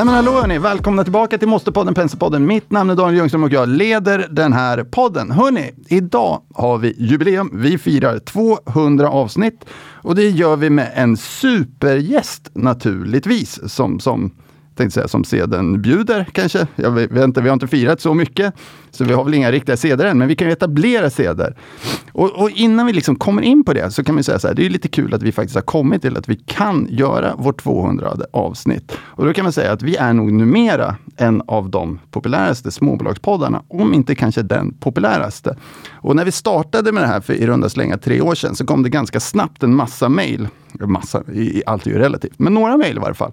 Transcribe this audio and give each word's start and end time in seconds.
Nej 0.00 0.04
men 0.04 0.14
hallå 0.14 0.32
hörni, 0.32 0.58
välkomna 0.58 1.04
tillbaka 1.04 1.38
till 1.38 1.48
Måste-podden 1.48 1.94
Penselpodden. 1.94 2.46
Mitt 2.46 2.70
namn 2.70 2.90
är 2.90 2.94
Daniel 2.94 3.16
Ljungström 3.16 3.44
och 3.44 3.52
jag 3.52 3.68
leder 3.68 4.28
den 4.30 4.52
här 4.52 4.84
podden. 4.84 5.30
Hörni, 5.30 5.72
idag 5.88 6.42
har 6.54 6.78
vi 6.78 6.94
jubileum. 6.98 7.50
Vi 7.54 7.78
firar 7.78 8.18
200 8.18 9.08
avsnitt 9.08 9.64
och 10.02 10.14
det 10.14 10.30
gör 10.30 10.56
vi 10.56 10.70
med 10.70 10.92
en 10.94 11.16
supergäst 11.16 12.50
naturligtvis 12.54 13.72
som, 13.72 14.00
som 14.00 14.30
tänkte 14.80 14.94
säga, 14.94 15.08
som 15.08 15.24
seden 15.24 15.82
bjuder 15.82 16.26
kanske. 16.32 16.66
Jag 16.76 16.90
vet 16.90 17.24
inte, 17.24 17.40
vi 17.40 17.48
har 17.48 17.54
inte 17.54 17.66
firat 17.66 18.00
så 18.00 18.14
mycket, 18.14 18.54
så 18.90 19.04
vi 19.04 19.12
har 19.12 19.24
väl 19.24 19.34
inga 19.34 19.52
riktiga 19.52 19.76
seder 19.76 20.04
än, 20.04 20.18
men 20.18 20.28
vi 20.28 20.36
kan 20.36 20.46
ju 20.46 20.52
etablera 20.52 21.10
seder. 21.10 21.56
Och, 22.12 22.30
och, 22.30 22.50
innan 22.50 22.86
vi 22.86 22.92
liksom 22.92 23.16
kommer 23.16 23.42
in 23.42 23.64
på 23.64 23.72
det 23.72 23.90
så 23.90 24.04
kan 24.04 24.16
vi 24.16 24.22
säga 24.22 24.38
så 24.38 24.48
här, 24.48 24.54
det 24.54 24.66
är 24.66 24.70
lite 24.70 24.88
kul 24.88 25.14
att 25.14 25.22
vi 25.22 25.32
faktiskt 25.32 25.54
har 25.54 25.62
kommit 25.62 26.02
till 26.02 26.16
att 26.16 26.28
vi 26.28 26.36
kan 26.36 26.86
göra 26.90 27.34
vårt 27.36 27.62
200 27.62 28.16
avsnitt. 28.32 28.92
Och 29.02 29.24
då 29.26 29.32
kan 29.32 29.42
man 29.42 29.52
säga 29.52 29.72
att 29.72 29.82
vi 29.82 29.96
är 29.96 30.12
nog 30.12 30.32
numera 30.32 30.96
en 31.16 31.42
av 31.46 31.70
de 31.70 31.98
populäraste 32.10 32.70
småbolagspoddarna, 32.70 33.62
om 33.68 33.94
inte 33.94 34.14
kanske 34.14 34.42
den 34.42 34.74
populäraste. 34.74 35.56
Och 35.92 36.16
när 36.16 36.24
vi 36.24 36.32
startade 36.32 36.92
med 36.92 37.02
det 37.02 37.06
här 37.06 37.20
för 37.20 37.34
i 37.34 37.46
runda 37.46 37.68
slänga 37.68 37.98
tre 37.98 38.20
år 38.20 38.34
sedan 38.34 38.56
så 38.56 38.66
kom 38.66 38.82
det 38.82 38.88
ganska 38.88 39.20
snabbt 39.20 39.62
en 39.62 39.74
massa 39.74 40.08
mejl. 40.08 40.48
Massa, 40.72 41.22
allt 41.66 41.86
är 41.86 41.90
ju 41.90 41.98
relativt, 41.98 42.38
men 42.38 42.54
några 42.54 42.76
mejl 42.76 42.96
i 42.96 43.00
varje 43.00 43.14
fall 43.14 43.32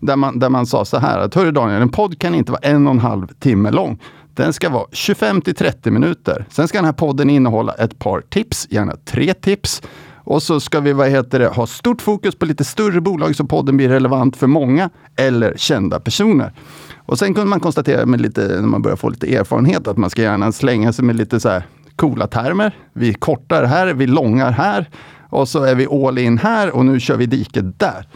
där 0.00 0.16
man, 0.16 0.38
där 0.38 0.48
man 0.48 0.66
sa 0.66 0.84
så 0.84 0.98
här 0.98 1.18
att 1.18 1.34
Hörru 1.34 1.50
Daniel, 1.50 1.82
en 1.82 1.88
podd 1.88 2.18
kan 2.18 2.34
inte 2.34 2.52
vara 2.52 2.62
en 2.62 2.86
och 2.86 2.92
en 2.92 2.98
halv 2.98 3.26
timme 3.26 3.70
lång. 3.70 3.98
Den 4.34 4.52
ska 4.52 4.68
vara 4.68 4.86
25 4.92 5.40
till 5.40 5.54
30 5.54 5.90
minuter. 5.90 6.46
Sen 6.50 6.68
ska 6.68 6.78
den 6.78 6.84
här 6.84 6.92
podden 6.92 7.30
innehålla 7.30 7.72
ett 7.72 7.98
par 7.98 8.20
tips, 8.20 8.66
gärna 8.70 8.96
tre 9.04 9.34
tips. 9.34 9.82
Och 10.14 10.42
så 10.42 10.60
ska 10.60 10.80
vi 10.80 10.92
vad 10.92 11.08
heter 11.08 11.38
det, 11.38 11.48
ha 11.48 11.66
stort 11.66 12.02
fokus 12.02 12.34
på 12.34 12.46
lite 12.46 12.64
större 12.64 13.00
bolag 13.00 13.36
så 13.36 13.44
podden 13.44 13.76
blir 13.76 13.88
relevant 13.88 14.36
för 14.36 14.46
många 14.46 14.90
eller 15.16 15.54
kända 15.56 16.00
personer. 16.00 16.52
Och 16.96 17.18
sen 17.18 17.34
kunde 17.34 17.50
man 17.50 17.60
konstatera 17.60 18.06
med 18.06 18.20
lite, 18.20 18.40
när 18.40 18.68
man 18.68 18.82
börjar 18.82 18.96
få 18.96 19.08
lite 19.08 19.36
erfarenhet 19.36 19.88
att 19.88 19.96
man 19.96 20.10
ska 20.10 20.22
gärna 20.22 20.52
slänga 20.52 20.92
sig 20.92 21.04
med 21.04 21.16
lite 21.16 21.40
så 21.40 21.48
här 21.48 21.66
coola 21.96 22.26
termer. 22.26 22.76
Vi 22.92 23.14
kortar 23.14 23.64
här, 23.64 23.94
vi 23.94 24.06
långar 24.06 24.50
här 24.50 24.90
och 25.30 25.48
så 25.48 25.62
är 25.62 25.74
vi 25.74 25.86
all 25.86 26.18
in 26.18 26.38
här 26.38 26.76
och 26.76 26.86
nu 26.86 27.00
kör 27.00 27.16
vi 27.16 27.26
diket 27.26 27.78
där. 27.78 28.08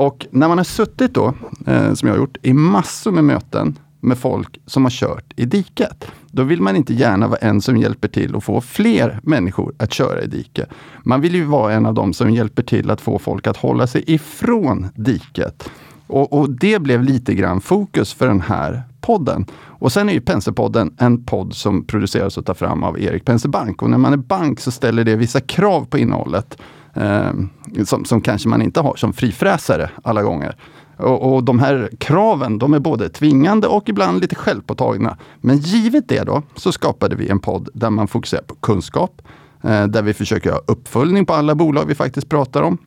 Och 0.00 0.26
när 0.30 0.48
man 0.48 0.58
har 0.58 0.64
suttit 0.64 1.14
då, 1.14 1.34
eh, 1.66 1.94
som 1.94 2.08
jag 2.08 2.14
har 2.14 2.20
gjort, 2.20 2.36
i 2.42 2.52
massor 2.52 3.12
med 3.12 3.24
möten 3.24 3.78
med 4.00 4.18
folk 4.18 4.60
som 4.66 4.84
har 4.84 4.90
kört 4.90 5.32
i 5.36 5.44
diket. 5.44 6.06
Då 6.30 6.42
vill 6.42 6.62
man 6.62 6.76
inte 6.76 6.94
gärna 6.94 7.28
vara 7.28 7.38
en 7.38 7.60
som 7.60 7.76
hjälper 7.76 8.08
till 8.08 8.36
att 8.36 8.44
få 8.44 8.60
fler 8.60 9.20
människor 9.22 9.74
att 9.78 9.92
köra 9.92 10.22
i 10.22 10.26
diket. 10.26 10.68
Man 11.02 11.20
vill 11.20 11.34
ju 11.34 11.44
vara 11.44 11.72
en 11.72 11.86
av 11.86 11.94
dem 11.94 12.12
som 12.12 12.30
hjälper 12.30 12.62
till 12.62 12.90
att 12.90 13.00
få 13.00 13.18
folk 13.18 13.46
att 13.46 13.56
hålla 13.56 13.86
sig 13.86 14.04
ifrån 14.06 14.88
diket. 14.94 15.70
Och, 16.06 16.32
och 16.32 16.50
det 16.50 16.82
blev 16.82 17.02
lite 17.02 17.34
grann 17.34 17.60
fokus 17.60 18.12
för 18.14 18.26
den 18.26 18.40
här 18.40 18.82
podden. 19.00 19.46
Och 19.54 19.92
sen 19.92 20.08
är 20.08 20.12
ju 20.12 20.20
Penserpodden 20.20 20.94
en 20.98 21.24
podd 21.24 21.54
som 21.54 21.84
produceras 21.84 22.38
och 22.38 22.46
tas 22.46 22.58
fram 22.58 22.84
av 22.84 23.00
Erik 23.00 23.24
Penser 23.24 23.48
Bank. 23.48 23.82
Och 23.82 23.90
när 23.90 23.98
man 23.98 24.12
är 24.12 24.16
bank 24.16 24.60
så 24.60 24.70
ställer 24.70 25.04
det 25.04 25.16
vissa 25.16 25.40
krav 25.40 25.84
på 25.84 25.98
innehållet 25.98 26.58
Ehm, 26.94 27.48
som, 27.84 28.04
som 28.04 28.20
kanske 28.20 28.48
man 28.48 28.62
inte 28.62 28.80
har 28.80 28.96
som 28.96 29.12
frifräsare 29.12 29.90
alla 30.02 30.22
gånger. 30.22 30.56
Och, 30.96 31.34
och, 31.34 31.44
de 31.44 31.58
här 31.58 31.90
kraven, 31.98 32.58
de 32.58 32.74
är 32.74 32.78
både 32.78 33.08
tvingande 33.08 33.66
och 33.66 33.88
ibland 33.88 34.20
lite 34.20 34.34
självpåtagna. 34.34 35.16
Men 35.40 35.58
givet 35.58 36.08
det 36.08 36.24
då, 36.24 36.42
så 36.56 36.72
skapade 36.72 37.16
vi 37.16 37.28
en 37.28 37.38
podd 37.38 37.68
där 37.74 37.90
man 37.90 38.08
fokuserar 38.08 38.42
på 38.42 38.54
kunskap, 38.54 39.22
eh, 39.62 39.86
där 39.86 40.02
vi 40.02 40.14
försöker 40.14 40.52
ha 40.52 40.60
uppföljning 40.66 41.26
på 41.26 41.34
alla 41.34 41.54
bolag 41.54 41.84
vi 41.84 41.94
faktiskt 41.94 42.28
pratar 42.28 42.62
om. 42.62 42.78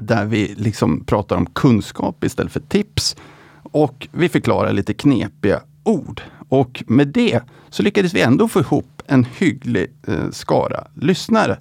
Där 0.00 0.24
vi 0.24 0.54
liksom 0.56 1.04
pratar 1.04 1.36
om 1.36 1.46
kunskap 1.46 2.24
istället 2.24 2.52
för 2.52 2.60
tips. 2.60 3.16
Och 3.62 4.08
vi 4.12 4.28
förklarar 4.28 4.72
lite 4.72 4.94
knepiga 4.94 5.60
ord. 5.84 6.22
Och 6.48 6.84
med 6.86 7.08
det 7.08 7.40
så 7.70 7.82
lyckades 7.82 8.14
vi 8.14 8.20
ändå 8.20 8.48
få 8.48 8.60
ihop 8.60 9.02
en 9.06 9.26
hygglig 9.38 9.92
eh, 10.06 10.30
skara 10.30 10.86
lyssnare. 10.94 11.58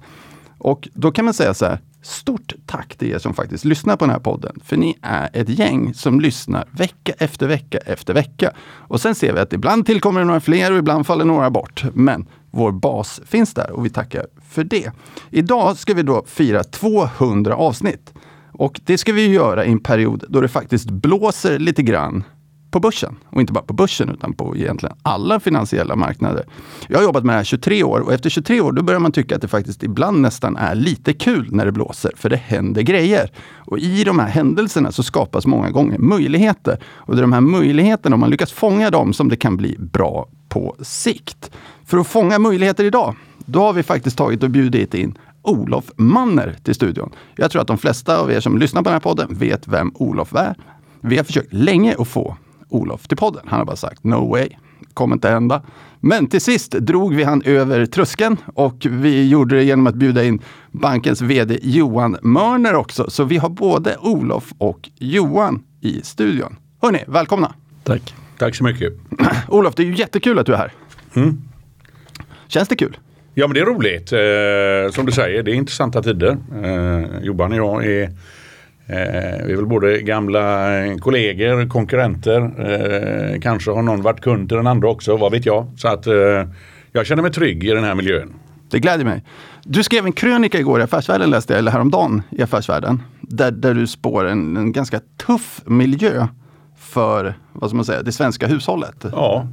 Och 0.64 0.90
då 0.94 1.12
kan 1.12 1.26
man 1.26 1.34
säga 1.34 1.54
så 1.54 1.66
här, 1.66 1.80
stort 2.02 2.54
tack 2.66 2.96
till 2.96 3.12
er 3.12 3.20
som 3.20 3.34
faktiskt 3.34 3.66
lyssnar 3.66 3.98
på 3.98 4.06
den 4.06 4.12
här 4.14 4.20
podden. 4.20 4.60
För 4.64 4.78
ni 4.78 4.98
är 5.02 5.30
ett 5.34 5.50
gäng 5.50 5.94
som 5.94 6.20
lyssnar 6.20 6.68
vecka 6.72 7.14
efter 7.18 7.48
vecka 7.48 7.78
efter 7.78 8.14
vecka. 8.14 8.52
Och 8.62 9.02
sen 9.02 9.16
ser 9.16 9.34
vi 9.34 9.40
att 9.40 9.54
ibland 9.54 9.86
tillkommer 9.86 10.20
det 10.20 10.26
några 10.26 10.40
fler 10.40 10.72
och 10.72 10.78
ibland 10.78 11.08
faller 11.08 11.26
några 11.26 11.50
bort. 11.50 11.84
Men 11.94 12.28
vår 12.52 12.72
bas 12.72 13.22
finns 13.26 13.54
där 13.54 13.72
och 13.72 13.86
vi 13.86 13.90
tackar 13.90 14.26
för 14.50 14.64
det. 14.64 14.92
Idag 15.30 15.78
ska 15.78 15.94
vi 15.94 16.04
då 16.04 16.24
fira 16.28 16.64
200 16.64 17.56
avsnitt. 17.56 18.14
Och 18.52 18.82
det 18.86 18.98
ska 18.98 19.14
vi 19.14 19.28
göra 19.28 19.66
i 19.66 19.72
en 19.72 19.80
period 19.80 20.24
då 20.30 20.42
det 20.42 20.48
faktiskt 20.48 20.90
blåser 20.90 21.60
lite 21.60 21.84
grann 21.84 22.24
på 22.72 22.80
börsen. 22.80 23.16
Och 23.30 23.42
inte 23.42 23.54
bara 23.54 23.64
på 23.64 23.74
börsen 23.74 24.10
utan 24.10 24.34
på 24.34 24.56
egentligen 24.58 24.96
alla 25.04 25.40
finansiella 25.40 25.96
marknader. 25.96 26.46
Jag 26.88 26.98
har 26.98 27.04
jobbat 27.04 27.24
med 27.24 27.34
det 27.34 27.38
här 27.38 27.44
23 27.44 27.84
år 27.84 28.00
och 28.00 28.14
efter 28.14 28.30
23 28.30 28.62
år 28.62 28.72
då 28.72 28.84
börjar 28.84 29.00
man 29.00 29.12
tycka 29.12 29.36
att 29.36 29.42
det 29.42 29.48
faktiskt 29.48 29.84
ibland 29.84 30.22
nästan 30.22 30.58
är 30.58 30.76
lite 30.76 31.14
kul 31.14 31.48
när 31.52 31.66
det 31.66 31.72
blåser, 31.72 32.12
för 32.16 32.30
det 32.30 32.36
händer 32.36 32.82
grejer. 32.82 33.32
Och 33.56 33.80
i 33.80 34.04
de 34.04 34.20
här 34.20 34.28
händelserna 34.28 34.92
så 34.92 35.04
skapas 35.04 35.46
många 35.46 35.70
gånger 35.70 35.98
möjligheter. 35.98 36.80
Och 36.94 37.16
det 37.16 37.20
är 37.20 37.22
de 37.22 37.34
här 37.34 37.42
möjligheterna, 37.42 38.14
om 38.14 38.20
man 38.20 38.30
lyckas 38.30 38.52
fånga 38.52 38.90
dem, 38.90 39.14
som 39.14 39.30
det 39.30 39.36
kan 39.36 39.58
bli 39.58 39.78
bra 39.80 40.28
på 40.50 40.76
sikt. 40.82 41.52
För 41.86 41.98
att 41.98 42.08
fånga 42.08 42.40
möjligheter 42.40 42.84
idag, 42.84 43.16
då 43.46 43.62
har 43.62 43.74
vi 43.74 43.84
faktiskt 43.84 44.18
tagit 44.18 44.44
och 44.44 44.50
bjudit 44.50 44.94
in 44.94 45.18
Olof 45.42 45.92
Manner 45.96 46.56
till 46.64 46.76
studion. 46.76 47.10
Jag 47.36 47.52
tror 47.52 47.62
att 47.62 47.68
de 47.68 47.78
flesta 47.78 48.20
av 48.20 48.32
er 48.32 48.40
som 48.40 48.58
lyssnar 48.58 48.82
på 48.82 48.90
den 48.90 48.94
här 48.94 49.00
podden 49.00 49.28
vet 49.34 49.68
vem 49.68 49.92
Olof 49.96 50.36
är. 50.36 50.56
Vi 51.02 51.18
har 51.18 51.24
försökt 51.24 51.54
länge 51.54 51.96
att 52.00 52.08
få 52.08 52.38
Olof 52.72 53.08
till 53.08 53.18
podden. 53.18 53.42
Han 53.48 53.60
har 53.60 53.66
bara 53.66 53.76
sagt 53.76 54.04
no 54.04 54.30
way, 54.30 54.50
kommer 54.94 55.16
inte 55.16 55.30
hända. 55.30 55.62
Men 56.00 56.28
till 56.28 56.42
sist 56.42 56.72
drog 56.72 57.16
vi 57.16 57.24
han 57.24 57.42
över 57.46 57.86
tröskeln 57.86 58.38
och 58.54 58.88
vi 58.90 59.30
gjorde 59.30 59.56
det 59.56 59.64
genom 59.64 59.88
att 59.88 59.96
bjuda 59.96 60.24
in 60.24 60.42
bankens 60.72 61.22
vd 61.22 61.60
Johan 61.62 62.18
Mörner 62.22 62.76
också. 62.76 63.10
Så 63.10 63.24
vi 63.24 63.38
har 63.38 63.50
både 63.50 63.98
Olof 63.98 64.54
och 64.58 64.90
Johan 64.98 65.64
i 65.82 66.02
studion. 66.04 66.56
Hörni, 66.82 67.04
välkomna! 67.08 67.56
Tack! 67.84 68.14
Tack 68.38 68.56
så 68.56 68.64
mycket! 68.64 68.94
Olof, 69.48 69.76
det 69.76 69.84
är 69.84 69.88
ju 69.88 69.96
jättekul 69.96 70.40
att 70.40 70.46
du 70.46 70.54
är 70.54 70.58
här. 70.58 70.72
Mm. 71.16 71.42
Känns 72.48 72.68
det 72.68 72.76
kul? 72.76 72.98
Ja, 73.34 73.48
men 73.48 73.54
det 73.54 73.60
är 73.60 73.66
roligt. 73.66 74.12
Eh, 74.12 74.94
som 74.96 75.06
du 75.06 75.12
säger, 75.12 75.44
det 75.44 75.52
är 75.52 75.56
intressanta 75.56 76.04
tider. 76.04 76.38
Eh, 76.64 77.24
Johan 77.24 77.52
och 77.52 77.58
jag 77.58 77.86
är 77.86 78.10
vi 79.46 79.52
är 79.52 79.56
väl 79.56 79.66
både 79.66 80.02
gamla 80.02 80.70
kollegor, 81.00 81.70
konkurrenter. 81.70 82.42
Eh, 82.42 83.40
kanske 83.40 83.72
har 83.72 83.82
någon 83.82 84.02
varit 84.02 84.22
kund 84.22 84.50
till 84.50 84.58
den 84.58 84.68
andra 84.68 84.90
också, 84.90 85.18
vad 85.18 85.32
vet 85.32 85.46
jag. 85.46 85.68
Så 85.78 85.88
att 85.88 86.08
eh, 86.08 86.14
jag 86.92 87.06
känner 87.06 87.22
mig 87.22 87.32
trygg 87.32 87.64
i 87.64 87.68
den 87.68 87.84
här 87.84 87.96
miljön. 87.96 88.34
Det 88.72 88.80
gläder 88.80 89.06
mig. 89.06 89.24
Du 89.64 89.84
skrev 89.84 90.06
en 90.06 90.12
krönika 90.12 90.60
igår 90.60 90.80
i 90.80 90.84
Affärsvärlden, 90.84 91.30
läste 91.30 91.54
jag, 91.54 91.60
eller 91.60 91.72
häromdagen 91.72 92.22
i 92.32 92.42
Affärsvärlden. 92.42 93.04
Där, 93.22 93.52
där 93.52 93.74
du 93.74 93.88
spår 93.88 94.26
en, 94.26 94.58
en 94.58 94.72
ganska 94.72 95.00
tuff 95.18 95.62
miljö 95.66 96.28
för 96.78 97.34
vad 97.54 97.70
ska 97.70 97.76
man 97.76 97.86
säga, 97.86 98.02
det 98.04 98.12
svenska 98.12 98.48
hushållet. 98.48 99.06
Ja, 99.12 99.48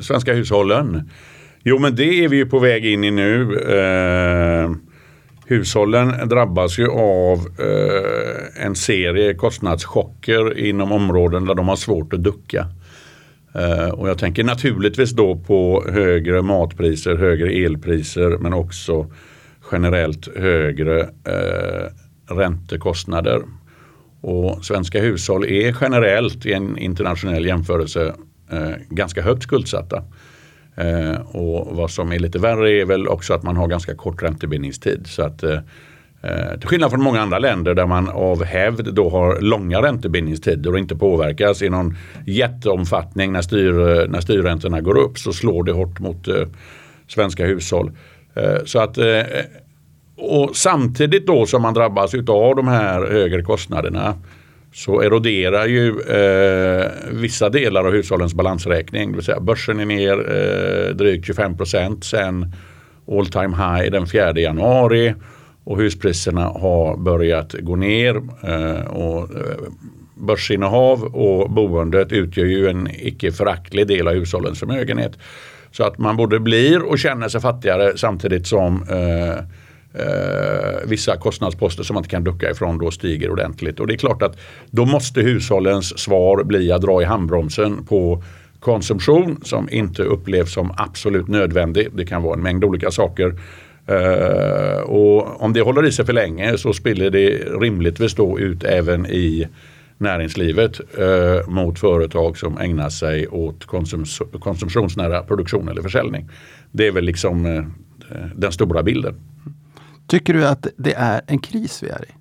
svenska 0.00 0.32
hushållen. 0.32 1.10
Jo 1.62 1.78
men 1.78 1.96
det 1.96 2.24
är 2.24 2.28
vi 2.28 2.36
ju 2.36 2.46
på 2.46 2.58
väg 2.58 2.86
in 2.86 3.04
i 3.04 3.10
nu. 3.10 3.58
Eh, 3.58 4.70
Hushållen 5.46 6.28
drabbas 6.28 6.78
ju 6.78 6.88
av 6.90 7.38
eh, 7.38 8.64
en 8.66 8.74
serie 8.74 9.34
kostnadschocker 9.34 10.58
inom 10.58 10.92
områden 10.92 11.44
där 11.44 11.54
de 11.54 11.68
har 11.68 11.76
svårt 11.76 12.12
att 12.12 12.22
ducka. 12.22 12.66
Eh, 13.54 13.88
och 13.88 14.08
jag 14.08 14.18
tänker 14.18 14.44
naturligtvis 14.44 15.10
då 15.10 15.36
på 15.36 15.84
högre 15.88 16.42
matpriser, 16.42 17.16
högre 17.16 17.52
elpriser 17.52 18.38
men 18.38 18.52
också 18.52 19.06
generellt 19.72 20.36
högre 20.36 21.00
eh, 21.02 21.90
räntekostnader. 22.34 23.42
Och 24.20 24.64
svenska 24.64 25.00
hushåll 25.00 25.44
är 25.44 25.76
generellt 25.80 26.46
i 26.46 26.52
en 26.52 26.78
internationell 26.78 27.46
jämförelse 27.46 28.14
eh, 28.50 28.70
ganska 28.88 29.22
högt 29.22 29.42
skuldsatta. 29.42 30.02
Eh, 30.76 31.20
och 31.36 31.76
vad 31.76 31.90
som 31.90 32.12
är 32.12 32.18
lite 32.18 32.38
värre 32.38 32.70
är 32.70 32.84
väl 32.84 33.08
också 33.08 33.34
att 33.34 33.42
man 33.42 33.56
har 33.56 33.68
ganska 33.68 33.94
kort 33.94 34.22
räntebindningstid. 34.22 35.06
Så 35.06 35.22
att, 35.22 35.42
eh, 35.42 35.58
eh, 36.22 36.58
till 36.58 36.68
skillnad 36.68 36.90
från 36.90 37.02
många 37.02 37.20
andra 37.20 37.38
länder 37.38 37.74
där 37.74 37.86
man 37.86 38.08
av 38.08 38.44
hävd 38.44 38.94
då 38.94 39.10
har 39.10 39.40
långa 39.40 39.82
räntebindningstider 39.82 40.72
och 40.72 40.78
inte 40.78 40.96
påverkas 40.96 41.62
i 41.62 41.68
någon 41.68 41.96
jätteomfattning 42.26 43.32
när, 43.32 43.42
styr, 43.42 43.80
eh, 43.80 44.08
när 44.08 44.20
styrräntorna 44.20 44.80
går 44.80 44.98
upp 44.98 45.18
så 45.18 45.32
slår 45.32 45.64
det 45.64 45.72
hårt 45.72 46.00
mot 46.00 46.28
eh, 46.28 46.46
svenska 47.08 47.46
hushåll. 47.46 47.90
Eh, 48.34 48.64
så 48.64 48.78
att, 48.78 48.98
eh, 48.98 49.22
och 50.16 50.56
samtidigt 50.56 51.26
då 51.26 51.46
som 51.46 51.62
man 51.62 51.74
drabbas 51.74 52.14
av 52.14 52.56
de 52.56 52.68
här 52.68 53.10
högre 53.10 53.42
kostnaderna 53.42 54.14
så 54.74 55.00
eroderar 55.00 55.66
ju 55.66 55.88
eh, 56.00 56.90
vissa 57.12 57.48
delar 57.48 57.84
av 57.84 57.92
hushållens 57.92 58.34
balansräkning. 58.34 59.10
Det 59.10 59.16
vill 59.16 59.24
säga 59.24 59.40
börsen 59.40 59.80
är 59.80 59.84
ner 59.84 60.18
eh, 60.18 60.94
drygt 60.94 61.26
25 61.26 61.56
procent 61.56 62.04
sen 62.04 62.52
all 63.10 63.26
time 63.26 63.56
high 63.56 63.90
den 63.90 64.06
4 64.06 64.32
januari 64.40 65.14
och 65.64 65.78
huspriserna 65.78 66.44
har 66.44 66.96
börjat 66.96 67.52
gå 67.52 67.76
ner. 67.76 68.16
Eh, 68.42 68.86
och, 68.86 69.22
eh, 69.22 69.56
börsinnehav 70.14 71.02
och 71.02 71.50
boendet 71.50 72.12
utgör 72.12 72.46
ju 72.46 72.68
en 72.68 72.88
icke 72.92 73.32
föraktlig 73.32 73.86
del 73.86 74.08
av 74.08 74.14
hushållens 74.14 74.58
förmögenhet. 74.58 75.18
Så 75.70 75.84
att 75.84 75.98
man 75.98 76.16
både 76.16 76.40
blir 76.40 76.82
och 76.82 76.98
känner 76.98 77.28
sig 77.28 77.40
fattigare 77.40 77.92
samtidigt 77.96 78.46
som 78.46 78.82
eh, 78.82 79.44
eh, 79.94 80.88
vissa 80.88 81.16
kostnadsposter 81.16 81.82
som 81.82 81.94
man 81.94 82.00
inte 82.00 82.10
kan 82.10 82.24
ducka 82.24 82.50
ifrån 82.50 82.78
då 82.78 82.90
stiger 82.90 83.30
ordentligt. 83.30 83.80
Och 83.80 83.86
det 83.86 83.94
är 83.94 83.98
klart 83.98 84.22
att 84.22 84.36
då 84.70 84.84
måste 84.84 85.20
hushållens 85.20 85.98
svar 85.98 86.44
bli 86.44 86.72
att 86.72 86.82
dra 86.82 87.02
i 87.02 87.04
handbromsen 87.04 87.84
på 87.84 88.22
konsumtion 88.60 89.40
som 89.42 89.68
inte 89.70 90.02
upplevs 90.02 90.52
som 90.52 90.72
absolut 90.76 91.28
nödvändig. 91.28 91.88
Det 91.94 92.06
kan 92.06 92.22
vara 92.22 92.34
en 92.34 92.42
mängd 92.42 92.64
olika 92.64 92.90
saker. 92.90 93.34
Eh, 93.86 94.80
och 94.80 95.42
om 95.42 95.52
det 95.52 95.60
håller 95.60 95.86
i 95.86 95.92
sig 95.92 96.06
för 96.06 96.12
länge 96.12 96.58
så 96.58 96.72
spiller 96.72 97.10
det 97.10 97.28
rimligtvis 97.60 98.14
då 98.14 98.38
ut 98.38 98.64
även 98.64 99.06
i 99.06 99.48
näringslivet 99.98 100.80
eh, 100.98 101.48
mot 101.48 101.78
företag 101.78 102.38
som 102.38 102.58
ägnar 102.58 102.88
sig 102.88 103.28
åt 103.28 103.64
konsums 103.64 104.22
konsumtionsnära 104.40 105.22
produktion 105.22 105.68
eller 105.68 105.82
försäljning. 105.82 106.28
Det 106.72 106.86
är 106.86 106.92
väl 106.92 107.04
liksom 107.04 107.46
eh, 107.46 107.64
den 108.34 108.52
stora 108.52 108.82
bilden. 108.82 109.14
Tycker 110.06 110.34
du 110.34 110.46
att 110.46 110.66
det 110.76 110.94
är 110.96 111.20
en 111.26 111.38
kris 111.38 111.82
vi 111.82 111.88
är 111.88 112.04
i? 112.04 112.12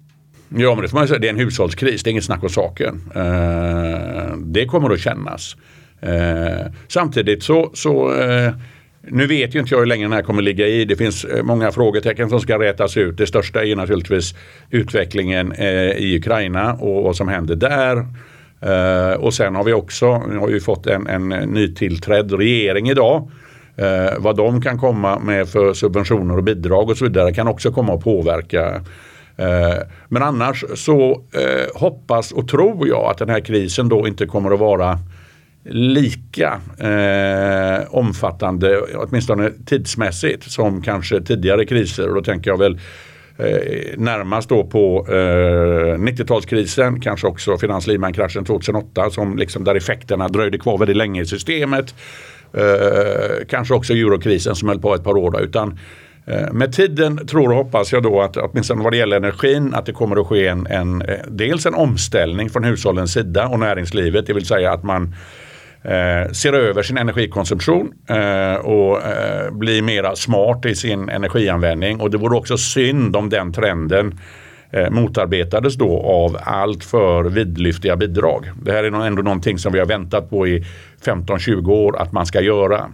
Ja, 0.58 0.76
men 0.76 0.82
det 0.82 0.90
får 0.90 0.98
man 0.98 1.08
säga. 1.08 1.20
Det 1.20 1.28
är 1.28 1.34
en 1.34 1.40
hushållskris. 1.40 2.04
Det 2.04 2.10
är 2.10 2.12
inget 2.12 2.24
snack 2.24 2.44
om 2.44 2.50
saken. 2.50 3.02
Eh, 3.16 4.38
det 4.38 4.66
kommer 4.66 4.90
att 4.90 5.00
kännas. 5.00 5.56
Eh, 6.02 6.72
samtidigt 6.88 7.44
så, 7.44 7.72
så 7.74 8.22
eh, 8.22 8.54
nu 9.08 9.28
vet 9.28 9.56
ju 9.56 9.60
inte 9.60 9.74
jag 9.74 9.80
hur 9.80 9.86
länge 9.86 10.04
den 10.04 10.14
här 10.14 10.22
kommer 10.22 10.42
ligga 10.42 10.68
i. 10.68 10.86
Det 10.86 10.96
finns 10.96 11.26
många 11.44 11.72
frågetecken 11.72 12.30
som 12.30 12.40
ska 12.40 12.60
rätas 12.60 12.98
ut. 12.98 13.18
Det 13.18 13.28
största 13.28 13.66
är 13.66 13.76
naturligtvis 13.76 14.36
utvecklingen 14.70 15.52
eh, 15.52 15.92
i 15.92 16.18
Ukraina 16.18 16.74
och 16.74 17.04
vad 17.04 17.16
som 17.16 17.28
händer 17.28 17.56
där. 17.56 18.06
Eh, 18.62 19.14
och 19.14 19.34
sen 19.34 19.56
har 19.56 19.64
vi 19.64 19.74
också 19.74 20.12
har 20.12 20.50
ju 20.50 20.60
fått 20.60 20.88
en, 20.88 21.08
en 21.08 21.30
nytillträdd 21.30 22.32
regering 22.32 22.90
idag. 22.90 23.32
Eh, 23.76 24.14
vad 24.20 24.38
de 24.38 24.62
kan 24.62 24.78
komma 24.78 25.20
med 25.20 25.50
för 25.50 25.74
subventioner 25.74 26.38
och 26.38 26.44
bidrag 26.44 26.90
och 26.90 26.98
så 26.98 27.04
vidare 27.04 27.34
kan 27.34 27.48
också 27.48 27.72
komma 27.72 27.94
att 27.94 28.04
påverka 28.04 28.82
eh, 29.38 29.78
men 30.10 30.24
annars 30.24 30.66
så 30.76 31.12
eh, 31.12 31.80
hoppas 31.80 32.32
och 32.32 32.48
tror 32.48 32.88
jag 32.88 33.12
att 33.12 33.18
den 33.18 33.30
här 33.30 33.40
krisen 33.40 33.90
då 33.90 34.08
inte 34.08 34.26
kommer 34.26 34.52
att 34.52 34.60
vara 34.60 35.00
lika 35.66 36.62
eh, 36.78 37.84
omfattande, 37.90 38.82
åtminstone 38.96 39.52
tidsmässigt, 39.66 40.52
som 40.52 40.82
kanske 40.82 41.22
tidigare 41.22 41.66
kriser. 41.66 42.10
Och 42.10 42.16
då 42.16 42.22
tänker 42.22 42.52
jag 42.52 42.58
väl 42.58 42.80
eh, 43.38 43.98
närmast 43.98 44.50
då 44.50 44.64
på 44.64 45.06
eh, 45.10 45.98
90-talskrisen, 45.98 47.02
kanske 47.02 47.28
också 47.28 47.58
finans 47.58 47.86
kraschen 48.16 48.46
2008 48.46 49.10
som 49.10 49.38
liksom 49.38 49.64
där 49.64 49.76
effekterna 49.76 50.28
dröjde 50.28 50.58
kvar 50.58 50.78
väldigt 50.78 50.98
länge 50.98 51.22
i 51.22 51.26
systemet. 51.26 51.96
Eh, 52.58 53.46
kanske 53.50 53.74
också 53.74 53.94
eurokrisen 53.94 54.56
som 54.56 54.70
höll 54.70 54.80
på 54.80 54.96
ett 54.96 55.04
par 55.04 55.18
år. 55.18 55.32
Då, 55.32 55.40
utan 55.40 55.80
eh, 56.26 56.54
med 56.54 56.74
tiden 56.74 57.28
tror 57.28 57.50
och 57.50 57.56
hoppas 57.56 57.92
jag 57.92 58.04
då 58.04 58.22
att 58.22 58.38
åtminstone 58.38 58.84
vad 58.84 58.94
det 58.94 58.98
gäller 58.98 59.18
energin 59.18 59.74
att 59.74 59.86
det 59.86 59.94
kommer 59.94 60.22
att 60.22 60.28
ske 60.28 60.48
en, 60.48 60.68
en 60.68 61.02
eh, 61.02 61.18
dels 61.28 61.66
en 61.66 61.74
omställning 61.74 62.50
från 62.50 62.64
hushållens 62.64 63.14
sida 63.14 63.48
och 63.48 63.60
näringslivet. 63.60 64.28
Det 64.28 64.34
vill 64.34 64.46
säga 64.46 64.72
att 64.72 64.84
man 64.84 65.16
eh, 65.82 66.32
ser 66.32 66.54
över 66.54 66.84
sin 66.84 66.98
energikonsumtion 66.98 67.94
eh, 68.10 68.56
och 68.56 69.04
eh, 69.04 69.52
blir 69.52 69.82
mera 69.82 70.16
smart 70.16 70.66
i 70.66 70.76
sin 70.76 71.10
energianvändning. 71.10 72.00
Och 72.00 72.12
det 72.12 72.18
vore 72.18 72.38
också 72.38 72.58
synd 72.58 73.16
om 73.16 73.30
den 73.30 73.54
trenden 73.54 74.20
eh, 74.74 74.90
motarbetades 74.90 75.76
då 75.76 76.02
av 76.02 76.38
allt 76.44 76.84
för 76.84 77.24
vidlyftiga 77.24 77.96
bidrag. 77.96 78.52
Det 78.62 78.72
här 78.72 78.84
är 78.84 79.06
ändå 79.06 79.22
någonting 79.22 79.58
som 79.58 79.74
vi 79.74 79.80
har 79.80 79.86
väntat 79.86 80.30
på 80.30 80.48
i 80.48 80.66
15-20 81.06 81.70
år 81.70 81.98
att 81.98 82.12
man 82.12 82.26
ska 82.26 82.42
göra. 82.42 82.90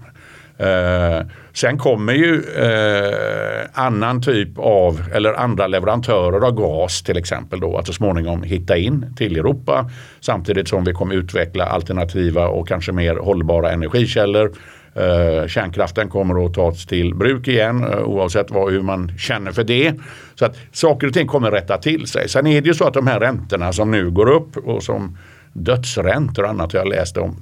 Eh, 0.59 1.25
sen 1.53 1.77
kommer 1.77 2.13
ju 2.13 2.43
eh, 2.57 3.67
annan 3.73 4.21
typ 4.21 4.49
av, 4.57 5.01
eller 5.13 5.33
andra 5.33 5.67
leverantörer 5.67 6.47
av 6.47 6.51
gas 6.51 7.01
till 7.01 7.17
exempel 7.17 7.59
då 7.59 7.77
att 7.77 7.87
så 7.87 7.93
småningom 7.93 8.43
hitta 8.43 8.77
in 8.77 9.13
till 9.17 9.37
Europa. 9.37 9.89
Samtidigt 10.19 10.67
som 10.67 10.83
vi 10.83 10.93
kommer 10.93 11.15
utveckla 11.15 11.65
alternativa 11.65 12.47
och 12.47 12.67
kanske 12.67 12.91
mer 12.91 13.15
hållbara 13.15 13.71
energikällor. 13.71 14.51
Eh, 14.95 15.47
kärnkraften 15.47 16.09
kommer 16.09 16.45
att 16.45 16.53
tas 16.53 16.85
till 16.85 17.15
bruk 17.15 17.47
igen 17.47 17.83
eh, 17.83 17.99
oavsett 17.99 18.51
vad, 18.51 18.71
hur 18.71 18.81
man 18.81 19.11
känner 19.17 19.51
för 19.51 19.63
det. 19.63 19.93
Så 20.35 20.45
att 20.45 20.57
saker 20.71 21.07
och 21.07 21.13
ting 21.13 21.27
kommer 21.27 21.51
rätta 21.51 21.77
till 21.77 22.07
sig. 22.07 22.29
Sen 22.29 22.47
är 22.47 22.61
det 22.61 22.67
ju 22.67 22.73
så 22.73 22.87
att 22.87 22.93
de 22.93 23.07
här 23.07 23.19
räntorna 23.19 23.73
som 23.73 23.91
nu 23.91 24.11
går 24.11 24.29
upp 24.29 24.57
och 24.57 24.83
som 24.83 25.17
dödsräntor 25.53 26.43
och 26.43 26.49
annat 26.49 26.73
jag 26.73 26.87
läste 26.87 27.19
om. 27.19 27.35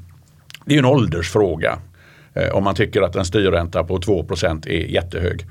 Det 0.65 0.71
är 0.71 0.75
ju 0.75 0.79
en 0.79 0.85
åldersfråga. 0.85 1.79
Eh, 2.33 2.49
om 2.49 2.63
man 2.63 2.75
tycker 2.75 3.01
att 3.01 3.15
en 3.15 3.25
styrränta 3.25 3.83
på 3.83 3.97
2% 3.97 4.67
är 4.67 4.85
jättehög. 4.85 5.45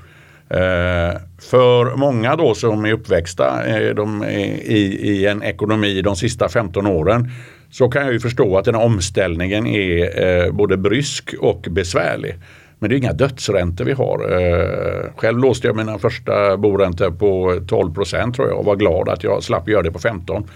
Eh, 0.49 1.21
för 1.39 1.97
många 1.97 2.37
då 2.37 2.55
som 2.55 2.85
är 2.85 2.93
uppväxta 2.93 3.67
eh, 3.67 3.95
de 3.95 4.23
är 4.23 4.27
i, 4.27 4.99
i 5.03 5.27
en 5.27 5.43
ekonomi 5.43 6.03
de 6.03 6.17
sista 6.17 6.49
15 6.49 6.87
åren 6.87 7.31
så 7.71 7.89
kan 7.89 8.03
jag 8.03 8.13
ju 8.13 8.21
förstå 8.21 8.59
att 8.59 8.65
den 8.65 8.75
här 8.75 8.85
omställningen 8.85 9.67
är 9.67 10.23
eh, 10.25 10.53
både 10.53 10.77
brysk 10.77 11.35
och 11.41 11.67
besvärlig. 11.71 12.35
Men 12.79 12.91
det 12.91 12.97
är 12.97 12.99
inga 12.99 13.13
dödsräntor 13.13 13.85
vi 13.85 13.93
har. 13.93 14.41
Eh, 14.41 15.11
själv 15.17 15.39
låste 15.39 15.67
jag 15.67 15.77
mina 15.77 15.99
första 15.99 16.57
boräntor 16.57 17.11
på 17.11 17.61
12 17.69 17.95
procent 17.95 18.35
tror 18.35 18.49
jag 18.49 18.59
och 18.59 18.65
var 18.65 18.77
glad 18.77 19.09
att 19.09 19.25
jag 19.25 19.43
slapp 19.43 19.69
göra 19.69 19.83
det 19.83 19.91
på 19.91 19.99
15. 19.99 20.51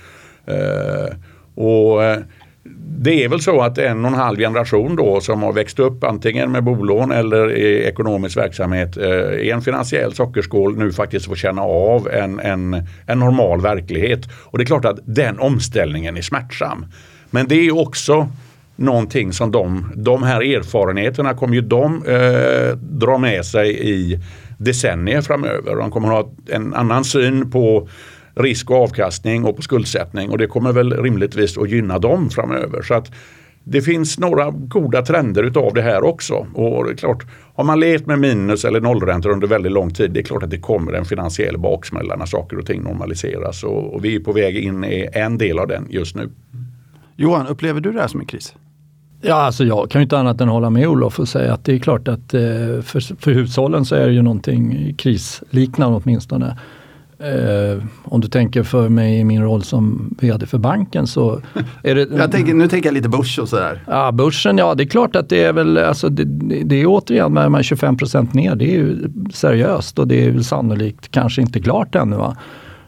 Eh, 0.47 1.17
och 1.55 2.03
det 3.03 3.25
är 3.25 3.29
väl 3.29 3.41
så 3.41 3.61
att 3.61 3.79
en 3.79 4.05
och 4.05 4.11
en 4.11 4.19
halv 4.19 4.39
generation 4.39 4.97
då 4.97 5.21
som 5.21 5.43
har 5.43 5.53
växt 5.53 5.79
upp 5.79 6.05
antingen 6.05 6.53
med 6.53 6.65
bolån 6.65 7.13
eller 7.13 7.57
i 7.57 7.85
ekonomisk 7.85 8.37
verksamhet 8.37 8.97
eh, 8.97 9.05
i 9.21 9.51
en 9.51 9.63
finansiell 9.63 10.13
sockerskål 10.13 10.79
nu 10.79 10.93
faktiskt 10.93 11.27
får 11.27 11.37
känna 11.37 11.63
av 11.63 12.09
en, 12.09 12.41
en, 12.41 12.87
en 13.07 13.19
normal 13.19 13.61
verklighet. 13.61 14.21
Och 14.33 14.59
det 14.59 14.65
är 14.65 14.67
klart 14.67 14.85
att 14.85 14.99
den 15.05 15.39
omställningen 15.39 16.17
är 16.17 16.23
smärtsam. 16.23 16.87
Men 17.31 17.49
det 17.49 17.55
är 17.55 17.79
också 17.79 18.29
någonting 18.77 19.33
som 19.33 19.51
de, 19.51 19.93
de 19.97 20.23
här 20.23 20.41
erfarenheterna 20.41 21.35
kommer 21.35 21.55
ju 21.55 21.61
de 21.61 22.05
eh, 22.07 22.77
dra 22.77 23.19
med 23.19 23.45
sig 23.45 23.91
i 23.91 24.19
decennier 24.59 25.23
framöver. 25.23 25.77
De 25.77 25.91
kommer 25.91 26.09
ha 26.09 26.31
en 26.49 26.75
annan 26.75 27.05
syn 27.05 27.51
på 27.51 27.89
risk 28.43 28.71
och 28.71 28.77
avkastning 28.77 29.45
och 29.45 29.57
på 29.57 29.63
skuldsättning 29.63 30.31
och 30.31 30.39
det 30.39 30.47
kommer 30.47 30.73
väl 30.73 30.93
rimligtvis 30.93 31.59
att 31.59 31.71
gynna 31.71 31.99
dem 31.99 32.31
framöver. 32.31 32.83
Så 32.83 32.95
att 32.95 33.13
det 33.65 33.83
finns 33.83 34.19
några 34.19 34.51
goda 34.51 35.03
trender 35.03 35.43
utav 35.43 35.75
det 35.75 35.83
här 35.83 36.05
också. 36.05 36.47
Och 36.55 36.85
det 36.85 36.91
är 36.91 36.97
klart, 36.97 37.27
har 37.55 37.65
man 37.65 37.81
levt 37.81 38.07
med 38.07 38.19
minus 38.19 38.65
eller 38.65 38.81
nollräntor 38.81 39.31
under 39.31 39.47
väldigt 39.47 39.73
lång 39.73 39.91
tid, 39.91 40.11
det 40.11 40.21
är 40.21 40.25
klart 40.25 40.43
att 40.43 40.51
det 40.51 40.59
kommer 40.59 40.93
en 40.93 41.05
finansiell 41.05 41.59
baksmälla 41.59 42.17
när 42.17 42.27
saker 42.27 42.59
och 42.59 42.67
ting 42.67 42.83
normaliseras. 42.83 43.65
Och, 43.65 43.95
och 43.95 44.05
vi 44.05 44.17
är 44.17 44.21
på 44.21 44.33
väg 44.33 44.57
in 44.57 44.85
i 44.85 45.09
en 45.13 45.39
del 45.39 45.59
av 45.59 45.69
den 45.69 45.87
just 45.91 46.17
nu. 46.17 46.31
Johan, 47.17 47.47
upplever 47.47 47.81
du 47.81 47.93
det 47.93 48.01
här 48.01 48.09
som 48.09 48.21
en 48.21 48.27
kris? 48.27 48.55
Ja, 49.23 49.35
alltså 49.35 49.65
jag 49.65 49.91
kan 49.91 50.01
ju 50.01 50.03
inte 50.03 50.19
annat 50.19 50.41
än 50.41 50.49
hålla 50.49 50.71
med 50.71 50.89
Olof 50.89 51.19
och 51.19 51.29
säga 51.29 51.55
att 51.55 51.65
det 51.65 51.75
är 51.75 51.79
klart 51.79 52.09
att 52.09 52.35
eh, 52.35 52.41
för, 52.83 53.21
för 53.21 53.33
hushållen 53.33 53.85
så 53.85 53.95
är 53.95 54.07
det 54.07 54.13
ju 54.13 54.23
någonting 54.23 54.95
krisliknande 54.99 56.01
åtminstone. 56.05 56.57
Eh, 57.21 57.85
om 58.05 58.21
du 58.21 58.29
tänker 58.29 58.63
för 58.63 58.89
mig 58.89 59.19
i 59.19 59.25
min 59.25 59.43
roll 59.43 59.63
som 59.63 60.15
VD 60.21 60.47
för 60.47 60.59
banken 60.59 61.07
så 61.07 61.41
är 61.83 61.95
det... 61.95 62.09
jag 62.17 62.33
tänker, 62.33 62.55
nu 62.55 62.69
tänker 62.69 62.89
jag 62.89 62.95
lite 62.95 63.09
börs 63.09 63.39
och 63.39 63.49
sådär. 63.49 63.85
Ja, 63.87 64.13
börsen, 64.13 64.59
ja 64.59 64.75
det 64.75 64.83
är 64.83 64.87
klart 64.87 65.17
att 65.17 65.29
det 65.29 65.45
är 65.45 65.53
väl, 65.53 65.79
alltså 65.79 66.09
det, 66.09 66.25
det 66.65 66.83
är 66.83 66.87
återigen 66.87 67.33
med, 67.33 67.51
med 67.51 67.61
25% 67.61 68.35
ner, 68.37 68.55
det 68.55 68.65
är 68.65 68.75
ju 68.75 69.11
seriöst 69.33 69.99
och 69.99 70.09
det 70.09 70.27
är 70.27 70.31
väl 70.31 70.45
sannolikt 70.45 71.11
kanske 71.11 71.43
inte 71.43 71.61
klart 71.61 71.95
ännu. 71.95 72.17
Va? 72.17 72.37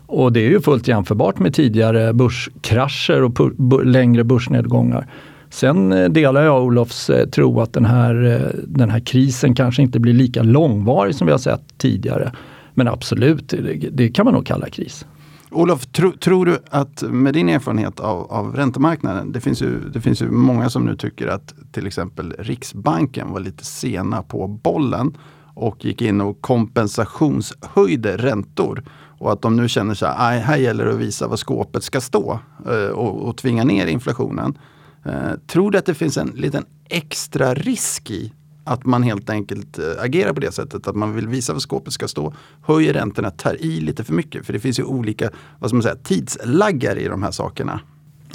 Och 0.07 0.33
det 0.33 0.41
är 0.41 0.51
ju 0.51 0.61
fullt 0.61 0.89
jämförbart 0.89 1.39
med 1.39 1.55
tidigare 1.55 2.13
börskrascher 2.13 3.23
och 3.23 3.51
längre 3.87 4.25
börsnedgångar. 4.25 5.07
Sen 5.51 5.93
eh, 5.93 6.09
delar 6.09 6.43
jag 6.43 6.65
Olofs 6.65 7.11
eh, 7.11 7.29
tro 7.29 7.61
att 7.61 7.73
den 7.73 7.85
här, 7.85 8.25
eh, 8.25 8.61
den 8.65 8.91
här 8.91 9.01
krisen 9.01 9.55
kanske 9.55 9.83
inte 9.83 10.01
blir 10.01 10.15
lika 10.15 10.43
långvarig 10.43 11.15
som 11.15 11.27
vi 11.27 11.31
har 11.31 11.39
sett 11.39 11.79
tidigare. 11.79 12.33
Men 12.75 12.89
absolut, 12.89 13.49
det, 13.49 13.91
det 13.93 14.09
kan 14.09 14.25
man 14.25 14.35
nog 14.35 14.47
kalla 14.47 14.71
kris. 14.71 15.07
Olof, 15.51 15.87
tro, 15.87 16.13
tror 16.13 16.47
du 16.47 16.59
att 16.71 17.03
med 17.03 17.35
din 17.35 17.49
erfarenhet 17.49 18.01
av, 18.01 18.33
av 18.33 18.57
räntemarknaden, 18.57 19.33
det 19.33 19.41
finns, 19.41 19.63
ju, 19.63 19.81
det 19.91 20.01
finns 20.01 20.23
ju 20.23 20.31
många 20.31 20.71
som 20.71 20.85
nu 20.85 20.97
tycker 20.97 21.27
att 21.27 21.55
till 21.73 21.87
exempel 21.87 22.35
Riksbanken 22.39 23.33
var 23.33 23.41
lite 23.41 23.65
sena 23.65 24.23
på 24.23 24.47
bollen 24.47 25.17
och 25.55 25.85
gick 25.85 26.03
in 26.03 26.21
och 26.21 26.41
kompensationshöjde 26.41 28.17
räntor. 28.17 28.83
Och 29.19 29.33
att 29.33 29.43
de 29.43 29.57
nu 29.57 29.69
känner 29.69 29.95
så 29.95 30.07
här, 30.07 30.41
här 30.41 30.57
gäller 30.57 30.85
det 30.85 30.93
att 30.93 30.99
visa 30.99 31.29
vad 31.29 31.39
skåpet 31.39 31.85
ska 31.85 32.01
stå 32.01 32.39
eh, 32.67 32.89
och, 32.89 33.29
och 33.29 33.37
tvinga 33.37 33.65
ner 33.65 33.87
inflationen. 33.87 34.59
Eh, 35.05 35.33
tror 35.47 35.71
du 35.71 35.79
att 35.79 35.87
det 35.87 35.95
finns 35.95 36.17
en 36.17 36.29
liten 36.29 36.65
extra 36.89 37.55
risk 37.55 38.11
i 38.11 38.33
att 38.65 38.85
man 38.85 39.03
helt 39.03 39.31
enkelt 39.31 39.79
eh, 39.79 39.85
agerar 39.99 40.33
på 40.33 40.41
det 40.41 40.53
sättet. 40.53 40.87
Att 40.87 40.97
man 40.97 41.15
vill 41.15 41.29
visa 41.29 41.53
var 41.53 41.61
skåpet 41.61 41.93
ska 41.93 42.09
stå. 42.09 42.35
Höjer 42.63 42.93
räntorna, 42.93 43.31
tar 43.31 43.63
i 43.63 43.81
lite 43.81 44.05
för 44.05 44.13
mycket. 44.13 44.47
För 44.47 44.53
det 44.53 44.61
finns 44.61 44.79
ju 44.79 44.85
olika 44.85 45.31
vad 45.59 45.71
ska 45.71 45.75
man 45.75 45.83
säga, 45.83 45.97
tidslaggar 46.03 46.99
i 46.99 47.09
de 47.09 47.23
här 47.23 47.31
sakerna. 47.31 47.81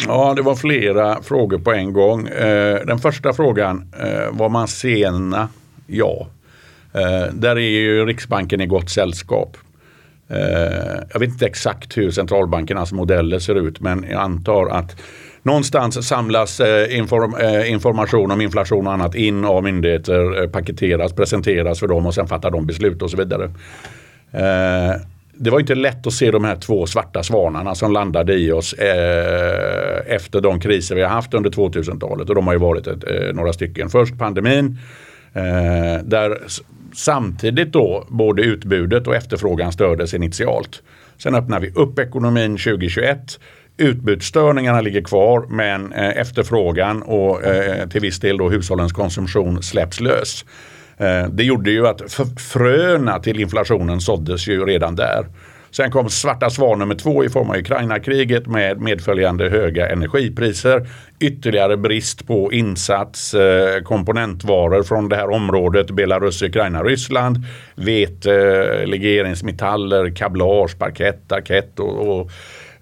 Ja, 0.07 0.33
det 0.33 0.41
var 0.41 0.55
flera 0.55 1.21
frågor 1.23 1.57
på 1.57 1.73
en 1.73 1.93
gång. 1.93 2.27
Eh, 2.27 2.85
den 2.85 2.99
första 2.99 3.33
frågan, 3.33 3.93
eh, 3.99 4.37
var 4.37 4.49
man 4.49 4.67
sena? 4.67 5.49
Ja. 5.87 6.27
Där 7.33 7.55
är 7.55 7.69
ju 7.69 8.05
Riksbanken 8.05 8.61
i 8.61 8.65
gott 8.65 8.89
sällskap. 8.89 9.57
Jag 11.13 11.19
vet 11.19 11.29
inte 11.29 11.45
exakt 11.45 11.97
hur 11.97 12.11
centralbankernas 12.11 12.91
modeller 12.91 13.39
ser 13.39 13.55
ut 13.55 13.79
men 13.79 14.05
jag 14.09 14.21
antar 14.21 14.69
att 14.69 14.95
någonstans 15.43 16.07
samlas 16.07 16.59
eh, 16.59 16.97
inform 16.97 17.35
eh, 17.35 17.71
information 17.71 18.31
om 18.31 18.41
inflation 18.41 18.87
och 18.87 18.93
annat 18.93 19.15
in 19.15 19.45
av 19.45 19.63
myndigheter, 19.63 20.43
eh, 20.43 20.49
paketeras, 20.49 21.13
presenteras 21.13 21.79
för 21.79 21.87
dem 21.87 22.05
och 22.05 22.13
sen 22.13 22.27
fattar 22.27 22.51
de 22.51 22.65
beslut 22.65 23.01
och 23.01 23.11
så 23.11 23.17
vidare 23.17 23.51
det 25.39 25.49
var 25.49 25.59
inte 25.59 25.75
lätt 25.75 26.07
att 26.07 26.13
se 26.13 26.31
de 26.31 26.43
här 26.43 26.55
två 26.55 26.85
svarta 26.85 27.23
svanarna 27.23 27.75
som 27.75 27.91
landade 27.91 28.33
i 28.33 28.51
oss 28.51 28.73
efter 30.07 30.41
de 30.41 30.59
kriser 30.59 30.95
vi 30.95 31.01
har 31.01 31.09
haft 31.09 31.33
under 31.33 31.49
2000-talet. 31.49 32.29
Och 32.29 32.35
de 32.35 32.47
har 32.47 32.53
ju 32.53 32.59
varit 32.59 32.87
ett, 32.87 33.35
några 33.35 33.53
stycken. 33.53 33.89
Först 33.89 34.17
pandemin 34.17 34.77
där 36.03 36.37
samtidigt 36.93 37.73
då 37.73 38.05
både 38.09 38.41
utbudet 38.41 39.07
och 39.07 39.15
efterfrågan 39.15 39.71
stördes 39.71 40.13
initialt. 40.13 40.83
Sen 41.17 41.35
öppnar 41.35 41.59
vi 41.59 41.71
upp 41.71 41.99
ekonomin 41.99 42.57
2021. 42.57 43.39
Utbudsstörningarna 43.77 44.81
ligger 44.81 45.01
kvar 45.01 45.45
men 45.49 45.93
eh, 45.93 46.17
efterfrågan 46.17 47.01
och 47.01 47.43
eh, 47.43 47.87
till 47.87 48.01
viss 48.01 48.19
del 48.19 48.37
då 48.37 48.49
hushållens 48.49 48.93
konsumtion 48.93 49.63
släpps 49.63 49.99
lös. 49.99 50.45
Eh, 50.97 51.27
det 51.29 51.43
gjorde 51.43 51.71
ju 51.71 51.87
att 51.87 52.01
fröna 52.53 53.19
till 53.19 53.39
inflationen 53.39 54.01
såddes 54.01 54.47
ju 54.47 54.65
redan 54.65 54.95
där. 54.95 55.25
Sen 55.71 55.91
kom 55.91 56.09
svarta 56.09 56.49
svan 56.49 56.79
nummer 56.79 56.95
två 56.95 57.23
i 57.23 57.29
form 57.29 57.49
av 57.49 57.57
Ukraina-kriget 57.57 58.47
med 58.47 58.81
medföljande 58.81 59.49
höga 59.49 59.89
energipriser. 59.89 60.87
Ytterligare 61.19 61.77
brist 61.77 62.27
på 62.27 62.53
insats, 62.53 63.35
komponentvaror 63.83 64.83
från 64.83 65.09
det 65.09 65.15
här 65.15 65.29
området, 65.29 65.91
Belarus, 65.91 66.41
Ukraina, 66.41 66.83
Ryssland. 66.83 67.37
Vete, 67.75 68.85
legeringsmetaller, 68.85 70.09
kablage, 70.15 70.79
parkett, 70.79 71.31
arkett 71.31 71.79
och, 71.79 72.19
och 72.19 72.31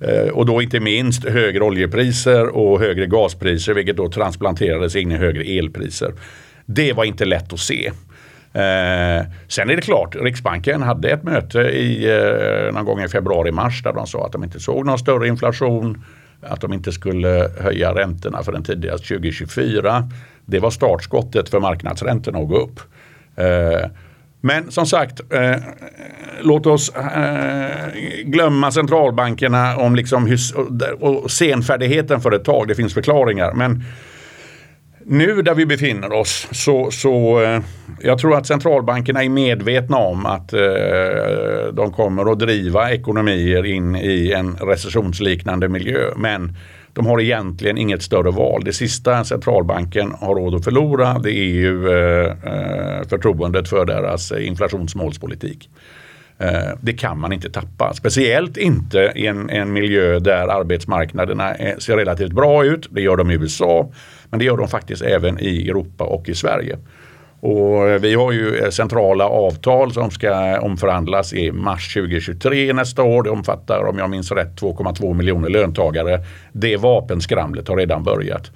Eh, 0.07 0.29
och 0.29 0.45
då 0.45 0.61
inte 0.61 0.79
minst 0.79 1.29
högre 1.29 1.63
oljepriser 1.63 2.47
och 2.47 2.79
högre 2.79 3.05
gaspriser 3.05 3.73
vilket 3.73 3.97
då 3.97 4.09
transplanterades 4.09 4.95
in 4.95 5.11
i 5.11 5.15
högre 5.15 5.43
elpriser. 5.43 6.13
Det 6.65 6.93
var 6.93 7.03
inte 7.03 7.25
lätt 7.25 7.53
att 7.53 7.59
se. 7.59 7.91
Eh, 8.53 9.25
sen 9.47 9.69
är 9.69 9.75
det 9.75 9.81
klart, 9.81 10.15
Riksbanken 10.15 10.81
hade 10.81 11.09
ett 11.09 11.23
möte 11.23 11.59
i, 11.59 12.05
eh, 12.11 12.73
någon 12.73 12.85
gång 12.85 13.01
i 13.01 13.07
februari-mars 13.07 13.83
där 13.83 13.93
de 13.93 14.07
sa 14.07 14.25
att 14.25 14.31
de 14.31 14.43
inte 14.43 14.59
såg 14.59 14.85
någon 14.85 14.99
större 14.99 15.27
inflation. 15.27 16.03
Att 16.41 16.61
de 16.61 16.73
inte 16.73 16.91
skulle 16.91 17.49
höja 17.59 17.95
räntorna 17.95 18.43
förrän 18.43 18.63
tidigast 18.63 19.05
2024. 19.05 20.09
Det 20.45 20.59
var 20.59 20.69
startskottet 20.69 21.49
för 21.49 21.59
marknadsräntorna 21.59 22.39
att 22.39 22.47
gå 22.47 22.57
upp. 22.57 22.79
Eh, 23.35 23.89
men 24.45 24.71
som 24.71 24.85
sagt, 24.85 25.33
eh, 25.33 25.55
låt 26.41 26.65
oss 26.65 26.95
eh, 26.95 27.65
glömma 28.23 28.71
centralbankerna 28.71 29.77
om 29.77 29.95
liksom 29.95 30.25
hus 30.25 30.53
och 30.99 31.31
senfärdigheten 31.31 32.21
för 32.21 32.31
ett 32.31 32.43
tag. 32.43 32.67
Det 32.67 32.75
finns 32.75 32.93
förklaringar. 32.93 33.53
Men 33.53 33.83
nu 35.05 35.41
där 35.41 35.55
vi 35.55 35.65
befinner 35.65 36.13
oss 36.13 36.47
så, 36.51 36.91
så 36.91 37.41
eh, 37.41 37.61
jag 38.01 38.19
tror 38.19 38.37
att 38.37 38.47
centralbankerna 38.47 39.23
är 39.23 39.29
medvetna 39.29 39.97
om 39.97 40.25
att 40.25 40.53
eh, 40.53 40.59
de 41.73 41.93
kommer 41.93 42.31
att 42.31 42.39
driva 42.39 42.91
ekonomier 42.91 43.65
in 43.65 43.95
i 43.95 44.31
en 44.31 44.55
recessionsliknande 44.55 45.69
miljö. 45.69 46.11
Men 46.17 46.57
de 46.95 47.05
har 47.05 47.21
egentligen 47.21 47.77
inget 47.77 48.01
större 48.01 48.31
val. 48.31 48.63
Det 48.65 48.73
sista 48.73 49.23
centralbanken 49.23 50.11
har 50.11 50.35
råd 50.35 50.55
att 50.55 50.63
förlora 50.63 51.19
det 51.19 51.31
är 51.31 51.49
ju 51.49 51.89
eh, 51.89 52.31
eh 52.31 53.07
förtroendet 53.09 53.69
för 53.69 53.85
deras 53.85 54.31
eh, 54.31 54.47
inflationsmålspolitik. 54.47 55.69
Eh, 56.37 56.49
det 56.81 56.93
kan 56.93 57.19
man 57.19 57.33
inte 57.33 57.49
tappa. 57.49 57.93
Speciellt 57.93 58.57
inte 58.57 59.11
i 59.15 59.27
en, 59.27 59.49
en 59.49 59.73
miljö 59.73 60.19
där 60.19 60.47
arbetsmarknaderna 60.47 61.53
ser 61.79 61.97
relativt 61.97 62.31
bra 62.31 62.65
ut. 62.65 62.87
Det 62.89 63.01
gör 63.01 63.17
de 63.17 63.31
i 63.31 63.33
USA. 63.33 63.91
Men 64.29 64.39
det 64.39 64.45
gör 64.45 64.57
de 64.57 64.67
faktiskt 64.67 65.01
även 65.01 65.39
i 65.39 65.69
Europa 65.69 66.03
och 66.03 66.29
i 66.29 66.35
Sverige. 66.35 66.77
Och 67.39 68.03
vi 68.03 68.13
har 68.13 68.31
ju 68.31 68.57
eh, 68.57 68.69
centrala 68.69 69.25
avtal 69.25 69.93
som 69.93 70.11
ska 70.11 70.59
omförhandlas 70.59 71.33
i 71.33 71.51
mars 71.51 71.93
2023 71.93 72.73
nästa 72.73 73.03
år. 73.03 73.23
Det 73.23 73.29
omfattar 73.29 73.85
om 73.89 73.97
jag 73.97 74.09
minns 74.09 74.31
rätt 74.31 74.61
2,2 74.61 75.13
miljoner 75.13 75.49
löntagare. 75.49 76.19
Det 76.51 76.77
vapenskramlet 76.77 77.67
har 77.67 77.77
redan 77.77 78.03
börjat. 78.03 78.51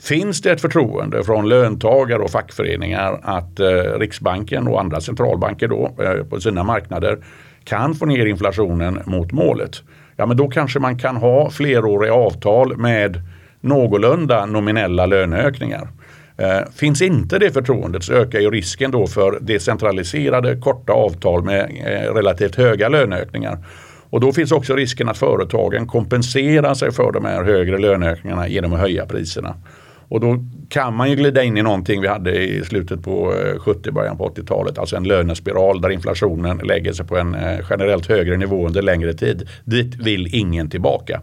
Finns 0.00 0.42
det 0.42 0.50
ett 0.50 0.60
förtroende 0.60 1.24
från 1.24 1.48
löntagare 1.48 2.22
och 2.22 2.30
fackföreningar 2.30 3.20
att 3.22 3.60
eh, 3.60 3.66
Riksbanken 3.98 4.68
och 4.68 4.80
andra 4.80 5.00
centralbanker 5.00 5.68
då, 5.68 5.94
eh, 6.02 6.24
på 6.24 6.40
sina 6.40 6.64
marknader 6.64 7.18
kan 7.64 7.94
få 7.94 8.06
ner 8.06 8.26
inflationen 8.26 9.00
mot 9.06 9.32
målet. 9.32 9.82
Ja 10.16 10.26
men 10.26 10.36
då 10.36 10.48
kanske 10.48 10.78
man 10.78 10.98
kan 10.98 11.16
ha 11.16 11.50
fleråriga 11.50 12.14
avtal 12.14 12.76
med 12.76 13.22
någorlunda 13.60 14.46
nominella 14.46 15.06
löneökningar. 15.06 15.88
Eh, 16.38 16.60
finns 16.74 17.02
inte 17.02 17.38
det 17.38 17.50
förtroendet 17.50 18.04
så 18.04 18.12
ökar 18.12 18.40
ju 18.40 18.50
risken 18.50 18.90
då 18.90 19.06
för 19.06 19.38
decentraliserade 19.40 20.56
korta 20.56 20.92
avtal 20.92 21.44
med 21.44 21.60
eh, 21.60 22.14
relativt 22.14 22.54
höga 22.54 22.88
löneökningar. 22.88 23.58
Och 24.10 24.20
då 24.20 24.32
finns 24.32 24.52
också 24.52 24.74
risken 24.74 25.08
att 25.08 25.18
företagen 25.18 25.86
kompenserar 25.86 26.74
sig 26.74 26.92
för 26.92 27.12
de 27.12 27.24
här 27.24 27.44
högre 27.44 27.78
löneökningarna 27.78 28.48
genom 28.48 28.72
att 28.72 28.80
höja 28.80 29.06
priserna. 29.06 29.54
Och 30.08 30.20
då 30.20 30.44
kan 30.68 30.96
man 30.96 31.10
ju 31.10 31.16
glida 31.16 31.42
in 31.42 31.56
i 31.56 31.62
någonting 31.62 32.00
vi 32.00 32.08
hade 32.08 32.44
i 32.44 32.64
slutet 32.64 33.02
på 33.02 33.34
eh, 33.34 33.54
70-början 33.54 34.16
på 34.16 34.28
80-talet. 34.28 34.78
Alltså 34.78 34.96
en 34.96 35.04
lönespiral 35.04 35.80
där 35.80 35.90
inflationen 35.90 36.58
lägger 36.58 36.92
sig 36.92 37.06
på 37.06 37.16
en 37.16 37.34
eh, 37.34 37.60
generellt 37.70 38.06
högre 38.06 38.36
nivå 38.36 38.66
under 38.66 38.82
längre 38.82 39.14
tid. 39.14 39.48
Dit 39.64 39.94
vill 39.94 40.34
ingen 40.34 40.70
tillbaka. 40.70 41.20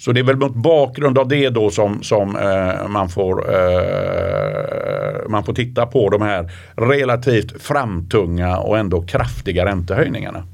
Så 0.00 0.12
det 0.12 0.20
är 0.20 0.24
väl 0.24 0.36
mot 0.36 0.54
bakgrund 0.54 1.18
av 1.18 1.28
det 1.28 1.48
då 1.48 1.70
som, 1.70 2.02
som 2.02 2.36
eh, 2.36 2.88
man, 2.88 3.08
får, 3.08 3.54
eh, 3.54 5.28
man 5.28 5.44
får 5.44 5.54
titta 5.54 5.86
på 5.86 6.10
de 6.10 6.22
här 6.22 6.50
relativt 6.74 7.62
framtunga 7.62 8.58
och 8.58 8.78
ändå 8.78 9.02
kraftiga 9.02 9.64
räntehöjningarna. 9.64 10.44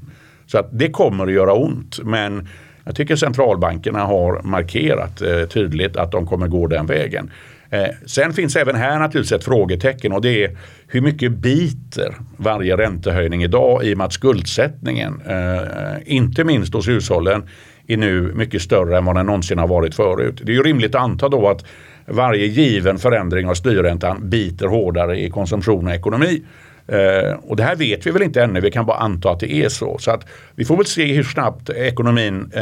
Så 0.45 0.57
att 0.57 0.69
det 0.71 0.89
kommer 0.89 1.27
att 1.27 1.33
göra 1.33 1.53
ont. 1.53 1.99
Men 2.03 2.47
jag 2.83 2.95
tycker 2.95 3.15
centralbankerna 3.15 3.99
har 3.99 4.41
markerat 4.43 5.21
eh, 5.21 5.43
tydligt 5.43 5.97
att 5.97 6.11
de 6.11 6.27
kommer 6.27 6.47
gå 6.47 6.67
den 6.67 6.85
vägen. 6.85 7.31
Eh, 7.69 7.87
sen 8.05 8.33
finns 8.33 8.55
även 8.55 8.75
här 8.75 8.99
naturligtvis 8.99 9.39
ett 9.39 9.43
frågetecken 9.43 10.11
och 10.11 10.21
det 10.21 10.43
är 10.43 10.57
hur 10.87 11.01
mycket 11.01 11.31
biter 11.31 12.15
varje 12.37 12.77
räntehöjning 12.77 13.43
idag 13.43 13.83
i 13.85 13.93
och 13.93 13.97
med 13.97 14.05
att 14.05 14.13
skuldsättningen, 14.13 15.21
eh, 15.25 15.97
inte 16.05 16.43
minst 16.43 16.73
hos 16.73 16.87
hushållen, 16.87 17.43
är 17.87 17.97
nu 17.97 18.31
mycket 18.35 18.61
större 18.61 18.97
än 18.97 19.05
vad 19.05 19.15
den 19.15 19.25
någonsin 19.25 19.59
har 19.59 19.67
varit 19.67 19.95
förut. 19.95 20.41
Det 20.43 20.51
är 20.51 20.55
ju 20.55 20.63
rimligt 20.63 20.95
att 20.95 21.01
anta 21.01 21.29
då 21.29 21.47
att 21.47 21.65
varje 22.05 22.45
given 22.45 22.97
förändring 22.97 23.47
av 23.47 23.53
styrräntan 23.53 24.29
biter 24.29 24.67
hårdare 24.67 25.19
i 25.19 25.29
konsumtion 25.29 25.87
och 25.87 25.93
ekonomi. 25.93 26.41
Eh, 26.87 27.33
och 27.43 27.55
det 27.55 27.63
här 27.63 27.75
vet 27.75 28.07
vi 28.07 28.11
väl 28.11 28.21
inte 28.21 28.43
ännu, 28.43 28.61
vi 28.61 28.71
kan 28.71 28.85
bara 28.85 28.97
anta 28.97 29.31
att 29.31 29.39
det 29.39 29.53
är 29.53 29.69
så. 29.69 29.97
Så 29.97 30.11
att 30.11 30.25
vi 30.55 30.65
får 30.65 30.77
väl 30.77 30.85
se 30.85 31.13
hur 31.13 31.23
snabbt 31.23 31.69
ekonomin, 31.69 32.51
eh, 32.53 32.61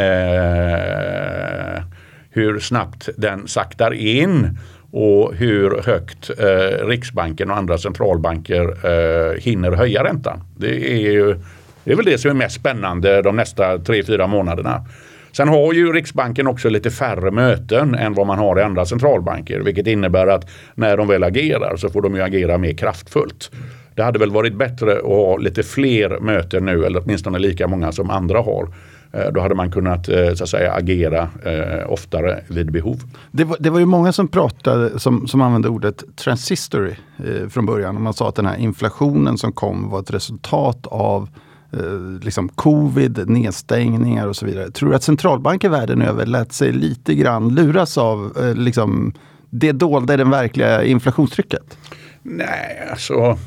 hur 2.29 2.60
snabbt 2.60 3.10
den 3.17 3.48
saktar 3.48 3.94
in 3.94 4.58
och 4.91 5.34
hur 5.36 5.82
högt 5.86 6.29
eh, 6.39 6.88
Riksbanken 6.88 7.51
och 7.51 7.58
andra 7.58 7.77
centralbanker 7.77 8.63
eh, 8.63 9.41
hinner 9.41 9.72
höja 9.72 10.03
räntan. 10.03 10.44
Det 10.58 10.91
är, 10.91 11.12
ju, 11.12 11.39
det 11.84 11.91
är 11.91 11.96
väl 11.96 12.05
det 12.05 12.17
som 12.17 12.32
är 12.32 12.36
mest 12.36 12.55
spännande 12.55 13.22
de 13.22 13.36
nästa 13.36 13.79
tre 13.79 14.03
fyra 14.03 14.27
månaderna. 14.27 14.86
Sen 15.37 15.47
har 15.47 15.73
ju 15.73 15.93
Riksbanken 15.93 16.47
också 16.47 16.69
lite 16.69 16.91
färre 16.91 17.31
möten 17.31 17.95
än 17.95 18.13
vad 18.13 18.27
man 18.27 18.37
har 18.37 18.59
i 18.59 18.63
andra 18.63 18.85
centralbanker. 18.85 19.59
Vilket 19.59 19.87
innebär 19.87 20.27
att 20.27 20.49
när 20.75 20.97
de 20.97 21.07
väl 21.07 21.23
agerar 21.23 21.75
så 21.75 21.89
får 21.89 22.01
de 22.01 22.15
ju 22.15 22.21
agera 22.21 22.57
mer 22.57 22.73
kraftfullt. 22.73 23.51
Det 23.95 24.03
hade 24.03 24.19
väl 24.19 24.31
varit 24.31 24.55
bättre 24.55 24.97
att 24.97 25.03
ha 25.03 25.37
lite 25.37 25.63
fler 25.63 26.19
möten 26.19 26.65
nu 26.65 26.85
eller 26.85 27.03
åtminstone 27.03 27.39
lika 27.39 27.67
många 27.67 27.91
som 27.91 28.09
andra 28.09 28.41
har. 28.41 28.67
Eh, 29.13 29.31
då 29.33 29.41
hade 29.41 29.55
man 29.55 29.71
kunnat 29.71 30.09
eh, 30.09 30.33
så 30.33 30.43
att 30.43 30.49
säga, 30.49 30.73
agera 30.73 31.29
eh, 31.45 31.91
oftare 31.91 32.43
vid 32.47 32.71
behov. 32.71 32.99
Det 33.31 33.43
var, 33.43 33.57
det 33.59 33.69
var 33.69 33.79
ju 33.79 33.85
många 33.85 34.13
som 34.13 34.27
pratade, 34.27 34.99
som, 34.99 35.27
som 35.27 35.41
använde 35.41 35.69
ordet 35.69 36.03
transistory 36.15 36.95
eh, 37.17 37.49
från 37.49 37.65
början. 37.65 38.01
Man 38.01 38.13
sa 38.13 38.29
att 38.29 38.35
den 38.35 38.45
här 38.45 38.57
inflationen 38.57 39.37
som 39.37 39.51
kom 39.51 39.89
var 39.89 39.99
ett 39.99 40.13
resultat 40.13 40.87
av 40.87 41.29
Eh, 41.74 42.24
liksom 42.24 42.50
covid, 42.50 43.29
nedstängningar 43.29 44.27
och 44.27 44.36
så 44.36 44.45
vidare. 44.45 44.72
Tror 44.72 44.89
du 44.89 44.95
att 44.95 45.03
centralbanker 45.03 45.69
världen 45.69 46.01
över 46.01 46.25
lät 46.25 46.53
sig 46.53 46.72
lite 46.72 47.15
grann 47.15 47.55
luras 47.55 47.98
av 47.98 48.38
eh, 48.39 48.55
liksom, 48.55 49.13
det 49.50 49.72
dolda 49.72 50.13
i 50.13 50.17
det 50.17 50.24
verkliga 50.24 50.84
inflationstrycket? 50.84 51.77
Nej, 52.24 52.88
alltså 52.91 53.38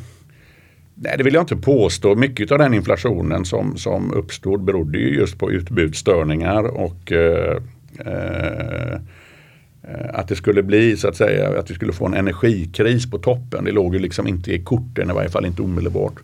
Nej, 1.01 1.15
det 1.19 1.25
vill 1.25 1.35
jag 1.35 1.43
inte 1.43 1.57
påstå. 1.57 2.15
Mycket 2.15 2.53
av 2.53 2.59
den 2.59 2.75
inflationen 2.75 3.45
som, 3.45 3.77
som 3.77 4.13
uppstod 4.13 4.65
berodde 4.65 4.99
ju 4.99 5.15
just 5.15 5.39
på 5.39 5.51
utbudsstörningar 5.53 6.65
och 6.65 7.13
eh, 7.13 7.57
eh, 8.07 9.01
att 10.15 10.29
det 10.29 10.37
skulle 10.37 10.63
bli 10.63 10.97
så 10.97 11.09
att 11.09 11.17
säga 11.17 11.59
att 11.59 11.71
vi 11.71 11.75
skulle 11.75 11.93
få 11.93 12.07
en 12.07 12.15
energikris 12.15 13.11
på 13.11 13.19
toppen. 13.19 13.65
Det 13.65 13.73
låg 13.73 13.95
ju 13.95 14.01
liksom 14.01 14.27
inte 14.27 14.53
i 14.53 14.63
korten, 14.63 15.11
i 15.11 15.13
varje 15.13 15.29
fall 15.29 15.47
inte 15.47 15.63
omedelbart. 15.63 16.15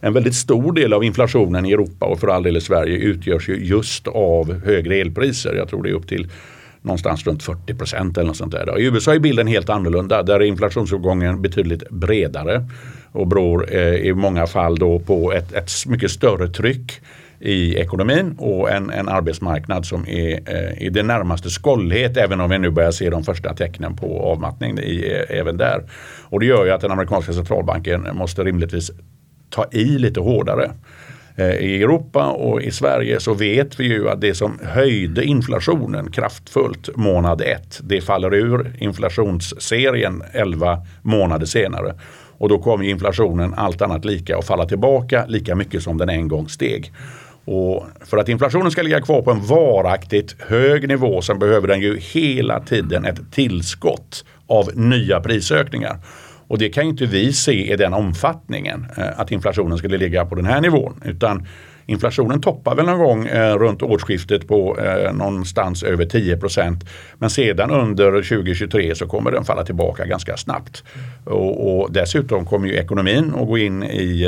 En 0.00 0.12
väldigt 0.12 0.34
stor 0.34 0.72
del 0.72 0.92
av 0.92 1.04
inflationen 1.04 1.66
i 1.66 1.72
Europa 1.72 2.06
och 2.06 2.20
för 2.20 2.28
all 2.28 2.42
del 2.42 2.56
i 2.56 2.60
Sverige 2.60 2.96
utgörs 2.96 3.48
ju 3.48 3.64
just 3.64 4.08
av 4.08 4.64
högre 4.64 4.96
elpriser. 4.96 5.54
Jag 5.54 5.68
tror 5.68 5.82
det 5.82 5.90
är 5.90 5.94
upp 5.94 6.08
till 6.08 6.28
någonstans 6.82 7.26
runt 7.26 7.42
40 7.42 7.74
procent 7.74 8.18
eller 8.18 8.26
något 8.26 8.36
sånt 8.36 8.52
där. 8.52 8.78
I 8.78 8.84
USA 8.84 9.14
är 9.14 9.18
bilden 9.18 9.46
helt 9.46 9.68
annorlunda. 9.68 10.22
Där 10.22 10.34
är 10.34 10.44
inflationsuppgången 10.44 11.42
betydligt 11.42 11.90
bredare 11.90 12.64
och 13.12 13.26
beror 13.26 13.74
eh, 13.74 13.94
i 13.94 14.12
många 14.12 14.46
fall 14.46 14.76
då 14.76 14.98
på 14.98 15.32
ett, 15.32 15.52
ett 15.52 15.70
mycket 15.86 16.10
större 16.10 16.48
tryck 16.48 17.00
i 17.40 17.76
ekonomin 17.76 18.34
och 18.38 18.70
en, 18.70 18.90
en 18.90 19.08
arbetsmarknad 19.08 19.86
som 19.86 20.08
är 20.08 20.40
eh, 20.46 20.82
i 20.82 20.90
det 20.90 21.02
närmaste 21.02 21.48
skållhet 21.48 22.16
även 22.16 22.40
om 22.40 22.50
vi 22.50 22.58
nu 22.58 22.70
börjar 22.70 22.90
se 22.90 23.10
de 23.10 23.24
första 23.24 23.54
tecknen 23.54 23.96
på 23.96 24.20
avmattning 24.20 24.78
i, 24.78 25.24
eh, 25.28 25.38
även 25.38 25.56
där. 25.56 25.82
Och 26.22 26.40
det 26.40 26.46
gör 26.46 26.64
ju 26.64 26.70
att 26.70 26.80
den 26.80 26.90
amerikanska 26.90 27.32
centralbanken 27.32 28.08
måste 28.12 28.44
rimligtvis 28.44 28.90
ta 29.50 29.64
i 29.72 29.84
lite 29.84 30.20
hårdare. 30.20 30.70
Eh, 31.36 31.54
I 31.54 31.82
Europa 31.82 32.26
och 32.26 32.62
i 32.62 32.70
Sverige 32.70 33.20
så 33.20 33.34
vet 33.34 33.80
vi 33.80 33.84
ju 33.84 34.08
att 34.08 34.20
det 34.20 34.34
som 34.34 34.58
höjde 34.62 35.24
inflationen 35.24 36.10
kraftfullt 36.10 36.96
månad 36.96 37.40
ett, 37.40 37.80
det 37.82 38.00
faller 38.00 38.34
ur 38.34 38.72
inflationsserien 38.78 40.22
11 40.32 40.78
månader 41.02 41.46
senare. 41.46 41.94
Och 42.38 42.48
då 42.48 42.58
kommer 42.58 42.84
inflationen 42.84 43.54
allt 43.54 43.82
annat 43.82 44.04
lika 44.04 44.38
att 44.38 44.46
falla 44.46 44.66
tillbaka 44.66 45.26
lika 45.26 45.54
mycket 45.54 45.82
som 45.82 45.98
den 45.98 46.08
en 46.08 46.28
gång 46.28 46.48
steg. 46.48 46.92
Och 47.44 47.86
för 48.00 48.16
att 48.16 48.28
inflationen 48.28 48.70
ska 48.70 48.82
ligga 48.82 49.00
kvar 49.00 49.22
på 49.22 49.30
en 49.30 49.46
varaktigt 49.46 50.36
hög 50.38 50.88
nivå 50.88 51.22
så 51.22 51.34
behöver 51.34 51.68
den 51.68 51.80
ju 51.80 51.98
hela 51.98 52.60
tiden 52.60 53.04
ett 53.04 53.32
tillskott 53.32 54.24
av 54.46 54.70
nya 54.74 55.20
prisökningar. 55.20 55.98
Och 56.50 56.58
det 56.58 56.68
kan 56.68 56.84
inte 56.84 57.06
vi 57.06 57.32
se 57.32 57.72
i 57.72 57.76
den 57.76 57.94
omfattningen 57.94 58.86
eh, 58.96 59.20
att 59.20 59.30
inflationen 59.30 59.78
skulle 59.78 59.98
ligga 59.98 60.26
på 60.26 60.34
den 60.34 60.46
här 60.46 60.60
nivån. 60.60 61.02
Utan 61.04 61.46
Inflationen 61.86 62.40
toppar 62.40 62.74
väl 62.74 62.86
någon 62.86 62.98
gång 62.98 63.26
eh, 63.26 63.58
runt 63.58 63.82
årsskiftet 63.82 64.48
på 64.48 64.78
eh, 64.78 65.12
någonstans 65.12 65.82
över 65.82 66.04
10% 66.04 66.86
Men 67.18 67.30
sedan 67.30 67.70
under 67.70 68.12
2023 68.12 68.94
så 68.94 69.06
kommer 69.06 69.30
den 69.30 69.44
falla 69.44 69.64
tillbaka 69.64 70.04
ganska 70.06 70.36
snabbt. 70.36 70.84
Och, 71.24 71.80
och 71.80 71.92
dessutom 71.92 72.46
kommer 72.46 72.68
ju 72.68 72.74
ekonomin 72.74 73.32
att 73.36 73.46
gå 73.46 73.58
in 73.58 73.82
i, 73.82 74.26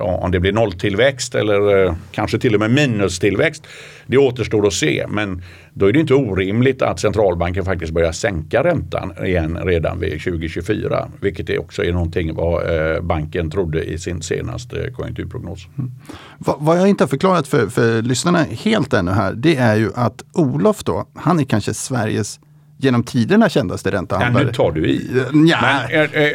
om 0.00 0.30
det 0.30 0.40
blir 0.40 0.52
nolltillväxt 0.52 1.34
eller 1.34 1.94
kanske 2.10 2.38
till 2.38 2.54
och 2.54 2.60
med 2.60 2.70
minustillväxt. 2.70 3.66
Det 4.06 4.18
återstår 4.18 4.66
att 4.66 4.72
se 4.72 5.06
men 5.08 5.42
då 5.74 5.86
är 5.86 5.92
det 5.92 6.00
inte 6.00 6.14
orimligt 6.14 6.82
att 6.82 7.00
centralbanken 7.00 7.64
faktiskt 7.64 7.92
börjar 7.92 8.12
sänka 8.12 8.64
räntan 8.64 9.12
igen 9.24 9.58
redan 9.62 10.00
vid 10.00 10.22
2024. 10.22 11.08
Vilket 11.20 11.50
är 11.50 11.60
också 11.60 11.84
är 11.84 11.92
någonting 11.92 12.34
vad 12.34 12.94
eh, 12.94 13.00
banken 13.02 13.50
trodde 13.50 13.84
i 13.84 13.98
sin 13.98 14.22
senaste 14.22 14.90
konjunkturprognos. 14.90 15.68
Mm. 15.78 15.90
Vad 16.38 16.78
jag 16.78 16.88
inte 16.88 17.04
har 17.04 17.08
förklarat 17.08 17.48
för, 17.48 17.66
för 17.66 18.02
lyssnarna 18.02 18.38
helt 18.38 18.92
ännu 18.92 19.10
här, 19.10 19.32
det 19.32 19.56
är 19.56 19.76
ju 19.76 19.90
att 19.94 20.24
Olof 20.32 20.84
då, 20.84 21.06
han 21.14 21.40
är 21.40 21.44
kanske 21.44 21.74
Sveriges 21.74 22.40
genom 22.78 23.02
tiderna 23.02 23.48
kändaste 23.48 23.90
räntehandlare. 23.90 24.42
Ja, 24.42 24.46
nu 24.46 24.52
tar 24.52 24.72
du 24.72 24.86
i. 24.86 25.10
Ja. 25.32 25.58
Men, 25.62 25.98
jag, 25.98 26.32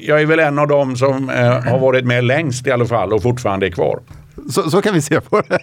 jag 0.00 0.22
är 0.22 0.26
väl 0.26 0.38
en 0.38 0.58
av 0.58 0.68
dem 0.68 0.96
som 0.96 1.28
har 1.64 1.78
varit 1.78 2.04
med 2.04 2.24
längst 2.24 2.66
i 2.66 2.70
alla 2.70 2.86
fall 2.86 3.12
och 3.12 3.22
fortfarande 3.22 3.66
är 3.66 3.70
kvar. 3.70 4.00
Så, 4.48 4.70
så, 4.70 4.82
kan 4.82 4.94
vi 4.94 5.02
se 5.02 5.20
på 5.20 5.42
det. 5.48 5.58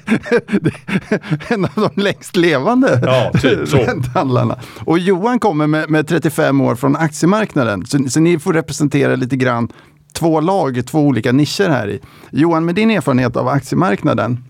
en 1.53 1.65
av 1.65 1.71
de 1.75 2.01
längst 2.01 2.35
levande 2.35 2.99
ja, 3.03 3.31
typ 3.41 3.73
räntehandlarna. 3.73 4.57
Och 4.85 4.99
Johan 4.99 5.39
kommer 5.39 5.67
med, 5.67 5.89
med 5.89 6.07
35 6.07 6.61
år 6.61 6.75
från 6.75 6.95
aktiemarknaden. 6.95 7.85
Så, 7.85 8.09
så, 8.09 8.19
ni 8.19 8.39
får 8.39 8.53
representera 8.53 9.15
lite 9.15 9.35
grann 9.35 9.69
två 10.13 10.41
lag, 10.41 10.85
två 10.85 10.99
olika 10.99 11.31
nischer 11.31 11.69
här 11.69 11.89
i. 11.89 11.99
Johan, 12.31 12.65
med 12.65 12.75
din 12.75 12.91
erfarenhet 12.91 13.35
av 13.35 13.47
aktiemarknaden, 13.47 14.43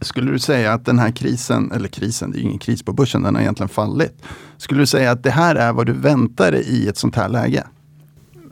skulle 0.00 0.32
du 0.32 0.38
säga 0.38 0.72
att 0.72 0.84
den 0.84 0.98
här 0.98 1.10
krisen, 1.10 1.72
eller 1.74 1.88
krisen, 1.88 2.30
det 2.30 2.38
är 2.38 2.42
ingen 2.42 2.58
kris 2.58 2.82
på 2.82 2.92
börsen, 2.92 3.22
den 3.22 3.34
har 3.34 3.42
egentligen 3.42 3.68
fallit. 3.68 4.22
Skulle 4.56 4.80
du 4.80 4.86
säga 4.86 5.10
att 5.10 5.22
det 5.22 5.30
här 5.30 5.54
är 5.54 5.72
vad 5.72 5.86
du 5.86 5.92
väntar 5.92 6.52
dig 6.52 6.64
i 6.68 6.88
ett 6.88 6.96
sånt 6.96 7.16
här 7.16 7.28
läge? 7.28 7.64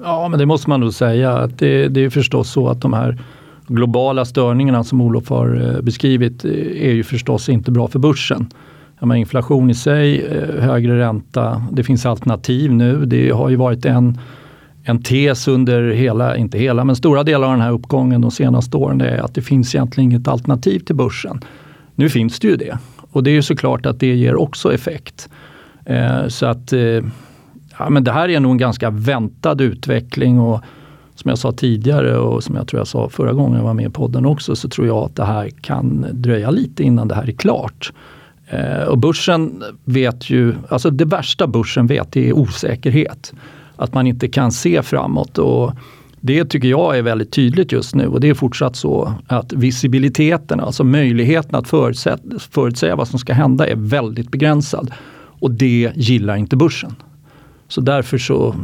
Ja, 0.02 0.28
men 0.28 0.38
det 0.38 0.46
måste 0.46 0.70
man 0.70 0.80
nog 0.80 0.94
säga. 0.94 1.32
Att 1.32 1.58
det, 1.58 1.88
det 1.88 2.04
är 2.04 2.10
förstås 2.10 2.50
så 2.50 2.68
att 2.68 2.80
de 2.80 2.92
här 2.92 3.24
globala 3.66 4.24
störningarna 4.24 4.84
som 4.84 5.00
Olof 5.00 5.28
har 5.28 5.74
eh, 5.74 5.82
beskrivit 5.82 6.44
eh, 6.44 6.50
är 6.88 6.92
ju 6.92 7.02
förstås 7.02 7.48
inte 7.48 7.70
bra 7.70 7.88
för 7.88 7.98
börsen. 7.98 8.46
Menar, 9.00 9.14
inflation 9.14 9.70
i 9.70 9.74
sig, 9.74 10.20
eh, 10.20 10.62
högre 10.62 10.98
ränta, 10.98 11.62
det 11.72 11.84
finns 11.84 12.06
alternativ 12.06 12.72
nu. 12.72 13.04
Det 13.06 13.30
har 13.30 13.48
ju 13.48 13.56
varit 13.56 13.84
en, 13.84 14.18
en 14.82 15.02
tes 15.02 15.48
under 15.48 15.90
hela, 15.90 16.36
inte 16.36 16.58
hela, 16.58 16.84
men 16.84 16.96
stora 16.96 17.22
delar 17.22 17.46
av 17.46 17.52
den 17.52 17.60
här 17.60 17.72
uppgången 17.72 18.20
de 18.20 18.30
senaste 18.30 18.76
åren. 18.76 18.98
Det 18.98 19.08
är 19.08 19.18
att 19.18 19.34
det 19.34 19.42
finns 19.42 19.74
egentligen 19.74 20.10
inget 20.10 20.28
alternativ 20.28 20.78
till 20.78 20.96
börsen. 20.96 21.40
Nu 21.94 22.08
finns 22.08 22.40
det 22.40 22.48
ju 22.48 22.56
det 22.56 22.78
och 23.14 23.22
det 23.22 23.30
är 23.30 23.34
ju 23.34 23.42
såklart 23.42 23.86
att 23.86 24.00
det 24.00 24.14
ger 24.14 24.36
också 24.36 24.74
effekt. 24.74 25.28
Eh, 25.84 26.28
så 26.28 26.46
att 26.46 26.72
eh, 26.72 26.80
ja, 27.78 27.90
men 27.90 28.04
det 28.04 28.12
här 28.12 28.28
är 28.28 28.40
nog 28.40 28.52
en 28.52 28.58
ganska 28.58 28.90
väntad 28.90 29.62
utveckling 29.62 30.40
och 30.40 30.60
som 31.24 31.28
jag 31.28 31.38
sa 31.38 31.52
tidigare 31.52 32.18
och 32.18 32.44
som 32.44 32.54
jag 32.54 32.68
tror 32.68 32.80
jag 32.80 32.86
sa 32.86 33.08
förra 33.08 33.32
gången 33.32 33.58
jag 33.58 33.64
var 33.64 33.74
med 33.74 33.86
i 33.86 33.90
podden 33.90 34.26
också, 34.26 34.56
så 34.56 34.68
tror 34.68 34.86
jag 34.86 34.96
att 34.96 35.16
det 35.16 35.24
här 35.24 35.48
kan 35.48 36.06
dröja 36.12 36.50
lite 36.50 36.82
innan 36.82 37.08
det 37.08 37.14
här 37.14 37.28
är 37.28 37.32
klart. 37.32 37.92
Eh, 38.48 38.84
och 38.88 38.98
börsen 38.98 39.62
vet 39.84 40.30
ju, 40.30 40.54
alltså 40.68 40.90
det 40.90 41.04
värsta 41.04 41.46
börsen 41.46 41.86
vet 41.86 42.12
det 42.12 42.28
är 42.28 42.32
osäkerhet. 42.32 43.32
Att 43.76 43.94
man 43.94 44.06
inte 44.06 44.28
kan 44.28 44.52
se 44.52 44.82
framåt. 44.82 45.38
Och 45.38 45.72
det 46.20 46.44
tycker 46.44 46.68
jag 46.68 46.98
är 46.98 47.02
väldigt 47.02 47.32
tydligt 47.32 47.72
just 47.72 47.94
nu 47.94 48.06
och 48.06 48.20
det 48.20 48.28
är 48.28 48.34
fortsatt 48.34 48.76
så 48.76 49.14
att 49.26 49.52
visibiliteten, 49.52 50.60
alltså 50.60 50.84
möjligheten 50.84 51.54
att 51.54 51.68
förutsäga 52.50 52.96
vad 52.96 53.08
som 53.08 53.18
ska 53.18 53.32
hända 53.32 53.66
är 53.66 53.76
väldigt 53.76 54.30
begränsad. 54.30 54.90
Och 55.40 55.50
det 55.50 55.92
gillar 55.94 56.36
inte 56.36 56.56
börsen. 56.56 56.94
Så 57.74 57.80
därför 57.80 58.18
så 58.18 58.54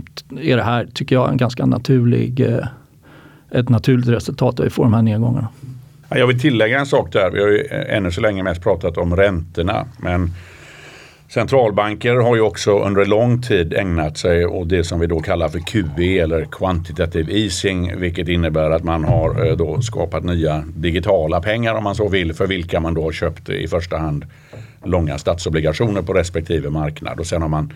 är 0.40 0.57
det 0.57 0.62
här, 0.62 0.88
tycker 0.94 1.16
jag, 1.16 1.31
en 1.31 1.37
ganska 1.37 1.66
naturlig, 1.66 2.40
eh, 2.40 2.66
ett 3.51 3.68
naturligt 3.68 4.09
resultat 4.09 4.61
att 4.61 4.66
vi 4.66 4.70
får 4.70 4.83
de 4.83 4.94
här 4.94 5.03
nedgångarna. 5.03 5.49
Jag 6.09 6.27
vill 6.27 6.40
tillägga 6.40 6.79
en 6.79 6.87
sak 6.87 7.12
där. 7.12 7.31
Vi 7.31 7.40
har 7.40 7.49
ju 7.49 7.61
eh, 7.61 7.96
ännu 7.96 8.11
så 8.11 8.20
länge 8.20 8.42
mest 8.42 8.62
pratat 8.62 8.99
om 8.99 9.16
räntorna. 9.16 9.87
Men 9.99 10.31
centralbanker 11.29 12.14
har 12.14 12.37
ju 12.37 12.40
också 12.40 12.79
under 12.79 13.05
lång 13.05 13.42
tid 13.42 13.75
ägnat 13.75 14.18
sig 14.18 14.46
åt 14.46 14.68
det 14.68 14.85
som 14.85 15.01
vi 15.01 15.07
då 15.07 15.20
kallar 15.20 15.49
för 15.49 15.59
QE 15.59 16.18
eller 16.18 16.44
quantitative 16.44 17.33
easing. 17.33 18.01
Vilket 18.01 18.29
innebär 18.29 18.70
att 18.70 18.85
man 18.85 19.05
har 19.05 19.46
eh, 19.46 19.57
då 19.57 19.81
skapat 19.83 20.25
nya 20.25 20.64
digitala 20.77 21.40
pengar 21.40 21.75
om 21.75 21.85
man 21.85 21.94
så 21.94 22.09
vill. 22.09 22.35
För 22.35 22.46
vilka 22.46 22.81
man 22.81 22.94
då 22.94 23.03
har 23.03 23.12
köpt 23.12 23.49
i 23.49 23.68
första 23.68 23.99
hand 23.99 24.25
långa 24.85 25.18
statsobligationer 25.18 26.03
på 26.03 26.12
respektive 26.12 26.70
marknad. 26.70 27.20
Och 27.20 27.27
sen 27.27 27.42
har 27.42 27.49
man 27.49 27.73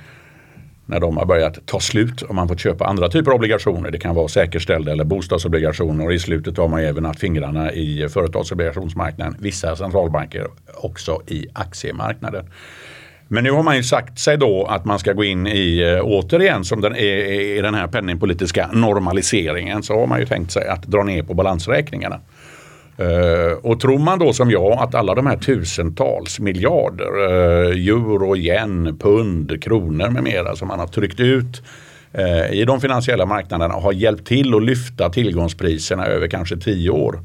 när 0.86 1.00
de 1.00 1.16
har 1.16 1.26
börjat 1.26 1.66
ta 1.66 1.80
slut 1.80 2.22
och 2.22 2.34
man 2.34 2.48
fått 2.48 2.60
köpa 2.60 2.86
andra 2.86 3.08
typer 3.08 3.30
av 3.30 3.36
obligationer. 3.36 3.90
Det 3.90 3.98
kan 3.98 4.14
vara 4.14 4.28
säkerställda 4.28 4.92
eller 4.92 5.04
bostadsobligationer 5.04 6.04
och 6.06 6.12
i 6.12 6.18
slutet 6.18 6.56
har 6.56 6.68
man 6.68 6.80
även 6.80 7.04
haft 7.04 7.20
fingrarna 7.20 7.72
i 7.72 8.08
företagsobligationsmarknaden. 8.08 9.36
Vissa 9.38 9.76
centralbanker 9.76 10.46
också 10.74 11.22
i 11.26 11.46
aktiemarknaden. 11.52 12.44
Men 13.28 13.44
nu 13.44 13.50
har 13.50 13.62
man 13.62 13.76
ju 13.76 13.82
sagt 13.82 14.18
sig 14.18 14.36
då 14.36 14.64
att 14.64 14.84
man 14.84 14.98
ska 14.98 15.12
gå 15.12 15.24
in 15.24 15.46
i, 15.46 15.80
eh, 15.80 16.00
återigen 16.04 16.64
som 16.64 16.80
den 16.80 16.96
är, 16.96 17.32
i 17.56 17.60
den 17.60 17.74
här 17.74 17.86
penningpolitiska 17.86 18.70
normaliseringen, 18.72 19.82
så 19.82 20.00
har 20.00 20.06
man 20.06 20.20
ju 20.20 20.26
tänkt 20.26 20.52
sig 20.52 20.68
att 20.68 20.82
dra 20.82 21.02
ner 21.02 21.22
på 21.22 21.34
balansräkningarna. 21.34 22.20
Eh, 22.96 23.58
och 23.62 23.80
tror 23.80 23.98
man 23.98 24.18
då 24.18 24.32
som 24.32 24.50
jag 24.50 24.72
att 24.72 24.94
alla 24.94 25.14
de 25.14 25.26
här 25.26 25.36
tusentals 25.36 26.40
miljarder 26.40 27.24
eh, 27.24 27.70
euro, 27.70 28.36
yen, 28.36 28.98
pund, 28.98 29.62
kronor 29.62 30.08
med 30.08 30.22
mera 30.22 30.56
som 30.56 30.68
man 30.68 30.78
har 30.78 30.86
tryckt 30.86 31.20
ut 31.20 31.62
eh, 32.12 32.52
i 32.52 32.64
de 32.64 32.80
finansiella 32.80 33.26
marknaderna 33.26 33.74
har 33.74 33.92
hjälpt 33.92 34.26
till 34.26 34.54
att 34.54 34.62
lyfta 34.62 35.10
tillgångspriserna 35.10 36.06
över 36.06 36.28
kanske 36.28 36.56
tio 36.56 36.90
år. 36.90 37.20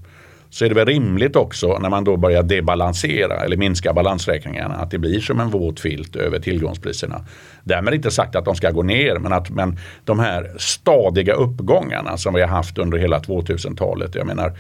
Så 0.52 0.66
är 0.66 0.70
det 0.70 0.76
väl 0.76 0.86
rimligt 0.86 1.36
också 1.36 1.78
när 1.80 1.90
man 1.90 2.04
då 2.04 2.18
börjar 2.18 2.44
debalansera 2.44 3.36
eller 3.36 3.58
minska 3.58 3.94
balansräkningarna 3.94 4.76
att 4.76 4.92
det 4.92 4.98
blir 4.98 5.20
som 5.20 5.40
en 5.40 5.50
våt 5.50 5.80
filt 5.80 6.16
över 6.16 6.40
tillgångspriserna. 6.40 7.26
Därmed 7.64 7.94
inte 7.94 8.12
sagt 8.12 8.36
att 8.36 8.46
de 8.46 8.56
ska 8.56 8.72
gå 8.72 8.84
ner 8.84 9.16
men 9.20 9.34
att 9.34 9.50
men 9.50 9.78
de 10.06 10.20
här 10.20 10.52
stadiga 10.58 11.34
uppgångarna 11.34 12.18
som 12.18 12.34
vi 12.34 12.42
har 12.42 12.48
haft 12.48 12.78
under 12.78 12.98
hela 12.98 13.20
2000-talet. 13.20 14.16
Jag 14.16 14.28
menar 14.28 14.54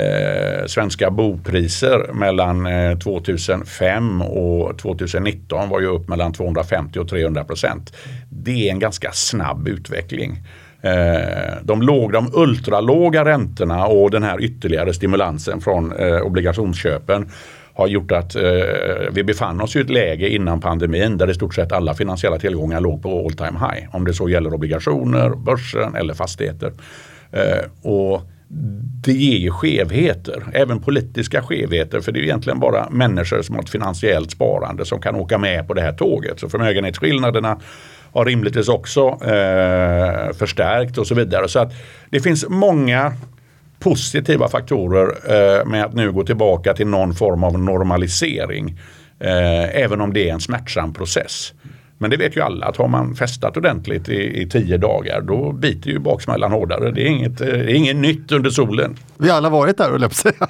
eh, 0.00 0.66
svenska 0.66 1.10
bopriser 1.10 2.12
mellan 2.12 2.66
eh, 2.66 2.98
2005 2.98 4.22
och 4.22 4.78
2019 4.78 5.68
var 5.68 5.80
ju 5.80 5.86
upp 5.86 6.08
mellan 6.08 6.32
250 6.32 6.98
och 6.98 7.08
300 7.08 7.44
procent. 7.44 7.96
Det 8.28 8.68
är 8.68 8.72
en 8.72 8.78
ganska 8.78 9.12
snabb 9.12 9.68
utveckling. 9.68 10.38
Eh, 10.82 11.54
de, 11.62 11.82
låg, 11.82 12.12
de 12.12 12.30
ultralåga 12.34 13.24
räntorna 13.24 13.86
och 13.86 14.10
den 14.10 14.22
här 14.22 14.42
ytterligare 14.42 14.92
stimulansen 14.92 15.60
från 15.60 15.92
eh, 15.92 16.20
obligationsköpen 16.20 17.28
har 17.74 17.86
gjort 17.86 18.12
att 18.12 18.36
eh, 18.36 18.42
vi 19.12 19.24
befann 19.24 19.60
oss 19.60 19.76
i 19.76 19.80
ett 19.80 19.90
läge 19.90 20.28
innan 20.28 20.60
pandemin 20.60 21.18
där 21.18 21.30
i 21.30 21.34
stort 21.34 21.54
sett 21.54 21.72
alla 21.72 21.94
finansiella 21.94 22.38
tillgångar 22.38 22.80
låg 22.80 23.02
på 23.02 23.24
all 23.24 23.32
time 23.32 23.58
high. 23.58 23.96
Om 23.96 24.04
det 24.04 24.14
så 24.14 24.28
gäller 24.28 24.54
obligationer, 24.54 25.30
börsen 25.30 25.94
eller 25.94 26.14
fastigheter. 26.14 26.72
Eh, 27.32 27.90
och 27.90 28.22
det 29.04 29.12
ger 29.12 29.38
ju 29.38 29.50
skevheter, 29.50 30.42
även 30.52 30.80
politiska 30.80 31.42
skevheter. 31.42 32.00
För 32.00 32.12
det 32.12 32.20
är 32.20 32.22
egentligen 32.22 32.60
bara 32.60 32.90
människor 32.90 33.42
som 33.42 33.54
har 33.54 33.62
ett 33.62 33.70
finansiellt 33.70 34.30
sparande 34.30 34.84
som 34.84 35.00
kan 35.00 35.14
åka 35.14 35.38
med 35.38 35.68
på 35.68 35.74
det 35.74 35.80
här 35.80 35.92
tåget. 35.92 36.40
Så 36.40 36.48
förmögenhetsskillnaderna 36.48 37.60
har 38.12 38.24
rimligtvis 38.24 38.68
också 38.68 39.08
eh, 39.08 40.32
förstärkt 40.32 40.98
och 40.98 41.06
så 41.06 41.14
vidare. 41.14 41.48
Så 41.48 41.58
att 41.58 41.72
det 42.10 42.20
finns 42.20 42.48
många 42.48 43.12
positiva 43.78 44.48
faktorer 44.48 45.08
eh, 45.08 45.66
med 45.66 45.84
att 45.84 45.94
nu 45.94 46.12
gå 46.12 46.24
tillbaka 46.24 46.74
till 46.74 46.86
någon 46.86 47.14
form 47.14 47.44
av 47.44 47.58
normalisering. 47.58 48.78
Eh, 49.20 49.82
även 49.82 50.00
om 50.00 50.12
det 50.12 50.28
är 50.28 50.32
en 50.32 50.40
smärtsam 50.40 50.94
process. 50.94 51.52
Men 52.02 52.10
det 52.10 52.16
vet 52.16 52.36
ju 52.36 52.40
alla 52.40 52.66
att 52.66 52.76
har 52.76 52.88
man 52.88 53.14
festat 53.14 53.56
ordentligt 53.56 54.08
i, 54.08 54.42
i 54.42 54.48
tio 54.48 54.78
dagar 54.78 55.20
då 55.20 55.52
biter 55.52 55.90
ju 55.90 55.98
baksmällan 55.98 56.52
hårdare. 56.52 56.90
Det 56.90 57.02
är 57.02 57.06
inget, 57.06 57.40
eh, 57.40 57.46
det 57.46 57.72
är 57.72 57.74
inget 57.74 57.96
nytt 57.96 58.32
under 58.32 58.50
solen. 58.50 58.96
Vi 59.18 59.28
har 59.28 59.36
alla 59.36 59.50
varit 59.50 59.78
där, 59.78 59.90
höll 59.90 60.02
jag 60.02 60.14
säga. 60.14 60.48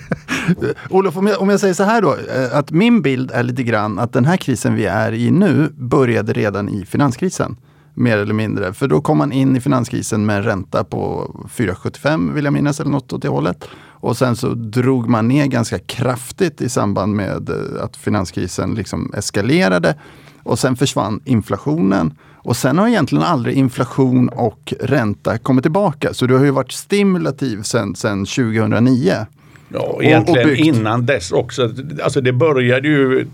Olof, 0.90 1.16
om 1.16 1.26
jag, 1.26 1.40
om 1.40 1.48
jag 1.48 1.60
säger 1.60 1.74
så 1.74 1.82
här 1.82 2.02
då, 2.02 2.10
eh, 2.10 2.58
att 2.58 2.70
min 2.70 3.02
bild 3.02 3.30
är 3.30 3.42
lite 3.42 3.62
grann 3.62 3.98
att 3.98 4.12
den 4.12 4.24
här 4.24 4.36
krisen 4.36 4.74
vi 4.74 4.84
är 4.84 5.12
i 5.12 5.30
nu 5.30 5.68
började 5.74 6.32
redan 6.32 6.68
i 6.68 6.84
finanskrisen. 6.84 7.56
Mer 7.94 8.18
eller 8.18 8.34
mindre. 8.34 8.72
För 8.72 8.88
då 8.88 9.00
kom 9.00 9.18
man 9.18 9.32
in 9.32 9.56
i 9.56 9.60
finanskrisen 9.60 10.26
med 10.26 10.36
en 10.36 10.42
ränta 10.42 10.84
på 10.84 11.30
4,75 11.56 12.34
vill 12.34 12.44
jag 12.44 12.52
minnas, 12.52 12.80
eller 12.80 12.90
något 12.90 13.12
åt 13.12 13.22
det 13.22 13.28
hållet. 13.28 13.68
Och 14.02 14.16
sen 14.16 14.36
så 14.36 14.54
drog 14.54 15.08
man 15.08 15.28
ner 15.28 15.46
ganska 15.46 15.78
kraftigt 15.78 16.60
i 16.60 16.68
samband 16.68 17.16
med 17.16 17.50
eh, 17.50 17.84
att 17.84 17.96
finanskrisen 17.96 18.74
liksom 18.74 19.12
eskalerade. 19.16 19.94
Och 20.42 20.58
sen 20.58 20.76
försvann 20.76 21.20
inflationen. 21.24 22.14
Och 22.44 22.56
sen 22.56 22.78
har 22.78 22.88
egentligen 22.88 23.24
aldrig 23.24 23.56
inflation 23.56 24.28
och 24.28 24.74
ränta 24.80 25.38
kommit 25.38 25.64
tillbaka. 25.64 26.14
Så 26.14 26.26
du 26.26 26.36
har 26.36 26.44
ju 26.44 26.50
varit 26.50 26.72
stimulativ 26.72 27.62
sen, 27.62 27.94
sen 27.94 28.24
2009. 28.24 29.26
Ja, 29.68 29.98
egentligen 30.02 30.48
och, 30.48 30.52
och 30.52 30.58
innan 30.58 31.06
dess 31.06 31.32
också. 31.32 31.70
Alltså 32.02 32.20
det 32.20 32.32
började 32.32 32.88
ju 32.88 33.26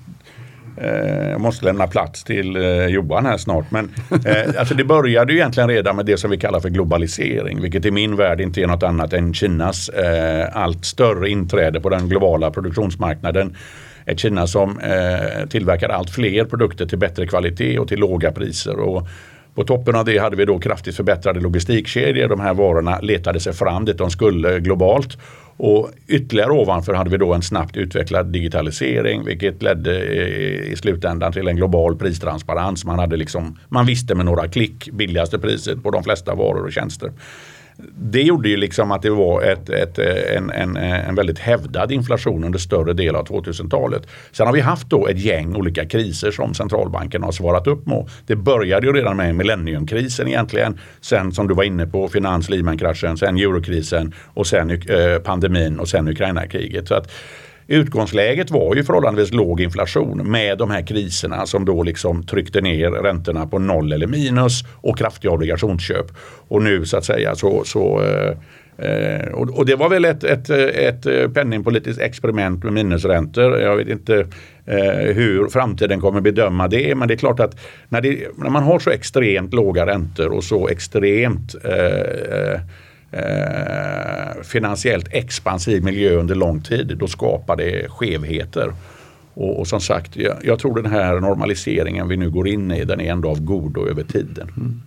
jag 0.80 1.32
eh, 1.32 1.38
måste 1.38 1.64
lämna 1.64 1.86
plats 1.86 2.24
till 2.24 2.56
eh, 2.56 2.86
Johan 2.86 3.26
här 3.26 3.36
snart. 3.36 3.70
Men 3.70 3.90
eh, 4.24 4.48
alltså 4.58 4.74
det 4.74 4.84
började 4.84 5.32
ju 5.32 5.38
egentligen 5.38 5.68
redan 5.68 5.96
med 5.96 6.06
det 6.06 6.16
som 6.16 6.30
vi 6.30 6.38
kallar 6.38 6.60
för 6.60 6.68
globalisering. 6.68 7.62
Vilket 7.62 7.84
i 7.84 7.90
min 7.90 8.16
värld 8.16 8.40
inte 8.40 8.62
är 8.62 8.66
något 8.66 8.82
annat 8.82 9.12
än 9.12 9.34
Kinas 9.34 9.90
allt 10.52 10.84
större 10.84 11.30
inträde 11.30 11.80
på 11.80 11.88
den 11.88 12.08
globala 12.08 12.50
produktionsmarknaden. 12.50 13.56
Ett 14.08 14.20
Kina 14.20 14.46
som 14.46 14.78
eh, 14.78 15.48
tillverkar 15.48 15.88
allt 15.88 16.10
fler 16.10 16.44
produkter 16.44 16.86
till 16.86 16.98
bättre 16.98 17.26
kvalitet 17.26 17.78
och 17.78 17.88
till 17.88 17.98
låga 17.98 18.32
priser. 18.32 18.78
Och 18.78 19.08
på 19.54 19.64
toppen 19.64 19.96
av 19.96 20.04
det 20.04 20.18
hade 20.18 20.36
vi 20.36 20.44
då 20.44 20.58
kraftigt 20.58 20.96
förbättrade 20.96 21.40
logistikkedjor. 21.40 22.28
De 22.28 22.40
här 22.40 22.54
varorna 22.54 22.98
letade 23.00 23.40
sig 23.40 23.52
fram 23.52 23.84
dit 23.84 23.98
de 23.98 24.10
skulle 24.10 24.60
globalt. 24.60 25.18
Och 25.56 25.90
ytterligare 26.06 26.50
ovanför 26.50 26.94
hade 26.94 27.10
vi 27.10 27.16
då 27.16 27.34
en 27.34 27.42
snabbt 27.42 27.76
utvecklad 27.76 28.26
digitalisering 28.26 29.24
vilket 29.24 29.62
ledde 29.62 30.02
eh, 30.02 30.72
i 30.72 30.76
slutändan 30.76 31.32
till 31.32 31.48
en 31.48 31.56
global 31.56 31.96
pristransparens. 31.96 32.84
Man, 32.84 32.98
hade 32.98 33.16
liksom, 33.16 33.58
man 33.68 33.86
visste 33.86 34.14
med 34.14 34.26
några 34.26 34.48
klick 34.48 34.90
billigaste 34.92 35.38
priset 35.38 35.82
på 35.82 35.90
de 35.90 36.04
flesta 36.04 36.34
varor 36.34 36.64
och 36.64 36.72
tjänster 36.72 37.12
det 37.96 38.22
gjorde 38.22 38.48
ju 38.48 38.56
liksom 38.56 38.90
att 38.90 39.02
det 39.02 39.10
var 39.10 39.42
ett, 39.42 39.70
ett, 39.70 39.98
en, 39.98 40.50
en, 40.50 40.76
en 40.76 41.14
väldigt 41.14 41.38
hävdad 41.38 41.92
inflation 41.92 42.44
under 42.44 42.58
större 42.58 42.92
del 42.92 43.16
av 43.16 43.26
2000-talet. 43.26 44.02
Sen 44.32 44.46
har 44.46 44.54
vi 44.54 44.60
haft 44.60 44.90
då 44.90 45.06
ett 45.06 45.18
gäng 45.18 45.56
olika 45.56 45.84
kriser 45.84 46.30
som 46.30 46.54
centralbanken 46.54 47.22
har 47.22 47.32
svarat 47.32 47.66
upp 47.66 47.86
mot. 47.86 48.10
Det 48.26 48.36
började 48.36 48.86
ju 48.86 48.92
redan 48.92 49.16
med 49.16 49.34
millenniumkrisen 49.34 50.28
egentligen. 50.28 50.78
Sen 51.00 51.32
som 51.32 51.48
du 51.48 51.54
var 51.54 51.64
inne 51.64 51.86
på 51.86 52.08
finans 52.08 52.48
Lehman-kraschen, 52.48 53.16
sen 53.16 53.36
eurokrisen 53.36 54.14
och 54.34 54.46
sen 54.46 54.70
eh, 54.70 55.18
pandemin 55.24 55.78
och 55.78 55.88
sen 55.88 56.08
Ukraina-kriget. 56.08 56.88
Så 56.88 56.94
att 56.94 57.10
Utgångsläget 57.70 58.50
var 58.50 58.74
ju 58.74 58.84
förhållandevis 58.84 59.32
låg 59.32 59.60
inflation 59.60 60.30
med 60.30 60.58
de 60.58 60.70
här 60.70 60.86
kriserna 60.86 61.46
som 61.46 61.64
då 61.64 61.82
liksom 61.82 62.22
tryckte 62.22 62.60
ner 62.60 62.90
räntorna 62.90 63.46
på 63.46 63.58
noll 63.58 63.92
eller 63.92 64.06
minus 64.06 64.64
och 64.74 64.98
kraftiga 64.98 65.30
obligationsköp. 65.30 66.06
Och 66.48 66.62
nu 66.62 66.86
så 66.86 66.96
att 66.96 67.04
säga 67.04 67.34
så, 67.34 67.64
så 67.64 68.02
Eh, 68.02 68.34
eh 68.78 69.32
och, 69.32 69.58
och, 69.58 69.66
det 69.66 69.76
var 69.76 69.88
väl 69.88 70.04
ett, 70.04 70.24
ett, 70.24 70.50
ett 70.50 71.06
eh, 71.06 71.28
penningpolitiskt 71.28 72.02
experiment 72.02 72.64
med 72.64 72.72
minusräntor. 72.72 73.58
Jag 73.58 73.76
vet 73.76 73.88
inte 73.88 74.26
eh, 74.66 75.14
hur 75.14 75.48
framtiden 75.48 76.00
kommer 76.00 76.20
bedöma 76.20 76.68
det. 76.68 76.94
Men 76.94 77.08
det 77.08 77.14
är 77.14 77.18
klart 77.18 77.40
att 77.40 77.60
när, 77.88 78.00
det, 78.00 78.28
när 78.36 78.50
man 78.50 78.62
har 78.62 78.78
så 78.78 78.90
extremt 78.90 79.54
låga 79.54 79.86
räntor 79.86 80.28
och 80.28 80.44
så 80.44 80.68
extremt 80.68 81.54
eh, 81.64 81.72
eh, 82.38 82.60
finansiellt 84.48 85.08
expansiv 85.10 85.84
miljö 85.84 86.16
under 86.16 86.34
lång 86.34 86.60
tid, 86.60 86.96
då 86.98 87.06
skapar 87.06 87.56
det 87.56 87.88
skevheter. 87.88 88.72
Och, 89.34 89.58
och 89.60 89.66
som 89.66 89.80
sagt, 89.80 90.16
jag, 90.16 90.36
jag, 90.42 90.58
tror 90.58 90.82
den 90.82 90.92
här 90.92 91.20
normaliseringen 91.20 92.08
vi 92.08 92.16
nu 92.16 92.30
går 92.30 92.48
in 92.48 92.70
i, 92.70 92.84
den 92.84 93.00
är 93.00 93.12
ändå 93.12 93.30
av 93.30 93.40
godo 93.40 93.86
över 93.86 94.02
tiden. 94.02 94.48
Mm. 94.56 94.80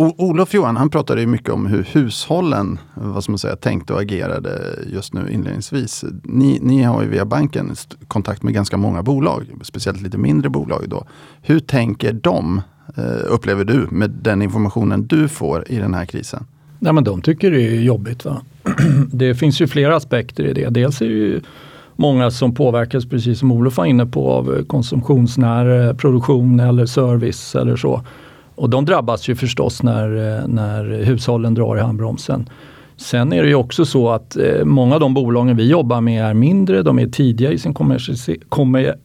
Olof 0.00 0.54
Johan, 0.54 0.76
han 0.76 0.90
pratade 0.90 1.26
mycket 1.26 1.50
om 1.50 1.66
hur 1.66 1.86
hushållen 1.92 2.78
vad 2.94 3.22
ska 3.22 3.32
man 3.32 3.38
säga, 3.38 3.56
tänkte 3.56 3.92
och 3.92 4.00
agerade 4.00 4.78
just 4.92 5.14
nu 5.14 5.30
inledningsvis. 5.30 6.04
Ni, 6.22 6.58
ni 6.62 6.82
har 6.82 7.02
ju 7.02 7.08
via 7.08 7.24
banken 7.24 7.74
kontakt 8.08 8.42
med 8.42 8.54
ganska 8.54 8.76
många 8.76 9.02
bolag, 9.02 9.46
speciellt 9.62 10.00
lite 10.00 10.18
mindre 10.18 10.50
bolag. 10.50 10.84
Då. 10.88 11.06
Hur 11.42 11.60
tänker 11.60 12.12
de, 12.12 12.62
eh, 12.96 13.04
upplever 13.26 13.64
du, 13.64 13.86
med 13.90 14.10
den 14.10 14.42
informationen 14.42 15.06
du 15.06 15.28
får 15.28 15.70
i 15.70 15.76
den 15.76 15.94
här 15.94 16.04
krisen? 16.04 16.46
Nej, 16.78 16.92
men 16.92 17.04
de 17.04 17.22
tycker 17.22 17.50
det 17.50 17.62
är 17.62 17.80
jobbigt. 17.80 18.24
Va? 18.24 18.42
Det 19.12 19.34
finns 19.34 19.60
ju 19.60 19.66
flera 19.66 19.96
aspekter 19.96 20.44
i 20.44 20.52
det. 20.52 20.68
Dels 20.68 21.02
är 21.02 21.06
det 21.06 21.14
ju 21.14 21.40
många 21.96 22.30
som 22.30 22.54
påverkas, 22.54 23.06
precis 23.06 23.38
som 23.38 23.52
Olof 23.52 23.76
var 23.76 23.84
inne 23.84 24.06
på, 24.06 24.30
av 24.30 24.64
konsumtionsnära 24.64 25.88
eh, 25.88 25.94
produktion 25.94 26.60
eller 26.60 26.86
service 26.86 27.54
eller 27.54 27.76
så. 27.76 28.02
Och 28.54 28.70
de 28.70 28.84
drabbas 28.84 29.28
ju 29.28 29.34
förstås 29.34 29.82
när, 29.82 30.38
eh, 30.38 30.48
när 30.48 30.84
hushållen 30.84 31.54
drar 31.54 31.76
i 31.76 31.80
handbromsen. 31.80 32.48
Sen 32.96 33.32
är 33.32 33.42
det 33.42 33.48
ju 33.48 33.54
också 33.54 33.84
så 33.84 34.10
att 34.10 34.36
eh, 34.36 34.64
många 34.64 34.94
av 34.94 35.00
de 35.00 35.14
bolagen 35.14 35.56
vi 35.56 35.70
jobbar 35.70 36.00
med 36.00 36.24
är 36.24 36.34
mindre, 36.34 36.82
de 36.82 36.98
är 36.98 37.06
tidiga 37.06 37.52
i 37.52 37.58
sin 37.58 37.74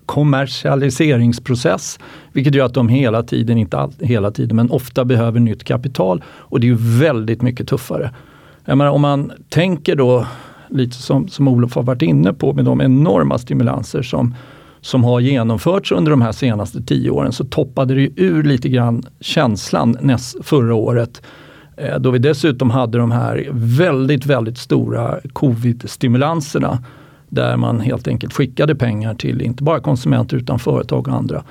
kommersialiseringsprocess. 0.06 2.00
Vilket 2.32 2.56
gör 2.56 2.66
att 2.66 2.74
de 2.74 2.90
hela 2.90 3.24
tiden, 3.24 3.58
inte 3.58 3.78
all, 3.78 3.94
hela 4.00 4.32
tiden, 4.32 4.56
men 4.56 4.72
ofta 4.72 5.06
behöver 5.06 5.40
nytt 5.40 5.64
kapital. 5.64 6.24
Och 6.28 6.60
det 6.60 6.68
är 6.68 6.70
ju 6.70 6.78
väldigt 6.80 7.42
mycket 7.42 7.68
tuffare. 7.68 8.12
Jag 8.66 8.78
menar, 8.78 8.92
om 8.92 9.02
man 9.02 9.32
tänker 9.50 9.96
då, 9.96 10.28
lite 10.70 10.96
som, 10.96 11.28
som 11.28 11.48
Olof 11.48 11.76
har 11.76 11.84
varit 11.84 12.02
inne 12.02 12.34
på, 12.34 12.54
med 12.54 12.66
de 12.66 12.82
enorma 12.82 13.38
stimulanser 13.38 14.02
som 14.02 14.36
som 14.84 15.04
har 15.04 15.20
genomförts 15.20 15.92
under 15.92 16.12
de 16.12 16.22
här 16.22 16.32
senaste 16.32 16.82
tio 16.82 17.10
åren 17.10 17.32
så 17.32 17.46
toppade 17.46 17.94
det 17.94 18.02
ju 18.02 18.14
ur 18.16 18.44
lite 18.44 18.70
grann 18.70 19.04
känslan 19.20 19.98
näst, 20.02 20.46
förra 20.46 20.76
året 20.76 21.22
eh, 21.78 22.00
då 22.00 22.12
vi 22.12 22.20
dessutom 22.20 22.70
hade 22.70 22.98
de 22.98 23.12
här 23.12 23.48
väldigt, 23.52 24.26
väldigt 24.26 24.58
stora 24.58 25.20
covid-stimulanserna 25.34 26.84
där 27.30 27.58
man 27.58 27.80
helt 27.80 28.08
enkelt 28.08 28.34
skickade 28.34 28.76
pengar 28.76 29.14
till 29.14 29.42
inte 29.42 29.64
bara 29.64 29.80
konsumenter 29.80 30.38
utan 30.38 30.60
företag 30.60 31.08
och 31.08 31.14
andra. 31.14 31.44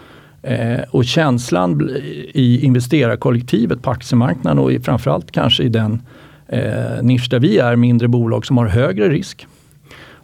Eh, 0.42 0.80
och 0.90 1.04
känslan 1.04 1.90
i 2.34 2.64
investerarkollektivet 2.64 3.82
på 3.82 3.90
aktiemarknaden 3.90 4.58
och 4.58 4.72
i, 4.72 4.80
framförallt 4.80 5.30
kanske 5.30 5.62
i 5.62 5.68
den 5.68 6.02
eh, 6.52 7.02
nisch 7.02 7.30
där 7.30 7.40
vi 7.40 7.58
är, 7.58 7.76
mindre 7.76 8.08
bolag 8.08 8.46
som 8.46 8.56
har 8.56 8.66
högre 8.66 9.08
risk, 9.08 9.46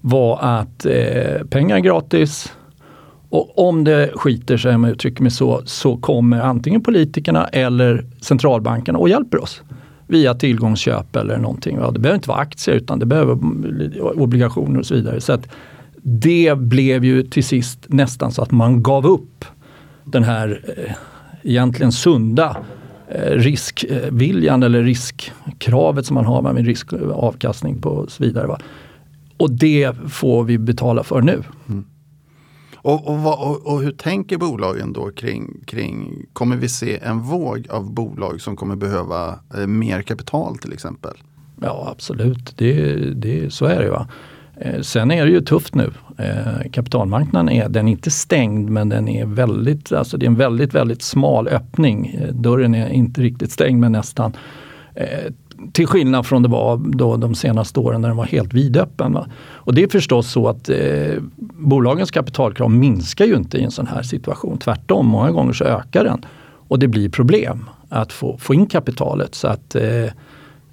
var 0.00 0.38
att 0.40 0.86
eh, 0.86 1.46
pengar 1.50 1.76
är 1.76 1.80
gratis, 1.80 2.52
och 3.30 3.68
om 3.68 3.84
det 3.84 4.10
skiter 4.14 4.56
sig, 4.56 4.74
om 4.74 4.84
jag 4.84 4.92
uttrycker 4.92 5.22
mig 5.22 5.30
så, 5.30 5.62
så 5.64 5.96
kommer 5.96 6.40
antingen 6.40 6.80
politikerna 6.80 7.44
eller 7.44 8.04
centralbankerna 8.20 8.98
och 8.98 9.08
hjälper 9.08 9.42
oss 9.42 9.62
via 10.06 10.34
tillgångsköp 10.34 11.16
eller 11.16 11.38
någonting. 11.38 11.76
Ja, 11.80 11.90
det 11.90 11.98
behöver 11.98 12.16
inte 12.16 12.28
vara 12.28 12.38
aktier 12.38 12.74
utan 12.74 12.98
det 12.98 13.06
behöver 13.06 13.34
vara 14.00 14.14
obligationer 14.14 14.78
och 14.78 14.86
så 14.86 14.94
vidare. 14.94 15.20
Så 15.20 15.32
att 15.32 15.48
det 16.02 16.58
blev 16.58 17.04
ju 17.04 17.22
till 17.22 17.44
sist 17.44 17.86
nästan 17.86 18.32
så 18.32 18.42
att 18.42 18.50
man 18.50 18.82
gav 18.82 19.06
upp 19.06 19.44
den 20.04 20.24
här 20.24 20.60
eh, 20.76 20.92
egentligen 21.42 21.92
sunda 21.92 22.56
riskviljan 23.26 24.62
eller 24.62 24.82
riskkravet 24.82 26.06
som 26.06 26.14
man 26.14 26.24
har 26.24 26.42
med 26.42 26.66
riskavkastning 26.66 27.80
på 27.80 27.90
och 27.90 28.10
så 28.10 28.22
vidare. 28.22 28.46
Va? 28.46 28.58
Och 29.36 29.50
det 29.50 29.96
får 30.08 30.44
vi 30.44 30.58
betala 30.58 31.02
för 31.04 31.20
nu. 31.20 31.42
Mm. 31.68 31.84
Och, 32.76 33.08
och, 33.08 33.50
och, 33.50 33.72
och, 33.72 33.82
hur 33.82 33.92
tänker 33.92 34.38
bolagen 34.38 34.92
då 34.92 35.10
kring, 35.10 35.64
kring, 35.66 36.26
kommer 36.32 36.56
vi 36.56 36.68
se 36.68 36.98
en 37.02 37.20
våg 37.20 37.66
av 37.70 37.94
bolag 37.94 38.40
som 38.40 38.56
kommer 38.56 38.76
behöva 38.76 39.38
eh, 39.56 39.66
mer 39.66 40.02
kapital 40.02 40.58
till 40.58 40.72
exempel? 40.72 41.14
Ja 41.62 41.88
absolut, 41.92 42.56
det, 42.56 42.96
det, 43.14 43.52
så 43.52 43.66
är 43.66 43.82
det. 43.82 43.90
Va? 43.90 44.08
Eh, 44.60 44.80
sen 44.80 45.10
är 45.10 45.26
det 45.26 45.30
ju 45.30 45.40
tufft 45.40 45.74
nu. 45.74 45.90
Eh, 46.18 46.70
kapitalmarknaden 46.72 47.48
är, 47.48 47.68
den 47.68 47.88
är 47.88 47.92
inte 47.92 48.10
stängd 48.10 48.70
men 48.70 48.88
den 48.88 49.08
är 49.08 49.26
väldigt, 49.26 49.92
alltså 49.92 50.16
det 50.16 50.26
är 50.26 50.28
en 50.28 50.36
väldigt, 50.36 50.74
väldigt 50.74 51.02
smal 51.02 51.48
öppning. 51.48 52.18
Eh, 52.22 52.34
dörren 52.34 52.74
är 52.74 52.88
inte 52.88 53.20
riktigt 53.20 53.52
stängd 53.52 53.80
men 53.80 53.92
nästan. 53.92 54.36
Till 55.72 55.86
skillnad 55.86 56.26
från 56.26 56.42
det 56.42 56.48
var 56.48 56.76
då 56.76 57.16
de 57.16 57.34
senaste 57.34 57.80
åren 57.80 58.00
när 58.00 58.08
den 58.08 58.16
var 58.16 58.24
helt 58.24 58.54
vidöppen. 58.54 59.12
Va? 59.12 59.26
Och 59.52 59.74
det 59.74 59.82
är 59.82 59.88
förstås 59.88 60.30
så 60.30 60.48
att 60.48 60.68
eh, 60.68 61.22
bolagens 61.52 62.10
kapitalkrav 62.10 62.70
minskar 62.70 63.24
ju 63.24 63.36
inte 63.36 63.58
i 63.58 63.64
en 63.64 63.70
sån 63.70 63.86
här 63.86 64.02
situation. 64.02 64.58
Tvärtom, 64.58 65.06
många 65.06 65.30
gånger 65.30 65.52
så 65.52 65.64
ökar 65.64 66.04
den. 66.04 66.24
Och 66.68 66.78
det 66.78 66.88
blir 66.88 67.08
problem 67.08 67.70
att 67.88 68.12
få, 68.12 68.38
få 68.38 68.54
in 68.54 68.66
kapitalet. 68.66 69.34
Så 69.34 69.48
att 69.48 69.74
eh, 69.74 70.12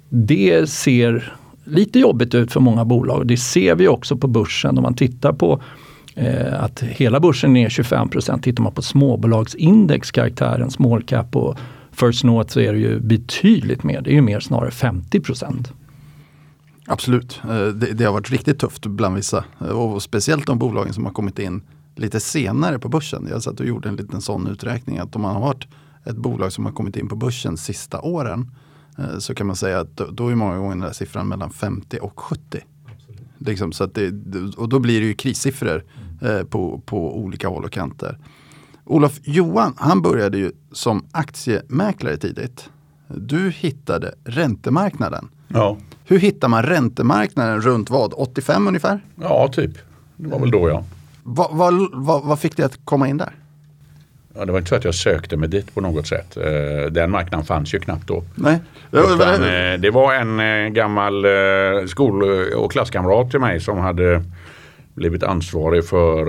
det 0.08 0.70
ser 0.70 1.34
lite 1.66 1.98
jobbigt 1.98 2.34
ut 2.34 2.52
för 2.52 2.60
många 2.60 2.84
bolag. 2.84 3.26
Det 3.26 3.36
ser 3.36 3.74
vi 3.74 3.88
också 3.88 4.16
på 4.16 4.28
börsen 4.28 4.78
om 4.78 4.82
man 4.82 4.94
tittar 4.94 5.32
på 5.32 5.62
eh, 6.14 6.62
att 6.62 6.82
hela 6.82 7.20
börsen 7.20 7.50
är 7.50 7.62
ner 7.62 7.68
25 7.68 8.08
procent. 8.08 8.42
Tittar 8.42 8.62
man 8.62 8.72
på 8.72 8.82
småbolagsindex, 8.82 10.10
karaktären 10.10 10.70
small 10.70 11.02
cap 11.02 11.36
och 11.36 11.58
First 11.92 12.24
North 12.24 12.52
så 12.52 12.60
är 12.60 12.72
det 12.72 12.78
ju 12.78 13.00
betydligt 13.00 13.82
mer. 13.82 14.00
Det 14.00 14.10
är 14.10 14.14
ju 14.14 14.22
mer 14.22 14.40
snarare 14.40 14.70
50 14.70 15.20
procent. 15.20 15.72
Absolut, 16.86 17.40
eh, 17.44 17.66
det, 17.66 17.92
det, 17.92 18.04
har 18.04 18.12
varit 18.12 18.30
riktigt 18.30 18.58
tufft 18.58 18.86
bland 18.86 19.16
vissa. 19.16 19.44
Eh, 19.60 19.66
och 19.66 20.02
speciellt 20.02 20.46
de 20.46 20.58
bolagen 20.58 20.92
som 20.92 21.04
har 21.04 21.12
kommit 21.12 21.38
in 21.38 21.62
lite 21.96 22.20
senare 22.20 22.78
på 22.78 22.88
börsen. 22.88 23.26
Jag 23.30 23.42
satt 23.42 23.60
och 23.60 23.66
gjorde 23.66 23.88
en 23.88 23.96
liten 23.96 24.20
sån 24.20 24.46
uträkning 24.46 24.98
att 24.98 25.16
om 25.16 25.22
man 25.22 25.34
har 25.34 25.40
varit 25.40 25.66
ett 26.04 26.16
bolag 26.16 26.52
som 26.52 26.64
har 26.64 26.72
kommit 26.72 26.96
in 26.96 27.08
på 27.08 27.16
börsen 27.16 27.56
sista 27.56 28.00
åren 28.00 28.50
Eh, 28.50 28.65
så 29.18 29.34
kan 29.34 29.46
man 29.46 29.56
säga 29.56 29.80
att 29.80 29.96
då, 29.96 30.28
är 30.28 30.34
många 30.34 30.56
gånger 30.56 30.70
den 30.70 30.80
där 30.80 30.92
siffran 30.92 31.28
mellan 31.28 31.50
50 31.50 31.98
och 31.98 32.20
70. 32.20 32.60
Liksom, 33.38 33.72
så 33.72 33.86
det, 33.86 34.12
och 34.56 34.68
då 34.68 34.78
blir 34.78 35.00
det 35.00 35.06
ju 35.06 35.14
krissiffror 35.14 35.84
eh, 36.22 36.42
på, 36.42 36.80
på 36.86 37.18
olika 37.18 37.48
håll 37.48 37.64
och 37.64 37.72
kanter. 37.72 38.18
Olof 38.84 39.20
Johan, 39.22 39.74
han 39.76 40.02
började 40.02 40.38
ju 40.38 40.52
som 40.72 41.06
aktiemäklare 41.12 42.16
tidigt. 42.16 42.70
Du 43.08 43.50
hittade 43.50 44.14
räntemarknaden. 44.24 45.28
Ja. 45.48 45.76
Hur 46.04 46.18
hittar 46.18 46.48
man 46.48 46.62
räntemarknaden 46.62 47.60
runt 47.60 47.90
vad? 47.90 48.12
85 48.16 48.68
ungefär? 48.68 49.00
Ja, 49.20 49.48
typ. 49.52 49.70
Det 50.16 50.28
var 50.28 50.38
väl 50.38 50.50
då 50.50 50.68
ja. 50.68 50.84
Vad, 51.22 51.56
vad, 51.56 51.74
vad, 51.92 52.24
vad 52.24 52.38
fick 52.38 52.56
dig 52.56 52.66
att 52.66 52.78
komma 52.84 53.08
in 53.08 53.16
där? 53.16 53.34
Ja, 54.38 54.44
det 54.44 54.52
var 54.52 54.58
inte 54.58 54.68
så 54.68 54.74
att 54.74 54.84
jag 54.84 54.94
sökte 54.94 55.36
mig 55.36 55.48
dit 55.48 55.74
på 55.74 55.80
något 55.80 56.06
sätt. 56.06 56.36
Eh, 56.36 56.90
den 56.90 57.10
marknaden 57.10 57.46
fanns 57.46 57.74
ju 57.74 57.78
knappt 57.78 58.06
då. 58.06 58.24
Nej. 58.34 58.58
Utan, 58.92 59.44
eh, 59.44 59.78
det 59.78 59.90
var 59.90 60.14
en 60.14 60.40
eh, 60.40 60.68
gammal 60.68 61.26
skol 61.88 62.22
och 62.54 62.72
klasskamrat 62.72 63.30
till 63.30 63.40
mig 63.40 63.60
som 63.60 63.78
hade 63.78 64.22
blivit 64.94 65.22
ansvarig 65.22 65.84
för 65.84 66.28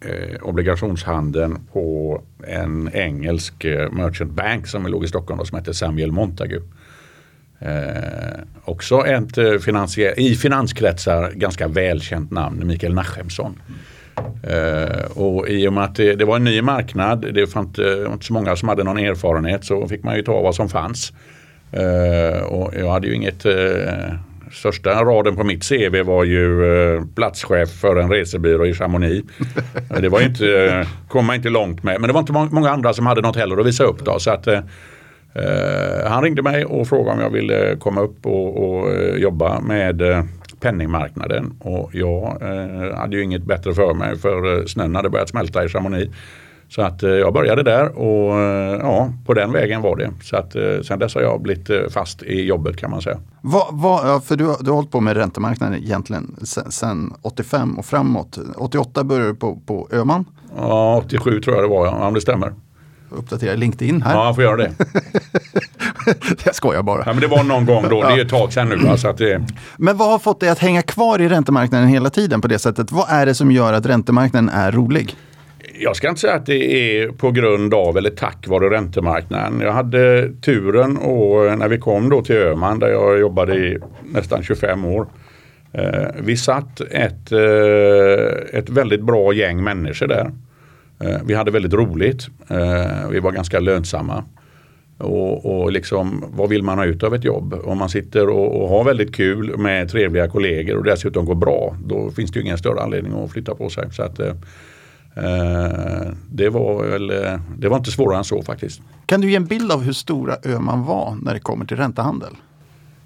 eh, 0.00 0.36
obligationshandeln 0.42 1.58
på 1.72 2.22
en 2.46 2.90
engelsk 2.92 3.64
merchant 3.90 4.30
bank 4.30 4.66
som 4.66 4.86
låg 4.86 5.04
i 5.04 5.08
Stockholm 5.08 5.40
och 5.40 5.46
som 5.46 5.58
hette 5.58 5.74
Samuel 5.74 6.12
Montague. 6.12 6.60
Eh, 7.58 8.40
också 8.64 9.06
ett 9.06 9.38
i 10.16 10.34
finanskretsar 10.34 11.30
ganska 11.30 11.68
välkänt 11.68 12.30
namn, 12.30 12.66
Mikael 12.66 12.94
Nachemsson. 12.94 13.60
Uh, 13.68 13.76
och 15.14 15.48
i 15.48 15.68
och 15.68 15.72
med 15.72 15.84
att 15.84 15.94
det, 15.94 16.14
det, 16.14 16.24
var 16.24 16.36
en 16.36 16.44
ny 16.44 16.62
marknad, 16.62 17.34
det 17.34 17.54
var 17.54 17.62
inte, 17.62 18.06
så 18.20 18.32
många 18.32 18.56
som 18.56 18.68
hade 18.68 18.84
någon 18.84 18.98
erfarenhet 18.98 19.64
så 19.64 19.88
fick 19.88 20.02
man 20.02 20.16
ju 20.16 20.22
ta 20.22 20.42
vad 20.42 20.54
som 20.54 20.68
fanns. 20.68 21.12
Uh, 21.76 22.42
och 22.42 22.74
jag 22.78 22.90
hade 22.90 23.06
ju 23.06 23.14
inget 23.14 23.46
uh, 23.46 23.52
Största 24.52 25.04
raden 25.04 25.36
på 25.36 25.44
mitt 25.44 25.68
CV 25.68 26.02
var 26.02 26.24
ju 26.24 27.06
platschef 27.14 27.70
för 27.70 27.96
en 27.96 28.10
resebyrå 28.10 28.66
i 28.66 28.74
Chamonix. 28.74 29.28
det 30.00 30.08
var 30.08 30.20
inte, 30.20 30.86
kom 31.08 31.26
man 31.26 31.36
inte 31.36 31.48
långt 31.48 31.82
med. 31.82 32.00
Men 32.00 32.08
det 32.08 32.12
var 32.12 32.20
inte 32.20 32.32
många 32.32 32.70
andra 32.70 32.92
som 32.92 33.06
hade 33.06 33.20
något 33.20 33.36
heller 33.36 33.60
att 33.60 33.66
visa 33.66 33.84
upp. 33.84 34.04
Då, 34.04 34.18
så 34.18 34.30
att, 34.30 34.48
han 36.06 36.22
ringde 36.22 36.42
mig 36.42 36.64
och 36.64 36.88
frågade 36.88 37.16
om 37.16 37.20
jag 37.20 37.30
ville 37.30 37.76
komma 37.76 38.00
upp 38.00 38.26
och, 38.26 38.76
och 38.76 38.90
jobba 39.18 39.60
med 39.60 40.02
penningmarknaden. 40.62 41.52
Och 41.60 41.90
jag 41.92 42.42
eh, 42.42 42.96
hade 42.98 43.16
ju 43.16 43.22
inget 43.22 43.44
bättre 43.44 43.74
för 43.74 43.94
mig 43.94 44.18
för 44.18 44.58
eh, 44.58 44.64
snön 44.64 44.94
hade 44.94 45.10
börjat 45.10 45.28
smälta 45.28 45.64
i 45.64 45.68
Chamonix. 45.68 46.12
Så 46.68 46.82
att 46.82 47.02
eh, 47.02 47.10
jag 47.10 47.34
började 47.34 47.62
där 47.62 47.98
och 47.98 48.40
eh, 48.40 48.78
ja, 48.80 49.12
på 49.26 49.34
den 49.34 49.52
vägen 49.52 49.82
var 49.82 49.96
det. 49.96 50.10
Så 50.22 50.36
att 50.36 50.54
eh, 50.54 50.80
sen 50.82 50.98
dess 50.98 51.14
har 51.14 51.22
jag 51.22 51.42
blivit 51.42 51.70
eh, 51.70 51.80
fast 51.90 52.22
i 52.22 52.44
jobbet 52.44 52.76
kan 52.76 52.90
man 52.90 53.02
säga. 53.02 53.18
Vad, 53.40 53.66
vad, 53.70 54.24
för 54.24 54.36
du, 54.36 54.44
du 54.60 54.70
har 54.70 54.74
hållit 54.74 54.90
på 54.90 55.00
med 55.00 55.16
räntemarknaden 55.16 55.78
egentligen 55.78 56.36
sen, 56.42 56.72
sen 56.72 57.12
85 57.22 57.78
och 57.78 57.84
framåt. 57.84 58.38
88 58.56 59.04
började 59.04 59.28
du 59.28 59.34
på, 59.34 59.58
på 59.66 59.88
Öman. 59.92 60.24
Ja, 60.56 61.02
87 61.04 61.40
tror 61.40 61.56
jag 61.56 61.64
det 61.64 61.68
var, 61.68 61.86
ja, 61.86 62.06
om 62.06 62.14
det 62.14 62.20
stämmer. 62.20 62.52
Uppdatera 63.16 63.54
LinkedIn 63.54 64.02
här. 64.02 64.14
Ja, 64.14 64.26
jag 64.26 64.34
får 64.34 64.44
göra 64.44 64.56
det. 64.56 64.72
jag 66.44 66.54
skojar 66.54 66.82
bara. 66.82 67.02
Ja, 67.06 67.12
men 67.12 67.20
det 67.20 67.26
var 67.26 67.44
någon 67.44 67.66
gång 67.66 67.88
då, 67.88 68.02
det 68.02 68.12
är 68.12 68.20
ett 68.20 68.28
tag 68.28 68.52
sedan 68.52 68.68
nu. 68.68 68.96
Så 68.96 69.08
att 69.08 69.18
det... 69.18 69.42
Men 69.76 69.96
vad 69.96 70.10
har 70.10 70.18
fått 70.18 70.40
dig 70.40 70.48
att 70.48 70.58
hänga 70.58 70.82
kvar 70.82 71.20
i 71.20 71.28
räntemarknaden 71.28 71.88
hela 71.88 72.10
tiden 72.10 72.40
på 72.40 72.48
det 72.48 72.58
sättet? 72.58 72.92
Vad 72.92 73.06
är 73.08 73.26
det 73.26 73.34
som 73.34 73.50
gör 73.50 73.72
att 73.72 73.86
räntemarknaden 73.86 74.48
är 74.48 74.72
rolig? 74.72 75.16
Jag 75.78 75.96
ska 75.96 76.08
inte 76.08 76.20
säga 76.20 76.34
att 76.34 76.46
det 76.46 76.74
är 76.74 77.08
på 77.08 77.30
grund 77.30 77.74
av 77.74 77.96
eller 77.96 78.10
tack 78.10 78.48
vare 78.48 78.70
räntemarknaden. 78.70 79.60
Jag 79.60 79.72
hade 79.72 80.32
turen 80.40 80.96
och 80.96 81.58
när 81.58 81.68
vi 81.68 81.78
kom 81.78 82.08
då 82.08 82.22
till 82.22 82.36
Öman 82.36 82.78
där 82.78 82.88
jag 82.88 83.20
jobbade 83.20 83.56
i 83.56 83.78
nästan 84.12 84.42
25 84.42 84.84
år. 84.84 85.06
Eh, 85.72 86.08
vi 86.18 86.36
satt 86.36 86.80
ett, 86.80 87.32
eh, 87.32 88.58
ett 88.58 88.68
väldigt 88.68 89.02
bra 89.02 89.32
gäng 89.32 89.64
människor 89.64 90.06
där. 90.06 90.30
Eh, 91.02 91.20
vi 91.24 91.34
hade 91.34 91.50
väldigt 91.50 91.72
roligt. 91.74 92.28
Eh, 92.48 93.08
vi 93.10 93.20
var 93.20 93.32
ganska 93.32 93.60
lönsamma. 93.60 94.24
Och, 94.98 95.62
och 95.62 95.72
liksom, 95.72 96.24
vad 96.28 96.48
vill 96.48 96.62
man 96.62 96.78
ha 96.78 96.84
ut 96.84 97.02
av 97.02 97.14
ett 97.14 97.24
jobb? 97.24 97.54
Om 97.64 97.78
man 97.78 97.88
sitter 97.88 98.28
och, 98.28 98.62
och, 98.62 98.68
har 98.68 98.84
väldigt 98.84 99.14
kul 99.14 99.58
med 99.58 99.88
trevliga 99.88 100.28
kollegor 100.28 100.76
och 100.76 100.84
dessutom 100.84 101.24
går 101.24 101.34
bra. 101.34 101.76
Då 101.86 102.10
finns 102.10 102.30
det 102.30 102.38
ju 102.38 102.44
ingen 102.44 102.58
större 102.58 102.80
anledning 102.80 103.24
att 103.24 103.30
flytta 103.32 103.54
på 103.54 103.68
sig. 103.70 103.92
Så 103.92 104.02
att, 104.02 104.18
eh, 104.18 104.28
eh 105.14 106.12
det, 106.30 106.48
var 106.48 106.84
väl, 106.84 107.10
eh, 107.10 107.40
det 107.58 107.68
var 107.68 107.76
inte 107.76 107.90
svårare 107.90 108.18
än 108.18 108.24
så 108.24 108.42
faktiskt. 108.42 108.82
Kan 109.06 109.20
du 109.20 109.30
ge 109.30 109.36
en 109.36 109.44
bild 109.44 109.72
av 109.72 109.82
hur 109.82 109.92
stora 109.92 110.36
Öman 110.44 110.84
var 110.84 111.16
när 111.22 111.34
det 111.34 111.40
kommer 111.40 111.64
till 111.64 111.76
räntehandel? 111.76 112.32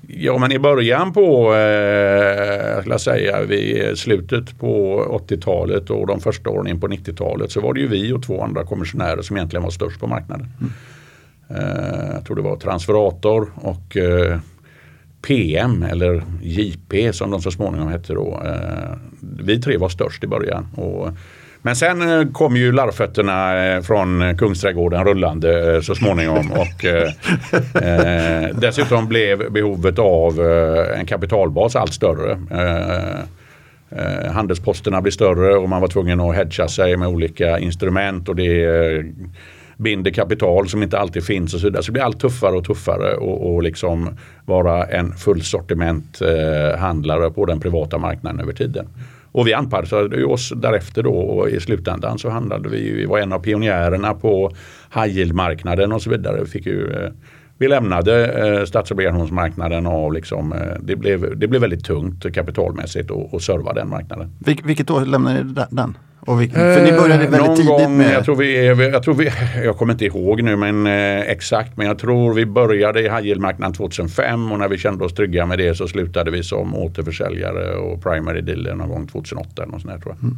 Ja 0.08 0.38
men 0.38 0.52
i 0.52 0.58
början 0.58 1.12
på, 1.12 1.54
eh, 1.54 2.90
jag 2.90 3.00
säga, 3.00 3.42
vid 3.42 3.98
slutet 3.98 4.58
på 4.58 5.02
80-talet 5.28 5.90
och 5.90 6.06
de 6.06 6.20
första 6.20 6.50
åren 6.50 6.66
in 6.66 6.80
på 6.80 6.88
90-talet 6.88 7.50
så 7.50 7.60
var 7.60 7.74
det 7.74 7.80
ju 7.80 7.88
vi 7.88 8.12
och 8.12 8.22
två 8.22 8.42
andra 8.42 8.64
kommissionärer 8.64 9.22
som 9.22 9.36
egentligen 9.36 9.62
var 9.62 9.70
störst 9.70 10.00
på 10.00 10.06
marknaden. 10.06 10.48
Mm. 10.60 10.72
Eh, 11.48 12.14
jag 12.14 12.24
tror 12.26 12.36
det 12.36 12.42
var 12.42 12.56
Transferator 12.56 13.52
och 13.54 13.96
eh, 13.96 14.38
PM 15.22 15.82
eller 15.82 16.22
JP 16.42 17.12
som 17.12 17.30
de 17.30 17.42
så 17.42 17.50
småningom 17.50 17.88
hette 17.88 18.14
då. 18.14 18.42
Eh, 18.44 18.96
vi 19.20 19.60
tre 19.60 19.76
var 19.76 19.88
störst 19.88 20.24
i 20.24 20.26
början. 20.26 20.66
Och, 20.74 21.08
men 21.66 21.76
sen 21.76 22.20
eh, 22.20 22.26
kom 22.32 22.56
ju 22.56 22.72
larvfötterna 22.72 23.66
eh, 23.66 23.82
från 23.82 24.36
Kungsträdgården 24.36 25.04
rullande 25.04 25.74
eh, 25.74 25.80
så 25.80 25.94
småningom. 25.94 26.52
och 26.56 26.84
eh, 26.84 28.48
dessutom 28.54 29.08
blev 29.08 29.52
behovet 29.52 29.98
av 29.98 30.40
en 30.96 31.06
kapitalbas 31.06 31.76
allt 31.76 31.92
större. 31.94 32.38
Eh, 33.90 34.32
handelsposterna 34.32 35.02
blir 35.02 35.12
större 35.12 35.56
och 35.56 35.68
man 35.68 35.80
var 35.80 35.88
tvungen 35.88 36.20
att 36.20 36.36
hedga 36.36 36.68
sig 36.68 36.96
med 36.96 37.08
olika 37.08 37.58
instrument. 37.58 38.28
och 38.28 38.36
det 38.36 39.04
binder 39.76 40.10
kapital 40.10 40.68
som 40.68 40.82
inte 40.82 40.98
alltid 40.98 41.24
finns 41.24 41.54
och 41.54 41.60
så 41.60 41.66
vidare. 41.66 41.82
Så 41.82 41.86
det 41.86 41.92
blir 41.92 42.02
allt 42.02 42.20
tuffare 42.20 42.56
och 42.56 42.64
tuffare 42.64 43.16
och, 43.16 43.54
och 43.54 43.62
liksom 43.62 44.16
vara 44.44 44.84
en 44.84 45.12
fullsortiment 45.12 46.20
eh, 46.20 46.78
handlare 46.78 47.30
på 47.30 47.44
den 47.44 47.60
privata 47.60 47.98
marknaden 47.98 48.40
över 48.40 48.52
tiden. 48.52 48.86
Och 49.36 49.46
vi 49.46 49.54
anpassade 49.54 50.24
oss 50.24 50.52
därefter 50.56 51.02
då 51.02 51.14
och 51.14 51.48
i 51.48 51.60
slutändan 51.60 52.18
så 52.18 52.30
handlade 52.30 52.68
vi, 52.68 52.92
vi 52.92 53.04
var 53.04 53.18
en 53.18 53.32
av 53.32 53.38
pionjärerna 53.38 54.14
på 54.14 54.50
high 54.94 55.16
yield-marknaden 55.16 55.92
och 55.92 56.02
så 56.02 56.10
vidare. 56.10 56.40
Vi, 56.40 56.46
fick 56.46 56.66
ju, 56.66 56.92
eh, 56.92 57.10
vi 57.58 57.68
lämnade 57.68 58.26
eh, 58.26 58.64
statsobligationsmarknaden 58.64 59.86
och 59.86 60.12
liksom, 60.12 60.52
eh, 60.52 60.58
det, 60.80 60.96
blev, 60.96 61.38
det 61.38 61.48
blev 61.48 61.60
väldigt 61.60 61.84
tungt 61.84 62.34
kapitalmässigt 62.34 63.10
att 63.10 63.42
serva 63.42 63.72
den 63.72 63.88
marknaden. 63.88 64.32
Vil, 64.38 64.60
vilket 64.64 64.90
år 64.90 65.00
lämnade 65.00 65.44
ni 65.44 65.54
den? 65.70 65.98
Och 66.26 66.40
vi, 66.40 66.48
för 66.48 66.82
ni 66.82 66.92
började 66.92 67.26
väldigt 67.26 67.40
Någon 67.40 67.56
tidigt 67.56 67.70
gång, 67.70 67.96
med... 67.96 68.14
Jag, 68.14 68.24
tror 68.24 68.36
vi, 68.36 68.66
jag, 68.66 69.02
tror 69.02 69.14
vi, 69.14 69.30
jag 69.64 69.76
kommer 69.76 69.92
inte 69.92 70.04
ihåg 70.04 70.42
nu 70.42 70.56
men 70.56 70.86
eh, 70.86 71.20
exakt 71.20 71.76
men 71.76 71.86
jag 71.86 71.98
tror 71.98 72.34
vi 72.34 72.46
började 72.46 73.00
i 73.00 73.02
high 73.02 73.38
marknaden 73.38 73.74
2005 73.74 74.52
och 74.52 74.58
när 74.58 74.68
vi 74.68 74.78
kände 74.78 75.04
oss 75.04 75.14
trygga 75.14 75.46
med 75.46 75.58
det 75.58 75.74
så 75.74 75.88
slutade 75.88 76.30
vi 76.30 76.42
som 76.42 76.74
återförsäljare 76.74 77.74
och 77.74 78.02
primary 78.02 78.40
dealer 78.40 78.74
någon 78.74 78.88
gång 78.88 79.06
2008. 79.06 79.62
Eller 79.62 79.72
sånt 79.72 79.86
där, 79.86 79.98
tror 79.98 80.14
jag. 80.14 80.22
Mm. 80.22 80.36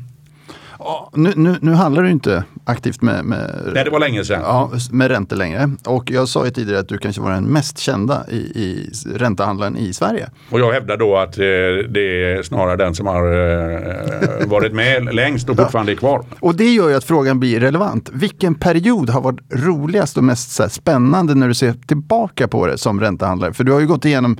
Ja, 0.79 1.11
nu, 1.15 1.33
nu, 1.37 1.57
nu 1.61 1.73
handlar 1.73 2.03
du 2.03 2.11
inte 2.11 2.45
aktivt 2.65 3.03
med, 3.03 3.25
med, 3.25 3.71
Nej, 3.75 3.85
det 3.85 3.91
var 3.91 4.01
länge 4.01 4.25
sedan. 4.25 4.41
ja, 4.43 4.71
med 4.91 5.09
räntor 5.09 5.37
längre. 5.37 5.71
Och 5.85 6.11
jag 6.11 6.29
sa 6.29 6.45
ju 6.45 6.51
tidigare 6.51 6.81
att 6.81 6.89
du 6.89 6.99
kanske 6.99 7.23
var 7.23 7.31
den 7.31 7.45
mest 7.45 7.79
kända 7.79 8.25
i, 8.31 8.37
i 8.37 8.91
räntehandlaren 9.15 9.77
i 9.77 9.93
Sverige. 9.93 10.31
Och 10.51 10.61
jag 10.61 10.73
hävdar 10.73 10.97
då 10.97 11.17
att 11.17 11.39
eh, 11.39 11.43
det 11.91 12.33
är 12.33 12.43
snarare 12.43 12.77
den 12.77 12.95
som 12.95 13.07
har 13.07 13.25
eh, 13.33 14.47
varit 14.47 14.73
med 14.73 15.15
längst 15.15 15.49
och 15.49 15.57
fortfarande 15.57 15.93
är 15.93 15.97
kvar. 15.97 16.25
Och 16.41 16.55
det 16.55 16.75
gör 16.75 16.89
ju 16.89 16.95
att 16.95 17.05
frågan 17.05 17.41
blir 17.41 17.61
relevant. 17.61 18.11
Vilken 18.13 18.55
period 18.55 19.11
har 19.11 19.21
varit 19.21 19.41
roligast 19.51 20.17
och 20.17 20.25
mest 20.25 20.59
här, 20.59 20.69
spännande 20.69 21.35
när 21.35 21.49
du 21.49 21.55
ser 21.55 21.73
tillbaka 21.73 22.49
på 22.49 22.67
det 22.67 22.79
som 22.79 23.01
räntehandlare? 23.01 23.53
För 23.53 23.65
du 23.65 23.73
har 23.73 23.81
ju 23.81 23.87
gått 23.87 24.05
igenom 24.05 24.37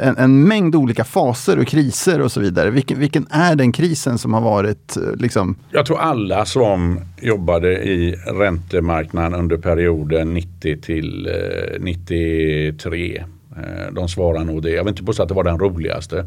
en, 0.00 0.16
en 0.16 0.48
mängd 0.48 0.74
olika 0.74 1.04
faser 1.04 1.58
och 1.58 1.66
kriser 1.66 2.20
och 2.20 2.32
så 2.32 2.40
vidare. 2.40 2.70
Vilken, 2.70 2.98
vilken 2.98 3.26
är 3.30 3.56
den 3.56 3.72
krisen 3.72 4.18
som 4.18 4.34
har 4.34 4.40
varit 4.40 4.96
eh, 4.96 5.02
liksom... 5.16 5.56
Jag 5.70 5.86
tror 5.86 5.98
alla 5.98 6.44
som 6.44 7.00
jobbade 7.20 7.72
i 7.72 8.16
räntemarknaden 8.26 9.40
under 9.40 9.56
perioden 9.56 10.34
90 10.34 10.80
till 10.80 11.26
eh, 11.26 11.80
93, 11.80 13.24
eh, 13.56 13.92
de 13.92 14.08
svarar 14.08 14.44
nog 14.44 14.62
det. 14.62 14.70
Jag 14.70 14.84
vill 14.84 14.90
inte 14.90 15.04
påstå 15.04 15.22
att 15.22 15.28
det 15.28 15.34
var 15.34 15.44
den 15.44 15.58
roligaste. 15.58 16.26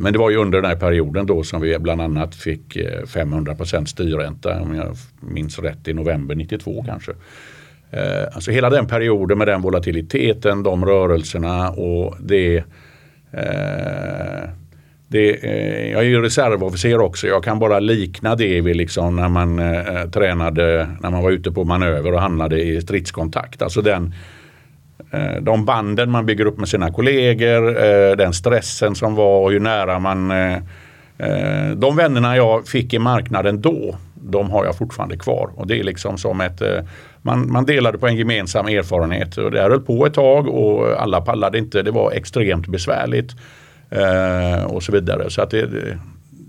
Men 0.00 0.12
det 0.12 0.18
var 0.18 0.30
ju 0.30 0.36
under 0.36 0.60
den 0.62 0.70
här 0.70 0.76
perioden 0.76 1.26
då 1.26 1.42
som 1.42 1.60
vi 1.60 1.78
bland 1.78 2.00
annat 2.00 2.34
fick 2.34 2.78
500 3.06 3.56
styrränta 3.86 4.60
om 4.60 4.74
jag 4.74 4.96
minns 5.20 5.58
rätt 5.58 5.88
i 5.88 5.94
november 5.94 6.34
92 6.34 6.84
kanske. 6.86 7.12
Eh, 7.92 8.24
alltså 8.34 8.50
hela 8.50 8.70
den 8.70 8.86
perioden 8.86 9.38
med 9.38 9.46
den 9.46 9.62
volatiliteten, 9.62 10.62
de 10.62 10.84
rörelserna 10.84 11.70
och 11.70 12.16
det 12.20 12.56
eh, 13.32 14.50
det, 15.12 15.44
eh, 15.44 15.92
jag 15.92 16.00
är 16.00 16.06
ju 16.06 16.22
reservofficer 16.22 17.00
också. 17.00 17.26
Jag 17.26 17.44
kan 17.44 17.58
bara 17.58 17.80
likna 17.80 18.36
det 18.36 18.60
vid 18.60 18.76
liksom 18.76 19.16
när 19.16 19.28
man 19.28 19.58
eh, 19.58 20.10
tränade, 20.10 20.88
när 21.00 21.10
man 21.10 21.22
var 21.22 21.30
ute 21.30 21.52
på 21.52 21.64
manöver 21.64 22.14
och 22.14 22.20
handlade 22.20 22.62
i 22.62 22.80
stridskontakt. 22.80 23.62
Alltså 23.62 23.82
den, 23.82 24.14
eh, 25.10 25.42
de 25.42 25.64
banden 25.64 26.10
man 26.10 26.26
bygger 26.26 26.44
upp 26.44 26.58
med 26.58 26.68
sina 26.68 26.92
kollegor, 26.92 27.84
eh, 27.84 28.16
den 28.16 28.32
stressen 28.32 28.94
som 28.94 29.14
var 29.14 29.40
och 29.40 29.52
hur 29.52 29.60
nära 29.60 29.98
man... 29.98 30.32
De 31.76 31.96
vännerna 31.96 32.36
jag 32.36 32.68
fick 32.68 32.94
i 32.94 32.98
marknaden 32.98 33.60
då, 33.60 33.96
de 34.14 34.50
har 34.50 34.64
jag 34.64 34.76
fortfarande 34.76 35.16
kvar. 35.16 35.50
Och 35.54 35.66
det 35.66 35.80
är 35.80 35.84
liksom 35.84 36.18
som 36.18 36.40
ett... 36.40 36.62
Man, 37.22 37.52
man 37.52 37.66
delade 37.66 37.98
på 37.98 38.06
en 38.06 38.16
gemensam 38.16 38.66
erfarenhet 38.66 39.36
och 39.38 39.50
det 39.50 39.60
här 39.60 39.70
höll 39.70 39.80
på 39.80 40.06
ett 40.06 40.14
tag 40.14 40.48
och 40.48 41.02
alla 41.02 41.20
pallade 41.20 41.58
inte. 41.58 41.82
Det 41.82 41.90
var 41.90 42.12
extremt 42.12 42.66
besvärligt. 42.66 43.32
Eh, 43.90 44.64
och 44.64 44.82
så 44.82 44.92
vidare. 44.92 45.30
Så 45.30 45.42
att 45.42 45.50
det, 45.50 45.66
det- 45.66 45.98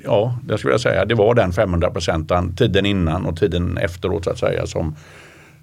ja, 0.03 0.37
det 0.43 0.57
skulle 0.57 0.73
jag 0.73 0.81
säga, 0.81 1.05
det 1.05 1.15
var 1.15 1.35
den 1.35 1.51
500 1.51 1.89
procenten 1.91 2.55
tiden 2.55 2.85
innan 2.85 3.25
och 3.25 3.37
tiden 3.37 3.77
efteråt 3.77 4.23
så 4.23 4.29
att 4.29 4.39
säga 4.39 4.65
som, 4.67 4.95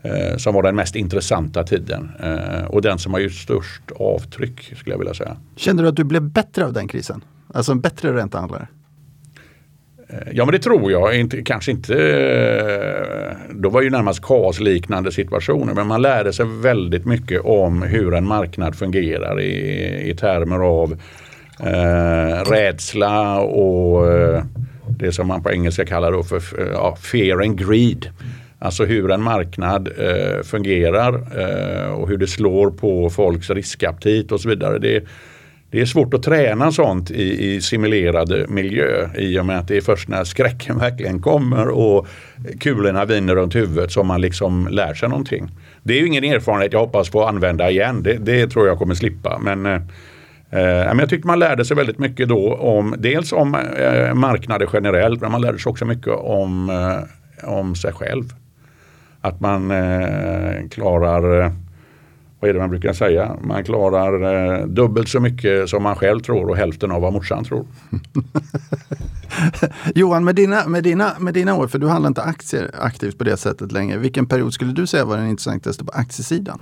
eh, 0.02 0.36
som 0.36 0.54
var 0.54 0.62
den 0.62 0.76
mest 0.76 0.96
intressanta 0.96 1.62
tiden. 1.64 2.10
Eh, 2.22 2.64
och 2.64 2.82
den 2.82 2.98
som 2.98 3.12
har 3.12 3.20
gjort 3.20 3.32
störst 3.32 3.82
avtryck 3.98 4.60
skulle 4.76 4.94
jag 4.94 4.98
vilja 4.98 5.14
säga. 5.14 5.36
Kände 5.56 5.82
du 5.82 5.88
att 5.88 5.96
du 5.96 6.04
blev 6.04 6.22
bättre 6.22 6.64
av 6.64 6.72
den 6.72 6.88
krisen? 6.88 7.24
Alltså 7.54 7.72
en 7.72 7.80
bättre 7.80 8.12
räntehandlare? 8.14 8.66
Eh, 10.12 10.32
ja 10.32 10.44
men 10.44 10.52
det 10.52 10.58
tror 10.58 10.92
jag. 10.92 11.16
Inte, 11.16 11.42
kanske 11.42 11.70
inte, 11.70 11.94
eh, 11.94 13.36
då 13.54 13.68
var 13.68 13.82
ju 13.82 13.90
närmast 13.90 14.22
kaosliknande 14.22 15.12
situationer. 15.12 15.74
Men 15.74 15.86
man 15.86 16.02
lärde 16.02 16.32
sig 16.32 16.46
väldigt 16.62 17.06
mycket 17.06 17.40
om 17.44 17.82
hur 17.82 18.14
en 18.14 18.26
marknad 18.26 18.74
fungerar 18.74 19.40
i, 19.40 20.10
i 20.10 20.14
termer 20.14 20.58
av 20.58 20.92
eh, 21.60 22.50
rädsla 22.50 23.40
och 23.40 24.12
eh, 24.12 24.44
det 24.98 25.12
som 25.12 25.26
man 25.26 25.42
på 25.42 25.50
engelska 25.50 25.84
kallar 25.84 26.12
då 26.12 26.22
för 26.22 26.42
ja, 26.72 26.96
fear 26.96 27.42
and 27.42 27.58
greed. 27.58 28.08
Alltså 28.58 28.84
hur 28.84 29.10
en 29.10 29.22
marknad 29.22 29.88
eh, 29.98 30.42
fungerar 30.42 31.14
eh, 31.14 31.90
och 31.92 32.08
hur 32.08 32.16
det 32.16 32.26
slår 32.26 32.70
på 32.70 33.10
folks 33.10 33.50
riskaptit 33.50 34.32
och 34.32 34.40
så 34.40 34.48
vidare. 34.48 34.78
Det, 34.78 35.04
det 35.70 35.80
är 35.80 35.86
svårt 35.86 36.14
att 36.14 36.22
träna 36.22 36.72
sånt 36.72 37.10
i, 37.10 37.54
i 37.54 37.60
simulerad 37.60 38.44
miljö 38.48 39.08
i 39.16 39.38
och 39.38 39.46
med 39.46 39.58
att 39.58 39.68
det 39.68 39.76
är 39.76 39.80
först 39.80 40.08
när 40.08 40.24
skräcken 40.24 40.78
verkligen 40.78 41.22
kommer 41.22 41.68
och 41.68 42.06
kulorna 42.60 43.04
viner 43.04 43.34
runt 43.34 43.54
huvudet 43.54 43.92
som 43.92 44.06
man 44.06 44.20
liksom 44.20 44.68
lär 44.70 44.94
sig 44.94 45.08
någonting. 45.08 45.50
Det 45.82 45.94
är 45.94 46.00
ju 46.00 46.06
ingen 46.06 46.24
erfarenhet 46.24 46.72
jag 46.72 46.80
hoppas 46.80 47.10
få 47.10 47.24
använda 47.24 47.70
igen. 47.70 48.02
Det, 48.02 48.14
det 48.14 48.46
tror 48.46 48.66
jag 48.66 48.78
kommer 48.78 48.94
slippa. 48.94 49.38
Men, 49.38 49.66
eh, 49.66 49.72
eh, 50.50 50.86
men 50.86 50.98
jag 50.98 51.08
tyckte 51.08 51.26
man 51.26 51.38
lärde 51.38 51.64
sig 51.64 51.76
väldigt 51.76 51.98
mycket 51.98 52.28
då 52.28 52.54
om 52.54 52.94
dels 52.98 53.32
om 53.32 53.54
eh, 53.54 54.14
marknader 54.14 54.68
generellt 54.72 55.20
men 55.20 55.32
man 55.32 55.40
lärde 55.40 55.58
sig 55.58 55.70
också 55.70 55.84
mycket 55.84 56.12
om, 56.12 56.70
eh, 56.70 57.48
om 57.50 57.74
sig 57.74 57.92
själv. 57.92 58.24
Att 59.20 59.40
man 59.40 59.70
eh, 59.70 60.68
klarar 60.70 61.40
eh, 61.40 61.52
vad 62.40 62.50
är 62.50 62.54
det 62.54 62.60
man 62.60 62.70
brukar 62.70 62.92
säga? 62.92 63.36
Man 63.42 63.64
klarar 63.64 64.34
eh, 64.60 64.66
dubbelt 64.66 65.08
så 65.08 65.20
mycket 65.20 65.68
som 65.68 65.82
man 65.82 65.96
själv 65.96 66.20
tror 66.20 66.50
och 66.50 66.56
hälften 66.56 66.90
av 66.90 67.02
vad 67.02 67.12
morsan 67.12 67.44
tror. 67.44 67.66
Johan, 69.94 70.24
med 70.24 70.34
dina, 70.34 70.66
med, 70.66 70.82
dina, 70.82 71.12
med 71.18 71.34
dina 71.34 71.54
år, 71.54 71.68
för 71.68 71.78
du 71.78 71.88
handlar 71.88 72.08
inte 72.08 72.22
aktier 72.22 72.70
aktivt 72.78 73.18
på 73.18 73.24
det 73.24 73.36
sättet 73.36 73.72
längre. 73.72 73.98
Vilken 73.98 74.26
period 74.26 74.54
skulle 74.54 74.72
du 74.72 74.86
säga 74.86 75.04
var 75.04 75.16
den 75.16 75.28
intressantaste 75.28 75.84
på 75.84 75.92
aktiesidan? 75.92 76.60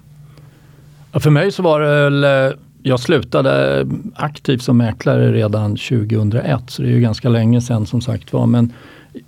Ja, 1.12 1.20
för 1.20 1.30
mig 1.30 1.52
så 1.52 1.62
var 1.62 1.80
det 1.80 1.86
väl, 1.86 2.24
eh, 2.24 2.58
jag 2.82 3.00
slutade 3.00 3.86
aktivt 4.14 4.62
som 4.62 4.76
mäklare 4.76 5.32
redan 5.32 5.70
2001, 5.76 6.70
så 6.70 6.82
det 6.82 6.88
är 6.88 6.92
ju 6.92 7.00
ganska 7.00 7.28
länge 7.28 7.60
sedan 7.60 7.86
som 7.86 8.00
sagt 8.00 8.32
var. 8.32 8.46
Men 8.46 8.72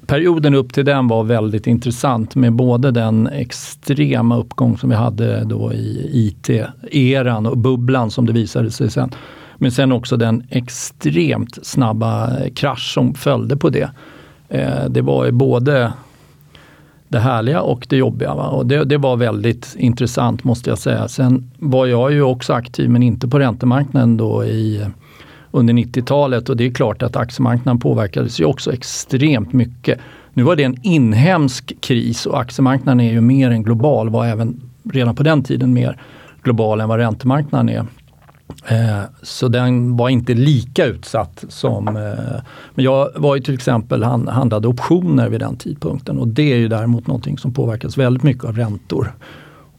perioden 0.06 0.54
upp 0.54 0.72
till 0.72 0.84
den 0.84 1.08
var 1.08 1.24
väldigt 1.24 1.66
intressant 1.66 2.34
med 2.34 2.52
både 2.52 2.90
den 2.90 3.26
extrema 3.26 4.36
uppgång 4.36 4.78
som 4.78 4.90
vi 4.90 4.96
hade 4.96 5.44
då 5.44 5.72
i 5.72 6.10
IT-eran 6.12 7.46
och 7.46 7.58
bubblan 7.58 8.10
som 8.10 8.26
det 8.26 8.32
visade 8.32 8.70
sig 8.70 8.90
sen. 8.90 9.10
Men 9.56 9.72
sen 9.72 9.92
också 9.92 10.16
den 10.16 10.46
extremt 10.50 11.66
snabba 11.66 12.30
krasch 12.54 12.92
som 12.94 13.14
följde 13.14 13.56
på 13.56 13.68
det. 13.68 13.90
Eh, 14.48 14.84
det 14.88 15.02
var 15.02 15.24
ju 15.24 15.32
både 15.32 15.92
det 17.08 17.18
härliga 17.18 17.60
och 17.60 17.86
det 17.88 17.96
jobbiga. 17.96 18.34
Va? 18.34 18.48
Och 18.48 18.66
det, 18.66 18.84
det 18.84 18.96
var 18.96 19.16
väldigt 19.16 19.76
intressant 19.78 20.44
måste 20.44 20.70
jag 20.70 20.78
säga. 20.78 21.08
Sen 21.08 21.50
var 21.58 21.86
jag 21.86 22.12
ju 22.12 22.22
också 22.22 22.52
aktiv 22.52 22.90
men 22.90 23.02
inte 23.02 23.28
på 23.28 23.38
räntemarknaden 23.38 24.16
då 24.16 24.44
i, 24.44 24.86
under 25.50 25.74
90-talet 25.74 26.48
och 26.48 26.56
det 26.56 26.66
är 26.66 26.70
klart 26.70 27.02
att 27.02 27.16
aktiemarknaden 27.16 27.80
påverkades 27.80 28.40
ju 28.40 28.44
också 28.44 28.72
extremt 28.72 29.52
mycket. 29.52 29.98
Nu 30.34 30.42
var 30.42 30.56
det 30.56 30.64
en 30.64 30.76
inhemsk 30.82 31.80
kris 31.80 32.26
och 32.26 32.40
aktiemarknaden 32.40 33.00
är 33.00 33.12
ju 33.12 33.20
mer 33.20 33.50
än 33.50 33.62
global, 33.62 34.10
var 34.10 34.26
även 34.26 34.60
redan 34.92 35.14
på 35.14 35.22
den 35.22 35.42
tiden 35.42 35.72
mer 35.72 36.00
global 36.42 36.80
än 36.80 36.88
vad 36.88 36.98
räntemarknaden 36.98 37.68
är. 37.68 37.86
Eh, 38.66 39.02
Så 39.22 39.48
den 39.48 39.96
var 39.96 40.08
inte 40.08 40.34
lika 40.34 40.86
utsatt 40.86 41.44
som... 41.48 41.88
eh, 41.88 42.42
Men 42.74 42.84
jag 42.84 43.08
var 43.16 43.36
ju 43.36 43.42
till 43.42 43.54
exempel 43.54 44.02
han, 44.02 44.28
handlade 44.28 44.68
optioner 44.68 45.28
vid 45.28 45.40
den 45.40 45.56
tidpunkten 45.56 46.18
och 46.18 46.28
det 46.28 46.52
är 46.52 46.56
ju 46.56 46.68
däremot 46.68 47.06
någonting 47.06 47.38
som 47.38 47.52
påverkas 47.54 47.98
väldigt 47.98 48.22
mycket 48.22 48.44
av 48.44 48.56
räntor. 48.56 49.12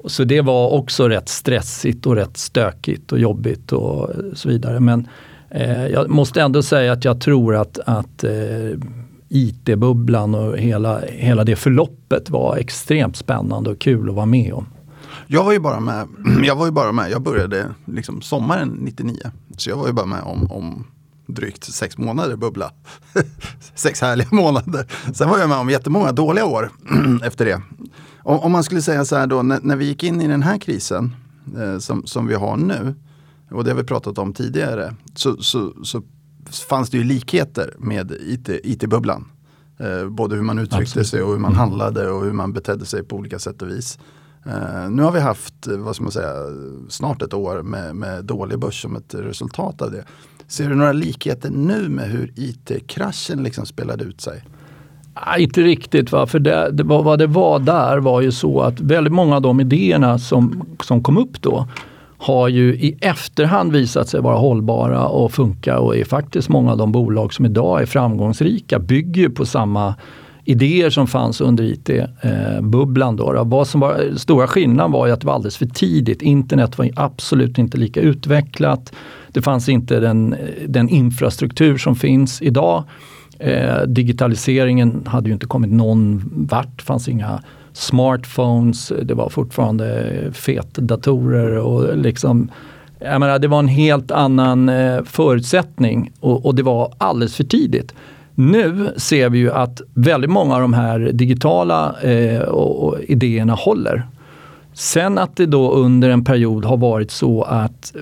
Så 0.05 0.23
det 0.23 0.41
var 0.41 0.69
också 0.73 1.07
rätt 1.07 1.29
stressigt 1.29 2.05
och 2.05 2.15
rätt 2.15 2.37
stökigt 2.37 3.11
och 3.11 3.19
jobbigt 3.19 3.71
och 3.71 4.09
så 4.33 4.49
vidare. 4.49 4.79
Men 4.79 5.07
eh, 5.51 5.87
jag 5.87 6.09
måste 6.09 6.41
ändå 6.41 6.63
säga 6.63 6.93
att 6.93 7.05
jag 7.05 7.21
tror 7.21 7.55
att, 7.55 7.79
att 7.85 8.23
eh, 8.23 8.31
IT-bubblan 9.29 10.35
och 10.35 10.57
hela, 10.57 10.99
hela 10.99 11.43
det 11.43 11.55
förloppet 11.55 12.29
var 12.29 12.57
extremt 12.57 13.17
spännande 13.17 13.69
och 13.69 13.79
kul 13.79 14.09
att 14.09 14.15
vara 14.15 14.25
med 14.25 14.53
om. 14.53 14.65
Jag 15.27 15.43
var 15.43 15.51
ju 15.51 15.59
bara 15.59 15.79
med, 15.79 16.07
jag 16.43 16.55
var 16.55 16.65
ju 16.65 16.71
bara 16.71 16.91
med, 16.91 17.11
jag 17.11 17.21
började 17.21 17.69
liksom 17.85 18.21
sommaren 18.21 18.69
99. 18.69 19.17
Så 19.57 19.69
jag 19.69 19.77
var 19.77 19.87
ju 19.87 19.93
bara 19.93 20.05
med 20.05 20.21
om, 20.21 20.51
om 20.51 20.87
drygt 21.27 21.63
sex 21.63 21.97
månader 21.97 22.35
bubbla. 22.35 22.71
sex 23.75 24.01
härliga 24.01 24.27
månader. 24.31 24.85
Sen 25.13 25.29
var 25.29 25.39
jag 25.39 25.49
med 25.49 25.57
om 25.57 25.69
jättemånga 25.69 26.11
dåliga 26.11 26.45
år 26.45 26.71
efter 27.23 27.45
det. 27.45 27.61
Om, 28.23 28.39
om 28.39 28.51
man 28.51 28.63
skulle 28.63 28.81
säga 28.81 29.05
så 29.05 29.15
här 29.15 29.27
då, 29.27 29.41
när, 29.41 29.59
när 29.61 29.75
vi 29.75 29.85
gick 29.85 30.03
in 30.03 30.21
i 30.21 30.27
den 30.27 30.43
här 30.43 30.57
krisen 30.57 31.15
eh, 31.57 31.77
som, 31.77 32.05
som 32.05 32.27
vi 32.27 32.35
har 32.35 32.57
nu, 32.57 32.95
och 33.51 33.63
det 33.63 33.69
har 33.69 33.77
vi 33.77 33.83
pratat 33.83 34.17
om 34.17 34.33
tidigare, 34.33 34.95
så, 35.15 35.37
så, 35.37 35.73
så 35.83 36.01
fanns 36.69 36.89
det 36.89 36.97
ju 36.97 37.03
likheter 37.03 37.73
med 37.77 38.11
IT, 38.11 38.49
IT-bubblan. 38.49 39.25
Eh, 39.79 40.09
både 40.09 40.35
hur 40.35 40.43
man 40.43 40.59
uttryckte 40.59 40.77
Absolut. 40.77 41.07
sig 41.07 41.21
och 41.21 41.31
hur 41.31 41.39
man 41.39 41.55
handlade 41.55 42.09
och 42.09 42.23
hur 42.23 42.31
man 42.31 42.53
betedde 42.53 42.85
sig 42.85 43.03
på 43.03 43.15
olika 43.15 43.39
sätt 43.39 43.61
och 43.61 43.69
vis. 43.69 43.99
Eh, 44.45 44.89
nu 44.89 45.03
har 45.03 45.11
vi 45.11 45.19
haft, 45.19 45.67
eh, 45.67 45.77
vad 45.77 45.95
ska 45.95 46.03
man 46.03 46.11
säga, 46.11 46.33
snart 46.89 47.21
ett 47.21 47.33
år 47.33 47.61
med, 47.61 47.95
med 47.95 48.25
dålig 48.25 48.59
börs 48.59 48.81
som 48.81 48.95
ett 48.95 49.15
resultat 49.15 49.81
av 49.81 49.91
det. 49.91 50.03
Ser 50.47 50.69
du 50.69 50.75
några 50.75 50.93
likheter 50.93 51.49
nu 51.49 51.89
med 51.89 52.09
hur 52.09 52.33
IT-kraschen 52.35 53.43
liksom 53.43 53.65
spelade 53.65 54.03
ut 54.03 54.21
sig? 54.21 54.43
Nej, 55.25 55.43
inte 55.43 55.61
riktigt. 55.61 56.11
Va? 56.11 56.27
För 56.27 56.39
det, 56.39 56.71
det, 56.71 56.83
vad 56.83 57.19
det 57.19 57.27
var 57.27 57.59
där 57.59 57.97
var 57.97 58.21
ju 58.21 58.31
så 58.31 58.61
att 58.61 58.79
väldigt 58.79 59.13
många 59.13 59.35
av 59.35 59.41
de 59.41 59.59
idéerna 59.61 60.19
som, 60.19 60.65
som 60.79 61.03
kom 61.03 61.17
upp 61.17 61.41
då 61.41 61.67
har 62.21 62.47
ju 62.47 62.73
i 62.73 62.97
efterhand 63.01 63.71
visat 63.71 64.09
sig 64.09 64.21
vara 64.21 64.37
hållbara 64.37 65.07
och 65.07 65.31
funka 65.31 65.79
och 65.79 65.97
är 65.97 66.05
faktiskt 66.05 66.49
många 66.49 66.71
av 66.71 66.77
de 66.77 66.91
bolag 66.91 67.33
som 67.33 67.45
idag 67.45 67.81
är 67.81 67.85
framgångsrika 67.85 68.79
bygger 68.79 69.21
ju 69.21 69.29
på 69.29 69.45
samma 69.45 69.95
idéer 70.45 70.89
som 70.89 71.07
fanns 71.07 71.41
under 71.41 71.63
IT-bubblan. 71.63 73.13
Eh, 73.13 73.25
då, 73.25 73.33
då. 73.33 73.43
Vad 73.43 73.67
som 73.67 73.81
var, 73.81 74.15
stora 74.17 74.47
skillnaden 74.47 74.91
var 74.91 75.07
ju 75.07 75.13
att 75.13 75.21
det 75.21 75.27
var 75.27 75.33
alldeles 75.33 75.57
för 75.57 75.65
tidigt. 75.65 76.21
Internet 76.21 76.77
var 76.77 76.89
absolut 76.95 77.57
inte 77.57 77.77
lika 77.77 78.01
utvecklat. 78.01 78.93
Det 79.27 79.41
fanns 79.41 79.69
inte 79.69 79.99
den, 79.99 80.35
den 80.67 80.89
infrastruktur 80.89 81.77
som 81.77 81.95
finns 81.95 82.41
idag. 82.41 82.83
Eh, 83.39 83.81
digitaliseringen 83.87 85.03
hade 85.05 85.29
ju 85.29 85.33
inte 85.33 85.45
kommit 85.45 85.71
någon 85.71 86.29
vart. 86.33 86.77
Det 86.77 86.83
fanns 86.83 87.07
inga 87.07 87.41
smartphones, 87.73 88.91
det 89.03 89.13
var 89.13 89.29
fortfarande 89.29 90.13
fetdatorer 90.33 91.57
och 91.57 91.97
liksom 91.97 92.49
jag 93.03 93.19
menar, 93.19 93.39
det 93.39 93.47
var 93.47 93.59
en 93.59 93.67
helt 93.67 94.11
annan 94.11 94.69
eh, 94.69 95.03
förutsättning 95.03 96.11
och, 96.19 96.45
och, 96.45 96.55
det 96.55 96.63
var 96.63 96.93
alldeles 96.97 97.35
för 97.35 97.43
tidigt. 97.43 97.93
Nu 98.35 98.93
ser 98.97 99.29
vi 99.29 99.37
ju 99.37 99.51
att 99.51 99.81
väldigt 99.93 100.29
många 100.29 100.55
av 100.55 100.61
de 100.61 100.73
här 100.73 100.99
digitala 100.99 102.01
eh, 102.01 102.41
och, 102.41 102.87
och 102.87 102.99
idéerna 102.99 103.53
håller. 103.53 104.07
Sen 104.73 105.17
att 105.17 105.35
det 105.35 105.45
då 105.45 105.71
under 105.71 106.09
en 106.09 106.23
period 106.23 106.65
har 106.65 106.77
varit 106.77 107.11
så 107.11 107.43
att 107.43 107.93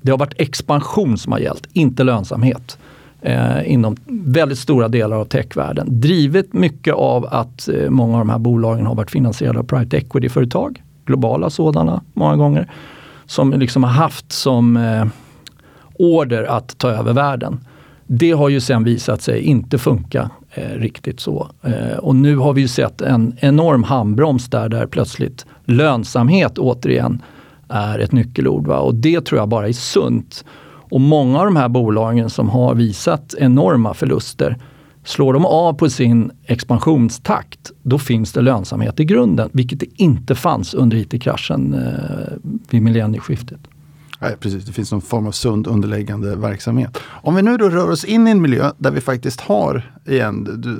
det 0.00 0.10
har 0.10 0.18
varit 0.18 0.40
expansion 0.40 1.18
som 1.18 1.32
har 1.32 1.38
gällt, 1.38 1.68
inte 1.72 2.04
lönsamhet. 2.04 2.78
Eh, 3.26 3.72
inom 3.72 3.96
väldigt 4.06 4.58
stora 4.58 4.88
delar 4.88 5.16
av 5.16 5.24
techvärlden. 5.24 6.00
Drivet 6.00 6.52
mycket 6.52 6.94
av 6.94 7.26
att 7.30 7.68
eh, 7.68 7.90
många 7.90 8.12
av 8.12 8.18
de 8.18 8.30
här 8.30 8.38
bolagen 8.38 8.86
har 8.86 8.94
varit 8.94 9.10
finansierade 9.10 9.58
av 9.58 9.62
private 9.62 9.96
equity-företag. 9.96 10.82
Globala 11.06 11.50
sådana 11.50 12.02
många 12.12 12.36
gånger. 12.36 12.70
Som 13.26 13.52
liksom 13.52 13.84
har 13.84 13.90
haft 13.90 14.32
som 14.32 14.76
eh, 14.76 15.06
order 15.98 16.44
att 16.44 16.78
ta 16.78 16.90
över 16.90 17.12
världen. 17.12 17.60
Det 18.06 18.32
har 18.32 18.48
ju 18.48 18.60
sen 18.60 18.84
visat 18.84 19.22
sig 19.22 19.40
inte 19.40 19.78
funka 19.78 20.30
eh, 20.50 20.78
riktigt 20.78 21.20
så. 21.20 21.50
Eh, 21.62 21.98
och 21.98 22.16
nu 22.16 22.36
har 22.36 22.52
vi 22.52 22.60
ju 22.60 22.68
sett 22.68 23.00
en 23.00 23.36
enorm 23.40 23.82
handbroms 23.82 24.50
där, 24.50 24.68
där 24.68 24.86
plötsligt 24.86 25.46
lönsamhet 25.64 26.58
återigen 26.58 27.22
är 27.68 27.98
ett 27.98 28.12
nyckelord. 28.12 28.66
Va? 28.66 28.78
Och 28.78 28.94
det 28.94 29.20
tror 29.20 29.40
jag 29.40 29.48
bara 29.48 29.68
är 29.68 29.72
sunt. 29.72 30.44
Och 30.94 31.00
många 31.00 31.38
av 31.38 31.44
de 31.44 31.56
här 31.56 31.68
bolagen 31.68 32.30
som 32.30 32.48
har 32.48 32.74
visat 32.74 33.34
enorma 33.38 33.94
förluster, 33.94 34.58
slår 35.04 35.32
de 35.32 35.46
av 35.46 35.72
på 35.72 35.90
sin 35.90 36.30
expansionstakt, 36.44 37.72
då 37.82 37.98
finns 37.98 38.32
det 38.32 38.40
lönsamhet 38.40 39.00
i 39.00 39.04
grunden, 39.04 39.50
vilket 39.52 39.80
det 39.80 39.86
inte 39.94 40.34
fanns 40.34 40.74
under 40.74 40.96
IT-kraschen 40.96 41.74
eh, 41.74 42.52
vid 42.70 42.82
millennieskiftet. 42.82 43.58
Nej, 44.20 44.36
precis, 44.40 44.64
det 44.64 44.72
finns 44.72 44.92
någon 44.92 45.02
form 45.02 45.26
av 45.26 45.32
sund 45.32 45.66
underliggande 45.66 46.36
verksamhet. 46.36 46.98
Om 47.22 47.34
vi 47.34 47.42
nu 47.42 47.56
då 47.56 47.68
rör 47.68 47.90
oss 47.90 48.04
in 48.04 48.26
i 48.26 48.30
en 48.30 48.42
miljö 48.42 48.70
där 48.78 48.90
vi 48.90 49.00
faktiskt 49.00 49.40
har, 49.40 49.92
igen, 50.06 50.44
du, 50.44 50.78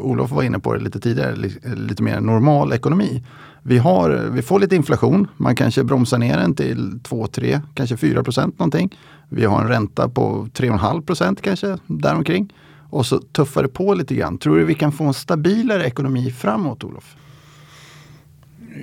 Olof 0.00 0.30
var 0.30 0.42
inne 0.42 0.58
på 0.58 0.74
det 0.74 0.80
lite 0.80 1.00
tidigare, 1.00 1.36
lite 1.76 2.02
mer 2.02 2.20
normal 2.20 2.72
ekonomi. 2.72 3.24
Vi, 3.68 3.78
har, 3.78 4.30
vi 4.32 4.42
får 4.42 4.60
lite 4.60 4.76
inflation, 4.76 5.28
man 5.36 5.56
kanske 5.56 5.84
bromsar 5.84 6.18
ner 6.18 6.36
den 6.36 6.54
till 6.54 7.00
2-3, 7.08 7.60
kanske 7.74 7.96
4 7.96 8.24
procent 8.24 8.58
någonting. 8.58 8.98
Vi 9.28 9.44
har 9.44 9.62
en 9.62 9.68
ränta 9.68 10.08
på 10.08 10.48
3,5 10.54 11.06
procent 11.06 11.42
kanske, 11.42 11.78
däromkring. 11.86 12.52
Och 12.90 13.06
så 13.06 13.18
tuffar 13.18 13.62
det 13.62 13.68
på 13.68 13.94
lite 13.94 14.14
grann. 14.14 14.38
Tror 14.38 14.58
du 14.58 14.64
vi 14.64 14.74
kan 14.74 14.92
få 14.92 15.04
en 15.04 15.14
stabilare 15.14 15.84
ekonomi 15.84 16.30
framåt, 16.30 16.84
Olof? 16.84 17.16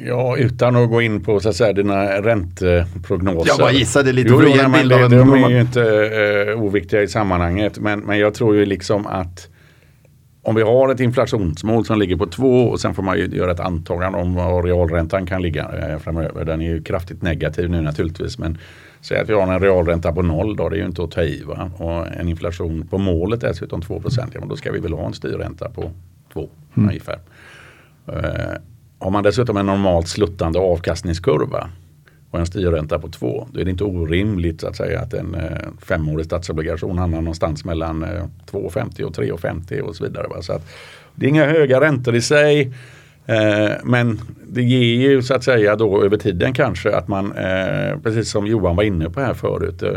Ja, 0.06 0.38
utan 0.38 0.76
att 0.76 0.90
gå 0.90 1.02
in 1.02 1.24
på 1.24 1.40
så 1.40 1.50
att 1.50 1.56
säga, 1.56 1.74
dina 1.74 2.22
ränteprognoser. 2.22 3.48
Jag 3.48 3.60
bara 3.60 3.72
gissade 3.72 4.12
lite 4.12 4.30
jo, 4.30 4.40
för 4.40 4.46
att 4.46 4.56
ge 4.56 4.62
en 4.62 4.72
bild 4.72 4.94
av 4.94 5.04
en 5.04 5.12
De 5.12 5.34
är 5.34 5.50
ju 5.50 5.62
inte 5.62 5.82
uh, 6.52 6.64
oviktiga 6.64 7.02
i 7.02 7.08
sammanhanget. 7.08 7.80
Men, 7.80 8.00
men 8.00 8.20
jag 8.20 8.34
tror 8.34 8.56
ju 8.56 8.66
liksom 8.66 9.08
att 9.08 9.48
om 10.46 10.56
vi 10.56 10.62
har 10.62 10.90
ett 10.90 11.00
inflationsmål 11.00 11.86
som 11.86 12.00
ligger 12.00 12.16
på 12.16 12.26
två 12.26 12.68
och 12.68 12.80
sen 12.80 12.94
får 12.94 13.04
man 13.04 13.18
ju 13.18 13.28
göra 13.28 13.52
ett 13.52 13.60
antagande 13.60 14.18
om 14.18 14.34
var 14.34 14.64
realräntan 14.64 15.26
kan 15.26 15.42
ligga 15.42 15.70
eh, 15.78 16.00
framöver. 16.00 16.46
Den 16.46 16.62
är 16.62 16.66
ju 16.66 16.84
kraftigt 16.84 17.22
negativ 17.22 17.70
nu 17.70 17.82
naturligtvis. 17.82 18.38
Men 18.38 18.58
säg 19.02 19.20
att 19.20 19.30
vi 19.30 19.34
har 19.34 19.54
en 19.54 19.60
realränta 19.60 20.14
på 20.14 20.22
noll 20.22 20.56
då, 20.56 20.70
det 20.70 20.76
är 20.76 20.80
ju 20.80 20.86
inte 20.86 21.04
att 21.04 21.12
ta 21.12 21.22
i. 21.22 21.44
Va? 21.44 21.72
Och 21.78 22.08
en 22.08 22.30
inflation 22.30 22.88
på 22.88 22.98
målet 22.98 23.44
är 23.44 23.48
dessutom 23.48 23.82
2 23.82 24.00
procent. 24.00 24.32
Ja, 24.34 24.42
då 24.50 24.56
ska 24.56 24.72
vi 24.72 24.80
väl 24.80 24.94
ha 24.94 25.06
en 25.06 25.14
styrränta 25.14 25.70
på 25.70 25.92
2 26.34 26.50
mm. 26.76 26.90
ungefär. 26.90 27.20
Eh, 28.08 28.62
har 29.00 29.12
man 29.12 29.24
dessutom 29.24 29.58
en 29.58 29.66
normalt 29.66 30.08
sluttande 30.08 30.60
avkastningskurva 30.60 31.70
och 32.32 32.40
en 32.40 32.46
styrränta 32.46 33.00
på 33.00 33.08
2. 33.08 33.48
Då 33.52 33.60
är 33.60 33.66
det 33.66 33.72
inte 33.72 33.84
orimligt 33.84 34.64
att 34.64 34.76
säga 34.76 35.00
att 35.00 35.14
en 35.14 35.36
eh, 35.36 35.58
femårig 35.82 36.26
statsobligation 36.26 36.98
hamnar 36.98 37.22
någonstans 37.22 37.66
mellan 37.66 38.04
eh, 38.04 38.24
2,50 38.52 39.04
och 39.04 39.14
3,50 39.14 39.80
och 39.80 39.96
så 39.96 40.04
vidare. 40.04 40.28
Va? 40.28 40.42
Så 40.42 40.54
att, 40.54 40.68
det 41.16 41.26
är 41.26 41.30
inga 41.30 41.46
höga 41.46 41.82
räntor 41.82 42.16
i 42.16 42.22
sig. 42.22 42.74
Eh, 43.26 43.72
men 43.84 44.20
det 44.48 44.64
ger 44.64 45.10
ju 45.10 45.22
så 45.22 45.34
att 45.34 45.44
säga 45.44 45.76
då 45.76 46.04
över 46.04 46.18
tiden 46.18 46.54
kanske 46.54 46.96
att 46.96 47.08
man, 47.08 47.32
eh, 47.32 48.00
precis 48.04 48.30
som 48.30 48.48
Johan 48.48 48.76
var 48.76 48.84
inne 48.84 49.10
på 49.10 49.22
här 49.22 49.34
förut, 49.34 49.84
eh, 49.84 49.94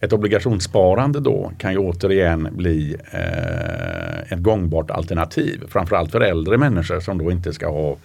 ett 0.00 0.12
obligationssparande 0.12 1.20
då 1.20 1.52
kan 1.58 1.72
ju 1.72 1.78
återigen 1.78 2.48
bli 2.52 2.96
eh, 3.10 4.32
ett 4.32 4.42
gångbart 4.42 4.90
alternativ. 4.90 5.64
Framförallt 5.68 6.12
för 6.12 6.20
äldre 6.20 6.58
människor 6.58 7.00
som 7.00 7.18
då 7.18 7.30
inte 7.30 7.52
ska 7.52 7.70
ha 7.70 7.96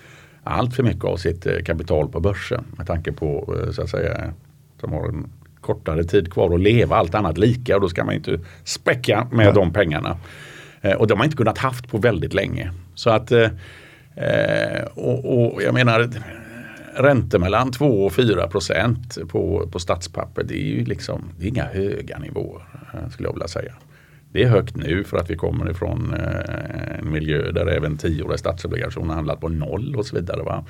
allt 0.44 0.76
för 0.76 0.84
mycket 0.84 1.04
av 1.04 1.18
sitt 1.18 1.46
eh, 1.46 1.58
kapital 1.66 2.08
på 2.08 2.20
börsen. 2.20 2.66
Med 2.78 2.88
tanke 2.88 3.12
på 3.12 3.56
eh, 3.58 3.72
så 3.72 3.82
att 3.82 3.90
säga 3.90 4.34
som 4.80 4.94
har 4.94 5.08
en 5.08 5.30
kortare 5.62 6.04
tid 6.04 6.34
kvar 6.34 6.54
att 6.54 6.62
leva, 6.62 6.96
allt 6.96 7.16
annat 7.16 7.38
lika 7.38 7.76
och 7.76 7.82
då 7.82 7.90
ska 7.90 8.04
man 8.04 8.16
inte 8.16 8.40
späcka 8.64 9.28
med 9.32 9.46
ja. 9.46 9.52
de 9.52 9.74
pengarna. 9.74 10.18
Eh, 10.82 10.94
och 10.94 11.08
det 11.08 11.14
har 11.14 11.18
man 11.18 11.26
inte 11.26 11.38
kunnat 11.38 11.58
haft 11.58 11.90
på 11.90 11.98
väldigt 11.98 12.34
länge. 12.34 12.72
Så 12.96 13.10
att 13.10 13.32
och, 14.94 15.54
och 15.54 15.64
jag 15.64 15.74
menar 15.74 16.10
räntor 16.96 17.40
mellan 17.40 17.72
2 17.72 18.06
och 18.06 18.14
4 18.14 18.48
procent 18.48 19.18
på, 19.30 19.70
på 19.72 19.80
statspapper 19.80 20.44
det 20.44 20.54
är 20.54 20.66
ju 20.66 20.86
liksom 20.86 21.24
det 21.40 21.46
är 21.46 21.50
inga 21.50 21.66
höga 21.66 22.20
nivåer 22.20 22.62
skulle 23.12 23.28
jag 23.28 23.34
vilja 23.34 23.48
säga. 23.48 23.74
Det 24.32 24.44
är 24.44 24.48
högt 24.48 24.76
nu 24.76 25.04
för 25.04 25.18
att 25.18 25.30
vi 25.30 25.36
kommer 25.36 25.72
ifrån 25.72 26.14
eh, 26.14 27.00
en 27.00 27.12
miljö 27.12 27.52
där 27.52 27.68
även 27.68 27.98
tioåriga 27.98 28.38
statsobligationer 28.38 29.14
handlat 29.14 29.42
på 29.42 29.50
noll 29.50 29.96
och 29.96 30.06
så 30.06 30.16
vidare. 30.16 30.44
Va? 30.44 30.66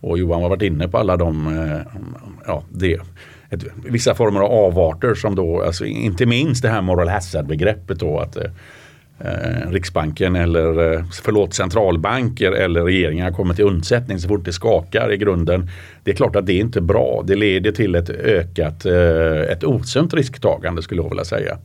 Och 0.00 0.18
Johan 0.18 0.42
har 0.42 0.48
varit 0.48 0.62
inne 0.62 0.88
på 0.88 0.98
alla 0.98 1.16
de, 1.16 1.46
eh, 1.46 2.00
ja, 2.46 2.62
det, 2.70 3.00
ett, 3.50 3.64
vissa 3.84 4.14
former 4.14 4.40
av 4.40 4.52
avarter 4.52 5.14
som 5.14 5.34
då, 5.34 5.62
alltså 5.62 5.84
inte 5.84 6.26
minst 6.26 6.62
det 6.62 6.68
här 6.68 6.82
moral 6.82 7.08
hazard 7.08 7.46
begreppet 7.46 8.00
då 8.00 8.18
att 8.18 8.36
eh, 8.36 9.70
Riksbanken 9.70 10.36
eller 10.36 10.92
eh, 10.92 11.04
förlåt 11.22 11.54
centralbanker 11.54 12.52
eller 12.52 12.82
regeringar 12.84 13.30
kommer 13.30 13.54
till 13.54 13.64
undsättning 13.64 14.18
så 14.18 14.28
fort 14.28 14.44
det 14.44 14.52
skakar 14.52 15.12
i 15.12 15.16
grunden. 15.16 15.70
Det 16.04 16.10
är 16.10 16.14
klart 16.14 16.36
att 16.36 16.46
det 16.46 16.52
är 16.52 16.60
inte 16.60 16.80
bra. 16.80 17.22
Det 17.26 17.36
leder 17.36 17.72
till 17.72 17.94
ett 17.94 18.10
ökat, 18.10 18.86
eh, 18.86 19.40
ett 19.40 19.64
osunt 19.64 20.14
risktagande 20.14 20.82
skulle 20.82 21.02
jag 21.02 21.08
vilja 21.08 21.24
säga. 21.24 21.58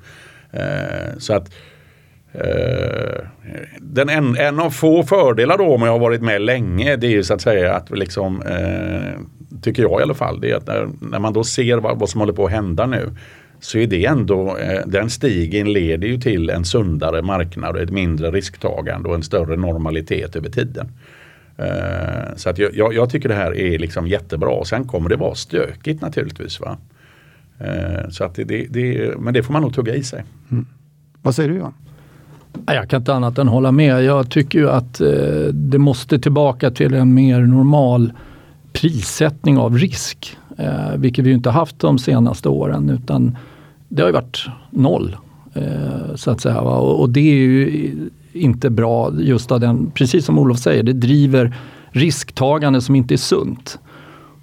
Eh, 0.52 1.18
så 1.18 1.34
att 1.34 1.54
eh, 2.34 3.26
den 3.80 4.10
en, 4.10 4.38
en 4.38 4.60
av 4.60 4.70
få 4.70 5.04
fördelar 5.04 5.58
då 5.58 5.76
om 5.76 5.82
jag 5.82 5.92
har 5.92 6.00
varit 6.00 6.22
med 6.22 6.42
länge 6.42 6.96
det 6.96 7.08
är 7.08 7.12
ju 7.12 7.24
så 7.24 7.34
att 7.34 7.42
säga 7.42 7.74
att 7.74 7.90
liksom 7.90 8.42
eh, 8.42 9.20
tycker 9.62 9.84
jag 9.84 10.00
i 10.00 10.04
alla 10.04 10.14
fall 10.14 10.42
det 10.42 10.52
är 10.52 10.56
att 10.56 10.68
när, 10.68 10.90
när 11.02 11.20
man 11.20 11.34
då 11.34 11.44
ser 11.44 11.78
vad, 11.78 12.00
vad, 12.00 12.10
som 12.10 12.20
håller 12.20 12.34
på 12.34 12.46
att 12.46 12.52
hända 12.52 12.86
nu 12.86 13.10
så 13.60 13.78
är 13.78 13.88
det 13.88 14.06
ändå, 14.06 14.58
eh, 14.58 14.82
den 14.86 15.10
stigen 15.10 15.74
leder 15.74 16.08
ju 16.08 16.18
till 16.18 16.50
en 16.50 16.66
sundare 16.66 17.22
marknad 17.22 17.76
och 17.76 17.82
ett 17.82 17.92
mindre 17.92 18.32
risktagande 18.32 19.10
och 19.10 19.16
en 19.16 19.24
större 19.24 19.58
normalitet 19.58 20.36
över 20.36 20.50
tiden. 20.50 20.92
Eh, 21.58 22.36
så 22.36 22.50
att 22.50 22.58
jag, 22.58 22.94
jag, 22.94 23.10
tycker 23.10 23.30
det 23.30 23.36
här 23.36 23.58
är 23.58 23.80
liksom 23.80 24.08
jättebra. 24.08 24.66
Sen 24.66 24.88
kommer 24.88 25.10
det 25.10 25.16
vara 25.16 25.36
stökigt 25.36 26.02
naturligtvis. 26.02 26.60
Va? 26.60 26.78
Eh, 27.64 28.10
så 28.10 28.24
att 28.24 28.36
det, 28.36 28.44
det, 28.70 29.14
men 29.20 29.34
det 29.34 29.44
får 29.44 29.54
man 29.54 29.62
nog 29.62 29.74
tugga 29.74 29.96
i 29.96 30.04
sig. 30.04 30.24
Mm. 30.52 30.66
Vad 31.22 31.36
säger 31.36 31.50
du 31.50 31.56
Johan? 31.56 31.74
Jag 32.66 32.90
kan 32.90 33.02
inte 33.02 33.14
annat 33.14 33.38
än 33.38 33.48
hålla 33.48 33.72
med. 33.72 34.04
Jag 34.04 34.30
tycker 34.30 34.60
ju 34.60 34.70
att 34.70 35.02
eh, 35.02 35.08
det 35.54 35.78
måste 35.78 36.20
tillbaka 36.20 36.72
till 36.72 36.94
en 36.94 37.14
mer 37.14 37.42
normal 37.42 38.14
prissättning 38.74 39.58
av 39.58 39.78
risk. 39.78 40.38
Eh, 40.58 40.96
vilket 40.98 41.26
vi 41.26 41.32
inte 41.32 41.50
haft 41.50 41.80
de 41.80 42.00
senaste 42.00 42.50
åren 42.50 42.90
utan 42.90 43.38
det 43.90 44.02
har 44.02 44.10
ju 44.10 44.14
varit 44.14 44.46
noll. 44.70 45.18
så 46.16 46.32
att 46.32 46.42
säga. 46.42 46.62
Och, 46.62 47.10
det 47.10 47.20
är 47.20 47.36
ju 47.36 47.92
inte 48.34 48.70
bra 48.70 49.12
just 49.20 49.52
av 49.52 49.60
den, 49.60 49.92
precis 49.92 50.26
som 50.26 50.40
Olof 50.40 50.60
säger, 50.60 50.84
det 50.84 50.94
driver 50.94 51.56
risktagande 51.90 52.82
som 52.82 52.96
inte 52.96 53.14
är 53.14 53.18
sunt. 53.18 53.80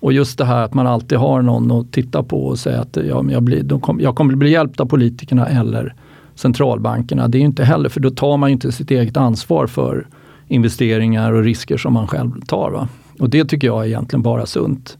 Och 0.01 0.13
just 0.13 0.39
det 0.39 0.45
här 0.45 0.65
att 0.65 0.75
man 0.75 0.87
alltid 0.87 1.19
har 1.19 1.43
någon 1.43 1.71
att 1.71 1.93
titta 1.93 2.23
på 2.23 2.47
och 2.47 2.59
säga 2.59 2.81
att 2.81 2.97
ja, 2.97 3.25
jag, 3.31 3.43
blir, 3.43 3.81
kom, 3.81 4.01
jag 4.01 4.17
kommer 4.17 4.35
bli 4.35 4.51
hjälpt 4.51 4.81
av 4.81 4.87
politikerna 4.87 5.47
eller 5.47 5.95
centralbankerna. 6.35 7.29
Det 7.29 7.39
är 7.39 7.41
ju 7.41 7.47
inte 7.47 7.65
heller, 7.65 7.89
för 7.89 8.01
då 8.01 8.11
tar 8.11 8.37
man 8.37 8.49
ju 8.49 8.53
inte 8.53 8.73
sitt 8.73 8.91
eget 8.91 9.17
ansvar 9.17 9.67
för 9.67 10.07
investeringar 10.49 11.33
och 11.33 11.45
risker 11.45 11.77
som 11.77 11.93
man 11.93 12.07
själv 12.07 12.41
tar. 12.47 12.71
Va? 12.71 12.89
Och 13.19 13.31
det 13.31 13.45
tycker 13.45 13.67
jag 13.67 13.83
är 13.83 13.87
egentligen 13.87 14.23
bara 14.23 14.47
sunt. 14.47 14.99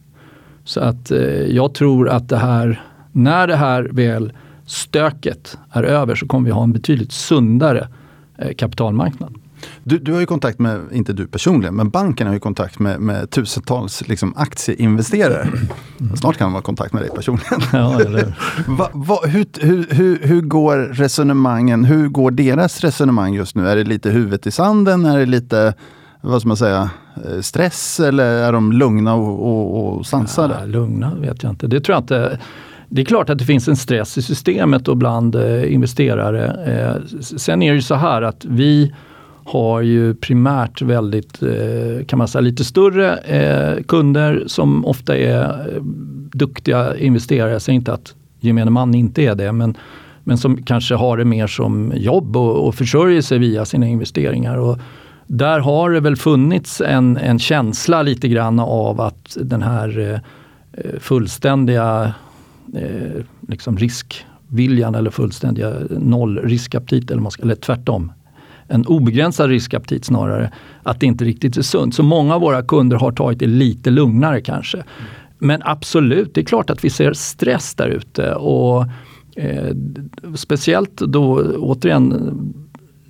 Så 0.63 0.79
att 0.79 1.11
eh, 1.11 1.19
jag 1.31 1.73
tror 1.73 2.09
att 2.09 2.29
det 2.29 2.37
här, 2.37 2.81
när 3.11 3.47
det 3.47 3.55
här 3.55 3.89
väl 3.91 4.33
stöket 4.65 5.57
är 5.71 5.83
över 5.83 6.15
så 6.15 6.27
kommer 6.27 6.45
vi 6.45 6.51
ha 6.51 6.63
en 6.63 6.73
betydligt 6.73 7.11
sundare 7.11 7.87
eh, 8.37 8.53
kapitalmarknad. 8.53 9.35
Du, 9.83 9.97
du 9.97 10.13
har 10.13 10.19
ju 10.19 10.25
kontakt 10.25 10.59
med, 10.59 10.79
inte 10.91 11.13
du 11.13 11.27
personligen, 11.27 11.75
men 11.75 11.89
banken 11.89 12.27
har 12.27 12.33
ju 12.33 12.39
kontakt 12.39 12.79
med, 12.79 12.99
med 12.99 13.29
tusentals 13.29 14.07
liksom, 14.07 14.33
aktieinvesterare. 14.37 15.41
Mm. 15.41 16.15
Snart 16.15 16.37
kan 16.37 16.47
man 16.47 16.53
ha 16.53 16.61
kontakt 16.61 16.93
med 16.93 17.03
dig 17.03 17.09
personligen. 17.15 17.61
Ja, 17.73 18.01
eller? 18.01 18.35
va, 18.67 18.89
va, 18.93 19.19
hur, 19.25 19.45
hur, 19.61 19.87
hur, 19.89 20.19
hur 20.23 20.41
går 20.41 20.77
resonemangen, 20.77 21.85
hur 21.85 22.07
går 22.07 22.31
deras 22.31 22.81
resonemang 22.81 23.33
just 23.33 23.55
nu? 23.55 23.67
Är 23.67 23.75
det 23.75 23.83
lite 23.83 24.09
huvudet 24.09 24.47
i 24.47 24.51
sanden? 24.51 25.05
Är 25.05 25.17
det 25.17 25.25
lite 25.25 25.73
vad 26.21 26.41
ska 26.41 26.47
man 26.47 26.57
säga, 26.57 26.89
eh, 27.25 27.41
stress 27.41 27.99
eller 27.99 28.23
är 28.23 28.51
de 28.53 28.71
lugna 28.71 29.13
och, 29.13 29.47
och, 29.47 29.97
och 29.97 30.05
sansade? 30.05 30.55
Ja, 30.59 30.65
lugna 30.65 31.15
vet 31.15 31.43
jag 31.43 31.51
inte. 31.51 31.67
Det 31.67 31.81
tror 31.81 31.93
jag 31.93 32.03
inte. 32.03 32.39
Det 32.89 33.01
är 33.01 33.05
klart 33.05 33.29
att 33.29 33.37
det 33.37 33.45
finns 33.45 33.67
en 33.67 33.75
stress 33.75 34.17
i 34.17 34.21
systemet 34.21 34.87
och 34.87 34.97
bland 34.97 35.35
eh, 35.35 35.73
investerare. 35.73 36.45
Eh, 36.45 37.19
sen 37.21 37.61
är 37.61 37.71
det 37.71 37.75
ju 37.75 37.81
så 37.81 37.95
här 37.95 38.21
att 38.21 38.45
vi 38.45 38.93
har 39.51 39.81
ju 39.81 40.13
primärt 40.13 40.81
väldigt, 40.81 41.43
eh, 41.43 42.05
kan 42.05 42.19
man 42.19 42.27
säga, 42.27 42.41
lite 42.41 42.63
större 42.63 43.17
eh, 43.17 43.83
kunder 43.83 44.43
som 44.47 44.85
ofta 44.85 45.17
är 45.17 45.43
eh, 45.43 45.81
duktiga 46.33 46.97
investerare. 46.97 47.51
Jag 47.51 47.61
säger 47.61 47.75
inte 47.75 47.93
att 47.93 48.15
gemene 48.39 48.71
man 48.71 48.95
inte 48.95 49.21
är 49.21 49.35
det, 49.35 49.51
men, 49.51 49.77
men 50.23 50.37
som 50.37 50.63
kanske 50.63 50.95
har 50.95 51.17
det 51.17 51.25
mer 51.25 51.47
som 51.47 51.93
jobb 51.95 52.37
och, 52.37 52.67
och 52.67 52.75
försörjer 52.75 53.21
sig 53.21 53.37
via 53.37 53.65
sina 53.65 53.87
investeringar. 53.87 54.57
Och 54.57 54.77
där 55.27 55.59
har 55.59 55.89
det 55.89 55.99
väl 55.99 56.15
funnits 56.15 56.81
en, 56.81 57.17
en 57.17 57.39
känsla 57.39 58.01
lite 58.01 58.27
grann 58.27 58.59
av 58.59 59.01
att 59.01 59.37
den 59.41 59.61
här 59.61 60.21
fullständiga 60.99 62.13
eh, 62.75 63.23
liksom 63.47 63.77
riskviljan 63.77 64.95
eller 64.95 65.11
fullständiga 65.11 65.73
nollriskaptit 65.89 67.11
eller, 67.11 67.41
eller 67.41 67.55
tvärtom. 67.55 68.11
En 68.69 68.85
obegränsad 68.85 69.49
riskaptit 69.49 70.05
snarare. 70.05 70.51
Att 70.83 70.99
det 70.99 71.05
inte 71.05 71.25
riktigt 71.25 71.57
är 71.57 71.61
sunt. 71.61 71.95
Så 71.95 72.03
många 72.03 72.35
av 72.35 72.41
våra 72.41 72.61
kunder 72.61 72.97
har 72.97 73.11
tagit 73.11 73.39
det 73.39 73.47
lite 73.47 73.89
lugnare 73.89 74.41
kanske. 74.41 74.83
Men 75.37 75.61
absolut, 75.65 76.33
det 76.33 76.41
är 76.41 76.45
klart 76.45 76.69
att 76.69 76.85
vi 76.85 76.89
ser 76.89 77.13
stress 77.13 77.75
där 77.75 77.87
ute. 77.87 78.33
Och 78.33 78.85
eh, 79.35 79.75
speciellt 80.35 80.97
då 80.97 81.41
återigen 81.57 82.13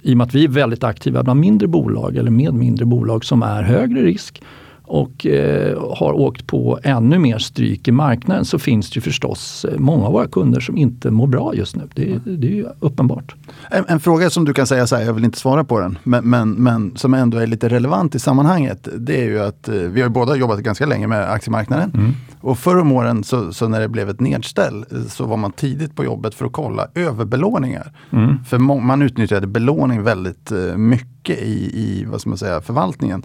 i 0.02 0.14
och 0.14 0.18
med 0.18 0.26
att 0.26 0.36
vi 0.36 0.44
är 0.44 0.48
väldigt 0.48 0.84
aktiva 0.84 1.24
bland 1.24 1.40
mindre 1.40 1.68
bolag 1.68 2.16
eller 2.16 2.32
med 2.32 2.54
mindre 2.54 2.86
bolag 2.86 3.26
som 3.26 3.44
är 3.44 3.64
högre 3.64 4.02
risk 4.02 4.42
och 4.90 5.26
eh, 5.26 5.96
har 5.96 6.14
åkt 6.14 6.48
på 6.48 6.80
ännu 6.84 7.20
mer 7.20 7.38
stryk 7.38 7.88
i 7.88 7.92
marknaden 7.92 8.46
så 8.46 8.60
finns 8.60 8.90
det 8.90 8.96
ju 8.96 9.02
förstås 9.02 9.66
eh, 9.66 9.80
många 9.80 10.06
av 10.06 10.14
våra 10.14 10.28
kunder 10.28 10.60
som 10.60 10.78
inte 10.78 11.12
mår 11.12 11.28
bra 11.28 11.56
just 11.56 11.76
nu. 11.76 11.84
Det, 11.94 12.20
det 12.26 12.48
är 12.48 12.52
ju 12.52 12.66
uppenbart. 12.80 13.36
En, 13.72 13.86
en, 13.88 14.00
fråga 14.00 14.30
som 14.30 14.46
du 14.46 14.54
kan 14.54 14.68
säga 14.68 14.88
så 14.88 14.96
här, 14.96 15.04
jag 15.04 15.14
vill 15.14 15.26
inte 15.26 15.38
svara 15.38 15.64
på 15.64 15.80
den, 15.80 15.98
men, 16.04 16.30
men, 16.30 16.52
men, 16.52 16.96
som 16.96 17.14
ändå 17.14 17.38
är 17.38 17.48
lite 17.48 17.70
relevant 17.70 18.16
i 18.16 18.20
sammanhanget. 18.20 18.88
Det 18.98 19.22
är 19.22 19.26
ju 19.26 19.40
att 19.40 19.68
eh, 19.68 19.76
vi 19.76 20.02
har 20.02 20.10
båda 20.10 20.36
jobbat 20.36 20.60
ganska 20.60 20.86
länge 20.86 21.08
med 21.08 21.32
aktiemarknaden. 21.32 21.92
Mm. 21.94 22.12
Och 22.42 22.60
förr 22.60 22.78
om 22.78 22.92
åren 22.92 23.24
så, 23.24 23.54
så, 23.54 23.68
när 23.68 23.80
det 23.80 23.88
blev 23.88 24.10
ett 24.10 24.20
nedställ 24.20 24.86
eh, 24.92 25.02
så 25.08 25.26
var 25.26 25.38
man 25.38 25.52
tidigt 25.52 25.96
på 25.96 26.04
jobbet 26.04 26.36
för 26.36 26.46
att 26.46 26.52
kolla 26.52 26.88
överbelåningar. 26.96 27.92
Mm. 28.12 28.44
För 28.44 28.58
man 28.58 29.02
utnyttjade 29.02 29.48
belåning 29.48 30.04
väldigt 30.04 30.52
mycket 30.76 31.40
i, 31.40 31.80
i 31.80 32.06
vad 32.08 32.22
ska 32.22 32.30
man 32.30 32.38
säga, 32.38 32.62
förvaltningen. 32.62 33.24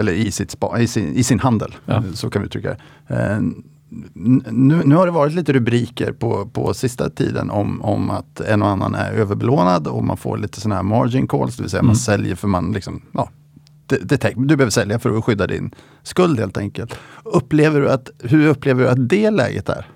Eller 0.00 0.12
i, 0.12 0.30
sitt 0.30 0.50
spa, 0.50 0.80
i, 0.80 0.86
sin, 0.86 1.14
i 1.14 1.22
sin 1.22 1.40
handel, 1.40 1.74
ja. 1.86 2.02
så 2.14 2.30
kan 2.30 2.42
vi 2.42 2.46
uttrycka 2.46 2.68
det. 2.68 2.78
Eh, 3.14 3.40
nu, 4.12 4.82
nu, 4.84 4.94
har 4.94 5.06
det 5.06 5.12
varit 5.12 5.34
lite 5.34 5.52
rubriker 5.52 6.12
på, 6.12 6.46
på 6.46 6.74
sista 6.74 7.10
tiden 7.10 7.50
om, 7.50 7.82
om 7.82 8.10
att 8.10 8.40
en 8.40 8.62
och 8.62 8.68
annan 8.68 8.94
är 8.94 9.12
överbelånad 9.12 9.86
och 9.86 10.04
man 10.04 10.16
får 10.16 10.38
lite 10.38 10.60
sådana 10.60 10.76
här 10.76 10.82
margin 10.82 11.28
calls, 11.28 11.56
det 11.56 11.62
vill 11.62 11.70
säga 11.70 11.78
mm. 11.78 11.86
man 11.86 11.96
säljer 11.96 12.34
för 12.34 12.48
man 12.48 12.72
liksom, 12.72 13.02
ja, 13.12 13.30
det, 13.86 13.96
det, 13.96 14.32
du 14.36 14.56
behöver 14.56 14.70
sälja 14.70 14.98
för 14.98 15.18
att 15.18 15.24
skydda 15.24 15.46
din 15.46 15.74
skuld 16.02 16.38
helt 16.38 16.58
enkelt. 16.58 16.98
Upplever 17.24 17.80
du 17.80 17.90
att, 17.90 18.10
hur 18.18 18.46
upplever 18.46 18.84
du 18.84 18.90
att 18.90 19.08
det 19.08 19.30
läget 19.30 19.68
är? 19.68 19.86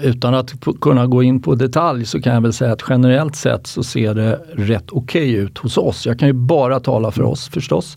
Utan 0.00 0.34
att 0.34 0.52
kunna 0.80 1.06
gå 1.06 1.22
in 1.22 1.42
på 1.42 1.54
detalj 1.54 2.06
så 2.06 2.20
kan 2.20 2.34
jag 2.34 2.40
väl 2.40 2.52
säga 2.52 2.72
att 2.72 2.82
generellt 2.88 3.36
sett 3.36 3.66
så 3.66 3.82
ser 3.82 4.14
det 4.14 4.40
rätt 4.54 4.90
okej 4.90 5.30
okay 5.30 5.44
ut 5.44 5.58
hos 5.58 5.78
oss. 5.78 6.06
Jag 6.06 6.18
kan 6.18 6.28
ju 6.28 6.34
bara 6.34 6.80
tala 6.80 7.10
för 7.10 7.22
oss 7.22 7.48
förstås. 7.48 7.96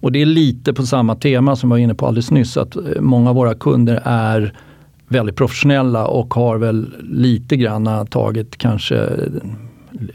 Och 0.00 0.12
det 0.12 0.22
är 0.22 0.26
lite 0.26 0.72
på 0.72 0.86
samma 0.86 1.14
tema 1.14 1.56
som 1.56 1.70
jag 1.70 1.74
var 1.74 1.82
inne 1.82 1.94
på 1.94 2.06
alldeles 2.06 2.30
nyss, 2.30 2.56
att 2.56 2.76
eh, 2.76 2.82
många 3.00 3.30
av 3.30 3.36
våra 3.36 3.54
kunder 3.54 4.02
är 4.04 4.54
väldigt 5.08 5.36
professionella 5.36 6.06
och 6.06 6.34
har 6.34 6.58
väl 6.58 6.94
lite 7.02 7.56
grann 7.56 8.06
tagit 8.06 8.56
kanske, 8.56 9.08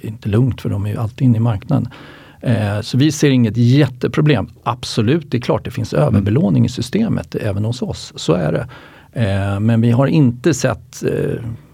inte 0.02 0.30
lugnt 0.30 0.62
för 0.62 0.70
de 0.70 0.86
är 0.86 0.90
ju 0.90 0.98
alltid 0.98 1.22
inne 1.22 1.38
i 1.38 1.40
marknaden. 1.40 1.88
Eh, 2.42 2.82
så 2.82 2.98
vi 2.98 3.12
ser 3.12 3.30
inget 3.30 3.58
jätteproblem. 3.58 4.48
Absolut, 4.64 5.32
det 5.32 5.38
är 5.38 5.42
klart 5.42 5.66
det 5.66 5.72
finns 5.72 5.94
överbelåning 5.94 6.66
i 6.66 6.70
systemet 6.70 7.36
även 7.36 7.66
hos 7.66 7.82
oss. 7.82 8.14
Så 8.16 8.34
är 8.34 8.52
det. 8.52 8.68
Eh, 9.22 9.60
men 9.60 9.82
vi 9.82 9.92
har 9.92 10.08
inte 10.08 10.54
sett 10.54 11.04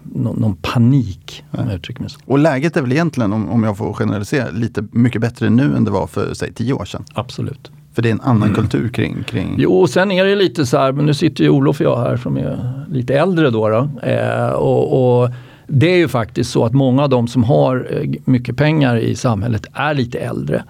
någon, 0.02 0.40
någon 0.40 0.56
panik. 0.56 1.44
Om 1.50 1.66
jag 1.66 1.74
uttrycker 1.74 2.00
mig 2.00 2.10
så. 2.10 2.20
Och 2.24 2.38
läget 2.38 2.76
är 2.76 2.82
väl 2.82 2.92
egentligen, 2.92 3.32
om, 3.32 3.48
om 3.48 3.62
jag 3.62 3.76
får 3.76 3.92
generalisera, 3.92 4.50
lite 4.50 4.84
mycket 4.92 5.20
bättre 5.20 5.50
nu 5.50 5.76
än 5.76 5.84
det 5.84 5.90
var 5.90 6.06
för 6.06 6.34
säg 6.34 6.52
tio 6.52 6.72
år 6.72 6.84
sedan? 6.84 7.04
Absolut. 7.14 7.70
För 7.94 8.02
det 8.02 8.08
är 8.08 8.12
en 8.12 8.20
annan 8.20 8.48
mm. 8.48 8.54
kultur 8.54 8.88
kring, 8.88 9.22
kring... 9.22 9.54
Jo, 9.58 9.80
och 9.80 9.90
sen 9.90 10.10
är 10.10 10.24
det 10.24 10.34
lite 10.34 10.66
så 10.66 10.78
här, 10.78 10.92
men 10.92 11.06
nu 11.06 11.14
sitter 11.14 11.44
ju 11.44 11.50
Olof 11.50 11.80
och 11.80 11.86
jag 11.86 11.96
här 11.96 12.16
som 12.16 12.36
är 12.36 12.84
lite 12.90 13.14
äldre 13.14 13.50
då. 13.50 13.68
då 13.68 14.08
eh, 14.08 14.48
och, 14.48 15.22
och, 15.22 15.30
det 15.66 15.92
är 15.92 15.96
ju 15.96 16.08
faktiskt 16.08 16.50
så 16.50 16.64
att 16.64 16.72
många 16.72 17.02
av 17.02 17.08
de 17.08 17.28
som 17.28 17.44
har 17.44 17.88
eh, 17.90 18.10
mycket 18.24 18.56
pengar 18.56 18.96
i 18.96 19.14
samhället 19.16 19.66
är 19.72 19.94
lite 19.94 20.18
äldre 20.18 20.64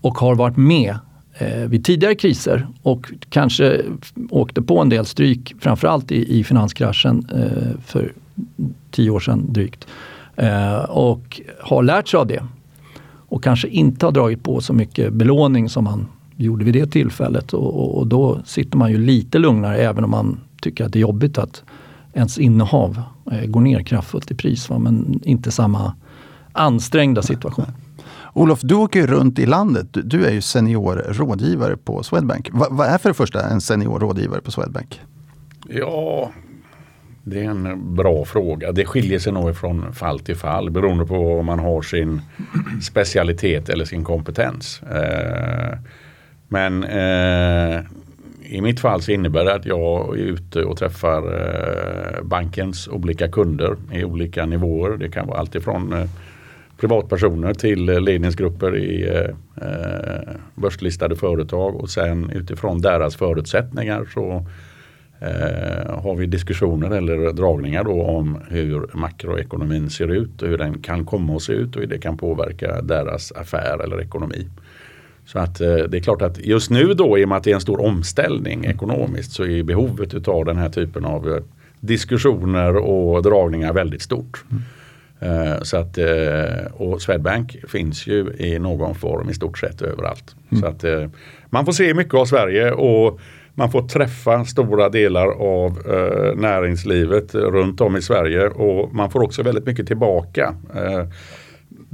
och 0.00 0.18
har 0.18 0.34
varit 0.34 0.56
med 0.56 0.98
eh, 1.38 1.68
vid 1.68 1.84
tidigare 1.84 2.14
kriser 2.14 2.66
och 2.82 3.12
kanske 3.28 3.80
åkte 4.30 4.62
på 4.62 4.80
en 4.80 4.88
del 4.88 5.06
stryk, 5.06 5.54
framförallt 5.60 6.12
i, 6.12 6.38
i 6.38 6.44
finanskraschen 6.44 7.26
eh, 7.34 7.80
för 7.86 8.12
tio 8.90 9.10
år 9.10 9.20
sedan 9.20 9.52
drygt. 9.52 9.86
Eh, 10.36 10.78
och 10.78 11.40
har 11.60 11.82
lärt 11.82 12.08
sig 12.08 12.18
av 12.18 12.26
det 12.26 12.42
och 13.28 13.44
kanske 13.44 13.68
inte 13.68 14.06
har 14.06 14.12
dragit 14.12 14.42
på 14.42 14.60
så 14.60 14.72
mycket 14.72 15.12
belåning 15.12 15.68
som 15.68 15.84
man 15.84 16.06
gjorde 16.36 16.64
vid 16.64 16.74
det 16.74 16.86
tillfället. 16.86 17.52
Och, 17.52 17.80
och, 17.80 17.98
och, 17.98 18.06
då 18.06 18.40
sitter 18.44 18.78
man 18.78 18.90
ju 18.90 18.98
lite 18.98 19.38
lugnare 19.38 19.76
även 19.76 20.04
om 20.04 20.10
man 20.10 20.40
tycker 20.60 20.84
att 20.84 20.92
det 20.92 20.98
är 20.98 21.00
jobbigt 21.00 21.38
att 21.38 21.62
ens 22.12 22.38
innehav 22.38 23.02
eh, 23.32 23.46
går 23.46 23.60
ner 23.60 23.82
kraftfullt 23.82 24.30
i 24.30 24.34
pris. 24.34 24.70
Va? 24.70 24.78
Men 24.78 25.20
inte 25.24 25.50
samma 25.50 25.94
ansträngda 26.52 27.22
situation. 27.22 27.66
Olof, 28.32 28.60
du 28.62 28.74
åker 28.74 29.00
ju 29.00 29.06
runt 29.06 29.38
i 29.38 29.46
landet. 29.46 29.86
Du, 29.90 30.02
du 30.02 30.26
är 30.26 30.32
ju 30.32 30.40
senior 30.40 30.96
rådgivare 31.08 31.76
på 31.76 32.02
Swedbank. 32.02 32.50
Va, 32.52 32.66
vad 32.70 32.86
är 32.86 32.98
för 32.98 33.08
det 33.08 33.14
första 33.14 33.48
en 33.48 33.60
senior 33.60 33.98
rådgivare 33.98 34.40
på 34.40 34.50
Swedbank? 34.50 35.00
Ja, 35.68 36.30
det 37.22 37.44
är 37.44 37.50
en 37.50 37.94
bra 37.94 38.24
fråga. 38.24 38.72
Det 38.72 38.84
skiljer 38.84 39.18
sig 39.18 39.32
nog 39.32 39.56
från 39.56 39.92
fall 39.92 40.20
till 40.20 40.36
fall 40.36 40.70
beroende 40.70 41.06
på 41.06 41.38
om 41.38 41.46
man 41.46 41.58
har 41.58 41.82
sin 41.82 42.20
specialitet 42.82 43.68
eller 43.68 43.84
sin 43.84 44.04
kompetens. 44.04 44.82
Eh, 44.82 45.78
men 46.54 46.84
eh, 46.84 47.80
i 48.42 48.60
mitt 48.60 48.80
fall 48.80 49.02
så 49.02 49.12
innebär 49.12 49.44
det 49.44 49.54
att 49.54 49.66
jag 49.66 50.18
är 50.18 50.22
ute 50.22 50.64
och 50.64 50.76
träffar 50.76 51.22
eh, 51.22 52.22
bankens 52.22 52.88
olika 52.88 53.28
kunder 53.28 53.76
i 53.92 54.04
olika 54.04 54.46
nivåer. 54.46 54.96
Det 54.96 55.08
kan 55.08 55.26
vara 55.26 55.38
alltifrån 55.38 55.92
eh, 55.92 56.08
privatpersoner 56.80 57.54
till 57.54 57.88
eh, 57.88 58.00
ledningsgrupper 58.00 58.76
i 58.76 59.08
eh, 59.08 59.66
eh, 59.68 60.34
börslistade 60.54 61.16
företag 61.16 61.74
och 61.74 61.90
sen 61.90 62.30
utifrån 62.30 62.80
deras 62.80 63.16
förutsättningar 63.16 64.06
så 64.14 64.46
eh, 65.20 66.02
har 66.02 66.16
vi 66.16 66.26
diskussioner 66.26 66.90
eller 66.90 67.32
dragningar 67.32 67.84
då 67.84 68.02
om 68.02 68.38
hur 68.48 68.90
makroekonomin 68.92 69.90
ser 69.90 70.08
ut 70.08 70.42
och 70.42 70.48
hur 70.48 70.58
den 70.58 70.82
kan 70.82 71.04
komma 71.04 71.36
att 71.36 71.42
se 71.42 71.52
ut 71.52 71.76
och 71.76 71.82
hur 71.82 71.88
det 71.88 71.98
kan 71.98 72.16
påverka 72.16 72.82
deras 72.82 73.32
affär 73.32 73.84
eller 73.84 74.00
ekonomi. 74.00 74.48
Så 75.26 75.38
att 75.38 75.60
eh, 75.60 75.76
det 75.76 75.96
är 75.96 76.00
klart 76.00 76.22
att 76.22 76.38
just 76.38 76.70
nu 76.70 76.94
då 76.94 77.18
i 77.18 77.24
och 77.24 77.28
med 77.28 77.38
att 77.38 77.44
det 77.44 77.50
är 77.50 77.54
en 77.54 77.60
stor 77.60 77.80
omställning 77.80 78.64
ekonomiskt 78.64 79.32
så 79.32 79.44
är 79.44 79.62
behovet 79.62 80.28
av 80.28 80.44
den 80.44 80.56
här 80.56 80.68
typen 80.68 81.04
av 81.04 81.28
eh, 81.28 81.42
diskussioner 81.80 82.76
och 82.76 83.22
dragningar 83.22 83.72
väldigt 83.72 84.02
stort. 84.02 84.44
Mm. 84.50 84.62
Uh, 85.22 85.62
så 85.62 85.76
att, 85.76 85.98
och 86.72 87.02
Swedbank 87.02 87.56
finns 87.68 88.06
ju 88.06 88.32
i 88.38 88.58
någon 88.58 88.94
form 88.94 89.30
i 89.30 89.34
stort 89.34 89.58
sett 89.58 89.82
överallt. 89.82 90.36
Mm. 90.50 90.62
Så 90.62 90.66
att, 90.68 91.10
man 91.50 91.64
får 91.64 91.72
se 91.72 91.94
mycket 91.94 92.14
av 92.14 92.24
Sverige 92.24 92.72
och 92.72 93.20
man 93.54 93.70
får 93.70 93.88
träffa 93.88 94.44
stora 94.44 94.88
delar 94.88 95.26
av 95.28 95.78
näringslivet 96.36 97.34
runt 97.34 97.80
om 97.80 97.96
i 97.96 98.02
Sverige 98.02 98.48
och 98.48 98.94
man 98.94 99.10
får 99.10 99.22
också 99.22 99.42
väldigt 99.42 99.66
mycket 99.66 99.86
tillbaka. 99.86 100.54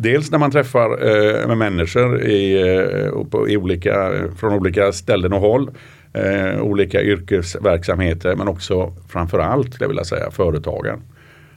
Dels 0.03 0.31
när 0.31 0.39
man 0.39 0.51
träffar 0.51 1.09
eh, 1.09 1.47
med 1.47 1.59
människor 1.59 2.23
i, 2.23 2.63
eh, 2.63 3.25
på, 3.31 3.49
i 3.49 3.57
olika, 3.57 4.13
från 4.37 4.53
olika 4.53 4.93
ställen 4.93 5.33
och 5.33 5.41
håll. 5.41 5.71
Eh, 6.13 6.61
olika 6.61 7.03
yrkesverksamheter 7.03 8.37
men 8.37 8.49
också 8.49 8.93
framförallt, 9.09 9.81
jag 9.81 9.89
vilja 9.89 10.05
säga, 10.05 10.31
företagen. 10.31 11.03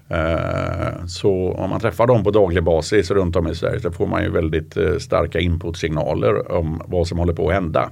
Eh, 0.10 1.06
så 1.08 1.52
om 1.52 1.70
man 1.70 1.80
träffar 1.80 2.08
dem 2.08 2.24
på 2.24 2.32
daglig 2.32 2.64
basis 2.64 3.12
runt 3.12 3.36
om 3.36 3.48
i 3.48 3.56
Sverige 3.56 3.80
så 3.80 3.92
får 3.92 4.08
man 4.08 4.24
ju 4.24 4.30
väldigt 4.30 4.78
eh, 4.78 4.98
starka 4.98 5.40
inputsignaler 5.40 6.52
om 6.52 6.82
vad 6.86 7.08
som 7.08 7.18
håller 7.18 7.34
på 7.34 7.48
att 7.48 7.54
hända. 7.54 7.90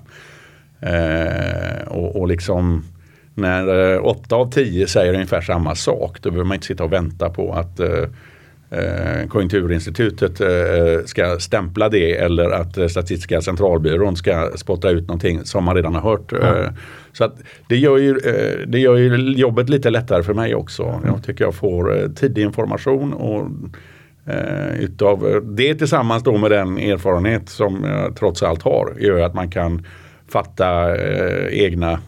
Eh, 0.79 1.87
och, 1.87 2.15
och 2.15 2.27
liksom 2.27 2.83
när 3.33 3.93
eh, 3.93 4.05
åtta 4.05 4.35
av 4.35 4.51
tio 4.51 4.87
säger 4.87 5.13
ungefär 5.13 5.41
samma 5.41 5.75
sak 5.75 6.21
då 6.21 6.29
behöver 6.29 6.47
man 6.47 6.55
inte 6.55 6.67
sitta 6.67 6.83
och 6.83 6.93
vänta 6.93 7.29
på 7.29 7.53
att 7.53 7.79
eh, 7.79 8.05
eh, 8.71 9.27
Konjunkturinstitutet 9.27 10.41
eh, 10.41 11.05
ska 11.05 11.39
stämpla 11.39 11.89
det 11.89 12.17
eller 12.17 12.49
att 12.49 12.77
eh, 12.77 12.87
Statistiska 12.87 13.41
centralbyrån 13.41 14.15
ska 14.15 14.51
spotta 14.55 14.89
ut 14.89 15.07
någonting 15.07 15.45
som 15.45 15.63
man 15.63 15.75
redan 15.75 15.95
har 15.95 16.01
hört. 16.01 16.31
Mm. 16.31 16.73
Så 17.13 17.23
att 17.23 17.35
det, 17.67 17.77
gör 17.77 17.97
ju, 17.97 18.13
det 18.67 18.79
gör 18.79 18.95
ju 18.95 19.31
jobbet 19.31 19.69
lite 19.69 19.89
lättare 19.89 20.23
för 20.23 20.33
mig 20.33 20.55
också. 20.55 21.01
Jag 21.05 21.23
tycker 21.23 21.43
jag 21.43 21.55
får 21.55 22.15
tidig 22.15 22.41
information 22.41 23.13
och 23.13 23.47
utav 24.79 25.41
det 25.43 25.75
tillsammans 25.75 26.23
då 26.23 26.37
med 26.37 26.51
den 26.51 26.77
erfarenhet 26.77 27.49
som 27.49 27.83
jag 27.83 28.15
trots 28.15 28.43
allt 28.43 28.61
har 28.61 28.95
gör 28.99 29.21
att 29.21 29.33
man 29.33 29.51
kan 29.51 29.85
fatta 30.31 30.95
eh, 30.95 31.63
egna 31.63 31.99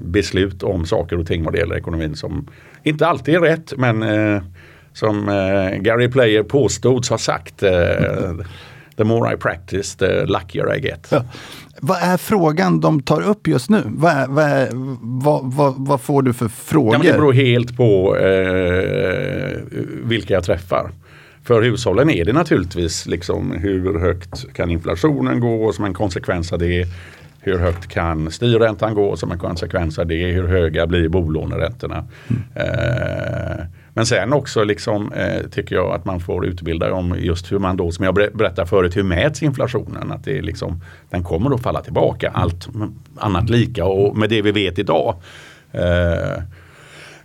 beslut 0.00 0.62
om 0.62 0.86
saker 0.86 1.18
och 1.18 1.26
ting 1.26 1.44
vad 1.44 1.52
det 1.52 1.58
gäller 1.58 1.76
ekonomin 1.76 2.16
som 2.16 2.48
inte 2.82 3.06
alltid 3.06 3.34
är 3.34 3.40
rätt 3.40 3.72
men 3.76 4.02
eh, 4.02 4.42
som 4.92 5.28
eh, 5.28 5.78
Gary 5.78 6.08
Player 6.08 6.42
påstods 6.42 7.10
ha 7.10 7.18
sagt. 7.18 7.62
Eh, 7.62 7.72
the 8.96 9.04
more 9.04 9.34
I 9.34 9.36
practice 9.36 9.96
the 9.96 10.26
luckier 10.26 10.76
I 10.76 10.80
get. 10.80 11.06
Ja. 11.10 11.24
Vad 11.80 11.98
är 12.02 12.16
frågan 12.16 12.80
de 12.80 13.02
tar 13.02 13.22
upp 13.22 13.46
just 13.46 13.70
nu? 13.70 13.82
Vad, 13.86 14.12
är, 14.12 14.26
vad, 14.26 14.44
är, 14.44 14.68
vad, 15.00 15.52
vad, 15.52 15.74
vad, 15.76 16.00
får 16.00 16.22
du 16.22 16.32
för 16.32 16.48
frågor? 16.48 16.94
Ja, 16.94 17.12
det 17.12 17.18
beror 17.18 17.32
helt 17.32 17.76
på 17.76 18.16
eh, 18.16 19.58
vilka 20.04 20.34
jag 20.34 20.44
träffar. 20.44 20.90
För 21.44 21.62
hushållen 21.62 22.10
är 22.10 22.24
det 22.24 22.32
naturligtvis 22.32 23.06
liksom 23.06 23.52
hur 23.52 23.98
högt 23.98 24.52
kan 24.52 24.70
inflationen 24.70 25.40
gå 25.40 25.64
och 25.64 25.74
som 25.74 25.84
en 25.84 25.94
konsekvens 25.94 26.52
av 26.52 26.58
det 26.58 26.88
hur 27.44 27.58
högt 27.58 27.88
kan 27.88 28.30
styrräntan 28.30 28.94
gå 28.94 29.16
som 29.16 29.32
en 29.32 29.38
konsekvens 29.38 29.98
av 29.98 30.06
det? 30.06 30.26
Hur 30.26 30.48
höga 30.48 30.86
blir 30.86 31.08
bolåneräntorna? 31.08 32.04
Mm. 32.28 32.42
Eh, 32.54 33.64
men 33.94 34.06
sen 34.06 34.32
också 34.32 34.64
liksom, 34.64 35.12
eh, 35.12 35.48
tycker 35.50 35.74
jag 35.74 35.94
att 35.94 36.04
man 36.04 36.20
får 36.20 36.46
utbilda 36.46 36.92
om 36.92 37.14
just 37.18 37.52
hur 37.52 37.58
man 37.58 37.76
då, 37.76 37.90
som 37.90 38.04
jag 38.04 38.14
berättade 38.14 38.66
förut, 38.66 38.96
hur 38.96 39.02
mäts 39.02 39.42
inflationen? 39.42 40.12
Att 40.12 40.24
det 40.24 40.42
liksom, 40.42 40.80
den 41.10 41.24
kommer 41.24 41.54
att 41.54 41.62
falla 41.62 41.82
tillbaka, 41.82 42.30
allt 42.34 42.68
annat 43.16 43.50
lika 43.50 43.84
och 43.84 44.16
med 44.16 44.30
det 44.30 44.42
vi 44.42 44.52
vet 44.52 44.78
idag. 44.78 45.14
Eh, 45.72 46.42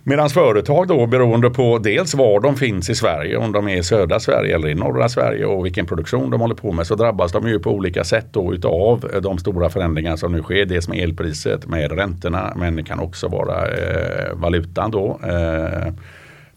Medan 0.08 0.30
företag 0.30 0.88
då 0.88 1.06
beroende 1.06 1.50
på 1.50 1.78
dels 1.78 2.14
var 2.14 2.40
de 2.40 2.56
finns 2.56 2.90
i 2.90 2.94
Sverige, 2.94 3.36
om 3.36 3.52
de 3.52 3.68
är 3.68 3.76
i 3.76 3.82
södra 3.82 4.20
Sverige 4.20 4.54
eller 4.54 4.68
i 4.68 4.74
norra 4.74 5.08
Sverige 5.08 5.44
och 5.44 5.64
vilken 5.66 5.86
produktion 5.86 6.30
de 6.30 6.40
håller 6.40 6.54
på 6.54 6.72
med 6.72 6.86
så 6.86 6.94
drabbas 6.94 7.32
de 7.32 7.48
ju 7.48 7.58
på 7.58 7.70
olika 7.70 8.04
sätt 8.04 8.26
då 8.32 8.54
utav 8.54 9.10
eh, 9.14 9.20
de 9.20 9.38
stora 9.38 9.68
förändringar 9.68 10.16
som 10.16 10.32
nu 10.32 10.42
sker. 10.42 10.64
Dels 10.64 10.88
med 10.88 10.98
elpriset, 10.98 11.66
med 11.66 11.92
räntorna 11.92 12.52
men 12.56 12.76
det 12.76 12.82
kan 12.82 13.00
också 13.00 13.28
vara 13.28 13.66
eh, 13.66 14.34
valutan 14.34 14.90
då. 14.90 15.20
Eh, 15.22 15.92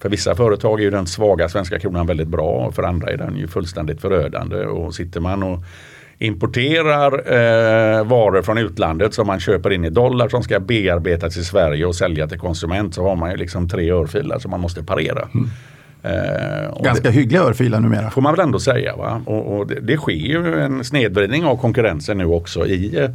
för 0.02 0.10
vissa 0.10 0.36
företag 0.36 0.80
är 0.80 0.84
ju 0.84 0.89
den 0.89 1.08
svaga 1.08 1.49
svenska 1.49 1.80
kronan 1.80 2.08
väldigt 2.08 2.28
bra 2.28 2.49
och 2.49 2.76
för 2.76 2.84
andra 2.84 3.08
är 3.08 3.18
den 3.18 3.38
ju 3.38 3.47
fullständigt 3.47 4.02
förödande. 4.02 4.66
Och 4.66 4.95
sitter 4.95 5.20
man 5.20 5.43
och 5.43 5.64
importerar 6.18 7.14
eh, 7.14 8.06
varor 8.06 8.41
från 8.41 8.58
utlandet 8.58 9.14
som 9.14 9.28
man 9.28 9.39
köper 9.39 9.72
in 9.72 9.86
i 9.86 9.89
dollar 9.89 10.30
som 10.30 10.43
ska 10.43 10.60
bearbetas 10.60 11.38
i 11.38 11.43
Sverige 11.43 11.86
och 11.86 11.95
sälja 11.95 12.28
till 12.28 12.39
konsument 12.39 12.95
så 12.95 13.04
har 13.04 13.16
man 13.16 13.32
ju 13.32 13.38
liksom 13.38 13.70
tre 13.70 13.91
örfilar 13.91 14.39
som 14.39 14.52
man 14.52 14.60
måste 14.60 14.84
parera. 14.84 15.28
Mm. 15.34 15.49
Eh, 16.04 16.84
Ganska 16.84 17.10
det, 17.10 17.16
hyggliga 17.16 17.41
örfilar 17.41 17.80
numera. 17.80 18.10
Får 18.10 18.22
man 18.22 18.34
väl 18.34 18.45
ändå 18.45 18.60
säga. 18.60 18.95
Va? 18.95 19.22
Och, 19.26 19.58
och 19.58 19.68
det, 19.68 19.80
det, 19.80 19.97
sker 19.97 20.12
ju 20.12 20.60
en 20.60 20.84
snedvridning 20.84 21.45
av 21.45 21.58
konkurrensen 21.58 22.18
nu 22.18 22.26
också 22.26 22.66
i 22.66 22.97
Eh, 22.97 23.10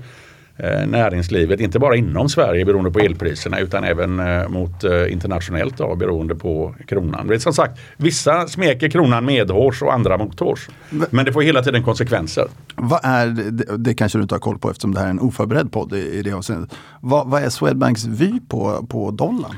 näringslivet, 0.87 1.61
inte 1.61 1.79
bara 1.79 1.97
inom 1.97 2.29
Sverige 2.29 2.65
beroende 2.65 2.91
på 2.91 2.99
elpriserna 2.99 3.59
utan 3.59 3.85
även 3.85 4.21
eh, 4.21 4.49
mot 4.49 4.85
eh, 4.85 5.13
internationellt 5.13 5.79
då, 5.79 5.97
beroende 5.97 6.35
på 6.35 6.75
kronan. 6.87 7.27
Men 7.27 7.41
som 7.41 7.53
sagt, 7.53 7.81
vissa 7.97 8.49
smeker 8.49 8.91
kronan 8.91 9.25
medhårs 9.25 9.83
och 9.83 9.95
andra 9.95 10.19
mothårs. 10.19 10.69
Men 11.11 11.25
det 11.25 11.33
får 11.33 11.43
hela 11.43 11.63
tiden 11.63 11.83
konsekvenser. 11.83 12.45
Vad 12.75 13.01
är, 13.03 13.27
det, 13.27 13.77
det 13.77 13.95
kanske 13.95 14.19
du 14.19 14.23
inte 14.23 14.35
har 14.35 14.41
koll 14.41 14.59
på 14.59 14.71
eftersom 14.71 14.95
det 14.95 15.01
här 15.01 15.07
är 15.07 15.11
en 15.11 15.21
oförberedd 15.21 15.73
podd 15.73 15.93
i, 15.93 16.19
i 16.19 16.23
det 16.23 16.33
avseendet. 16.33 16.75
Vad, 17.01 17.31
vad 17.31 17.43
är 17.43 17.49
Swedbanks 17.49 18.05
vy 18.05 18.41
på, 18.49 18.87
på 18.89 19.11
dollarn? 19.11 19.57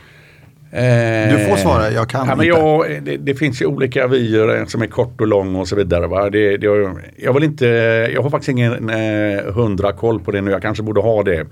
Du 0.70 1.46
får 1.48 1.56
svara, 1.56 1.90
jag 1.90 2.08
kan 2.08 2.28
ja, 2.28 2.34
men 2.34 2.46
jag, 2.46 3.02
det, 3.02 3.16
det, 3.16 3.34
finns 3.34 3.62
ju 3.62 3.66
olika 3.66 4.06
vyer 4.06 4.64
som 4.66 4.82
är 4.82 4.86
kort 4.86 5.20
och 5.20 5.26
lång 5.26 5.56
och 5.56 5.68
så 5.68 5.76
vidare. 5.76 6.06
Va? 6.06 6.30
Det, 6.30 6.56
det, 6.56 6.66
jag, 7.16 7.34
vill 7.34 7.44
inte, 7.44 7.66
jag 8.14 8.22
har 8.22 8.30
faktiskt 8.30 8.48
ingen 8.48 8.90
eh, 8.90 9.52
hundra 9.54 9.92
koll 9.92 10.20
på 10.20 10.30
det 10.30 10.40
nu, 10.40 10.50
jag 10.50 10.62
kanske 10.62 10.82
borde 10.82 11.00
ha 11.00 11.22
det. 11.22 11.46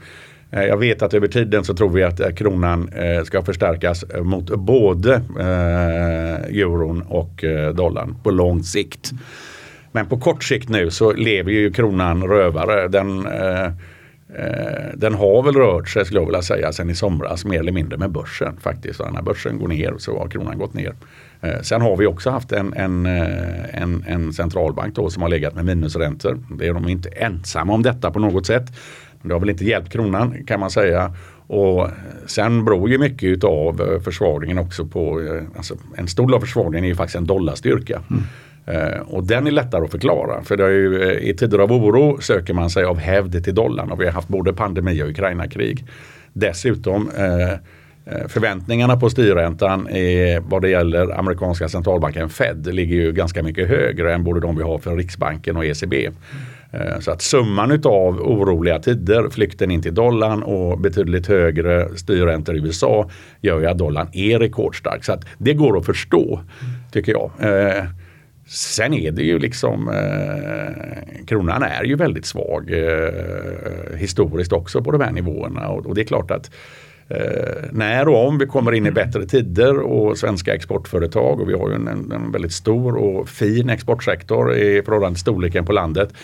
Eh, 0.51 0.64
jag 0.64 0.77
vet 0.77 1.03
att 1.03 1.14
över 1.14 1.29
tiden 1.29 1.64
så 1.64 1.75
tror 1.75 1.91
vi 1.91 2.03
att 2.03 2.21
eh, 2.21 2.31
kronan 2.31 2.89
eh, 2.89 3.25
ska 3.25 3.43
förstärkas 3.43 4.05
mot 4.23 4.47
både 4.47 5.14
eh, 5.39 6.59
euron 6.61 7.03
och 7.03 7.45
eh, 7.45 7.75
dollarn 7.75 8.14
på 8.23 8.31
lång 8.31 8.62
sikt. 8.62 9.11
Men 9.93 10.07
på 10.07 10.19
kort 10.19 10.45
sikt 10.45 10.69
nu 10.69 10.91
så 10.91 11.12
lever 11.12 11.53
ju 11.53 11.73
kronan 11.73 12.23
rövare. 12.23 12.89
Den, 12.89 13.27
Eh, 13.27 13.71
Eh, 14.35 14.93
den 14.95 15.14
har 15.14 15.43
väl 15.43 15.55
rört 15.55 15.89
sig 15.89 16.05
skulle 16.05 16.20
jag 16.20 16.27
vilja 16.27 16.43
säga 16.43 16.72
sen 16.72 16.91
i 16.91 16.95
somras 16.95 17.45
mer 17.45 17.61
eller 17.61 17.72
mindre 17.72 17.99
med 17.99 18.11
börsen 18.11 18.57
faktiskt. 18.61 19.01
När 19.12 19.22
börsen 19.22 19.59
går 19.59 19.68
ner 19.68 19.95
så 19.99 20.18
har 20.18 20.29
kronan 20.29 20.59
gått 20.59 20.74
ner. 20.74 20.95
Eh, 21.41 21.61
sen 21.62 21.81
har 21.81 21.97
vi 21.97 22.07
också 22.07 22.31
haft 22.31 22.53
en, 22.53 22.72
en, 22.72 23.07
eh, 23.07 23.83
en, 23.83 24.05
en 24.07 24.33
centralbank 24.33 24.95
då 24.95 25.11
som 25.11 25.22
har 25.22 25.29
legat 25.29 25.55
med 25.55 25.64
minusräntor. 25.64 26.39
Det 26.59 26.66
är 26.66 26.72
de 26.72 26.89
inte 26.89 27.09
ensamma 27.09 27.72
om 27.72 27.83
detta 27.83 28.11
på 28.11 28.18
något 28.18 28.47
sätt. 28.47 28.72
Det 29.22 29.33
har 29.33 29.41
väl 29.41 29.51
inte 29.51 29.64
hjälpt 29.64 29.93
kronan 29.93 30.45
kan 30.47 30.61
man 30.61 30.70
säga. 30.70 31.14
Och 31.49 31.89
sen 32.27 32.64
beror 32.64 32.91
ju 32.91 32.99
mycket 32.99 33.45
av 33.45 34.01
försvagningen 34.05 34.59
också 34.59 34.87
på, 34.87 35.22
alltså 35.57 35.74
en 35.97 36.09
stor 36.09 36.27
del 36.27 36.35
av 36.35 36.41
försvagningen 36.41 36.85
är 36.85 36.89
ju 36.89 36.95
faktiskt 36.95 37.16
en 37.16 37.27
dollarstyrka. 37.27 38.03
Mm. 38.11 38.22
Eh, 38.67 39.01
och 39.01 39.25
den 39.25 39.47
är 39.47 39.51
lättare 39.51 39.85
att 39.85 39.91
förklara. 39.91 40.43
För 40.43 40.57
det 40.57 40.64
är 40.64 40.69
ju, 40.69 41.03
eh, 41.03 41.29
i 41.29 41.35
tider 41.35 41.59
av 41.59 41.73
oro 41.73 42.21
söker 42.21 42.55
man 42.55 42.71
sig 42.71 42.85
av 42.85 42.99
hävd 42.99 43.45
till 43.45 43.55
dollarn. 43.55 43.91
Och 43.91 44.01
vi 44.01 44.05
har 44.05 44.12
haft 44.12 44.29
både 44.29 44.53
pandemi 44.53 45.03
och 45.03 45.09
Ukraina-krig. 45.09 45.85
Dessutom 46.33 47.11
eh, 47.17 47.59
förväntningarna 48.29 48.97
på 48.97 49.11
styrräntan 49.11 49.89
är, 49.89 50.41
vad 50.41 50.62
det 50.62 50.69
gäller 50.69 51.19
amerikanska 51.19 51.69
centralbanken 51.69 52.29
Fed 52.29 52.75
ligger 52.75 52.97
ju 52.97 53.12
ganska 53.12 53.43
mycket 53.43 53.69
högre 53.69 54.14
än 54.14 54.25
både 54.25 54.41
de 54.41 54.57
vi 54.57 54.62
har 54.62 54.79
för 54.79 54.97
Riksbanken 54.97 55.57
och 55.57 55.64
ECB. 55.64 56.11
Så 57.01 57.11
att 57.11 57.23
summan 57.23 57.71
utav 57.71 58.21
oroliga 58.21 58.79
tider, 58.79 59.29
flykten 59.31 59.71
in 59.71 59.83
till 59.83 59.95
dollarn 59.95 60.43
och 60.43 60.81
betydligt 60.81 61.27
högre 61.27 61.89
styrräntor 61.97 62.57
i 62.57 62.59
USA 62.59 63.11
gör 63.41 63.61
ju 63.61 63.67
att 63.67 63.79
dollarn 63.79 64.09
är 64.12 64.39
rekordstark. 64.39 65.05
Så 65.05 65.12
att 65.12 65.25
det 65.39 65.55
går 65.55 65.79
att 65.79 65.87
förstå 65.87 66.41
tycker 66.93 67.12
jag. 67.12 67.31
Sen 68.49 68.94
är 68.94 69.11
det 69.11 69.22
ju 69.22 69.38
liksom 69.38 69.88
eh, 69.88 71.24
kronan 71.26 71.62
är 71.62 71.84
ju 71.84 71.97
väldigt 71.97 72.26
svag 72.26 72.70
eh, 72.72 73.97
historiskt 73.97 74.53
också 74.53 74.82
på 74.82 74.90
de 74.90 75.01
här 75.01 75.12
nivåerna. 75.12 75.68
Och, 75.68 75.86
och 75.86 75.94
det 75.94 76.01
är 76.01 76.05
klart 76.05 76.30
att 76.30 76.51
eh, 77.09 77.64
när 77.70 78.09
och 78.09 78.28
om 78.28 78.38
vi 78.38 78.47
kommer 78.47 78.72
in 78.72 78.86
i 78.86 78.90
bättre 78.90 79.26
tider 79.26 79.78
och 79.78 80.18
svenska 80.18 80.55
exportföretag 80.55 81.40
och 81.40 81.49
vi 81.49 81.53
har 81.53 81.68
ju 81.68 81.74
en, 81.74 81.88
en 81.88 82.32
väldigt 82.32 82.53
stor 82.53 82.97
och 82.97 83.28
fin 83.28 83.70
exportsektor 83.70 84.55
i 84.55 84.82
förhållande 84.82 85.14
till 85.14 85.20
storleken 85.20 85.64
på 85.64 85.72
landet 85.72 86.14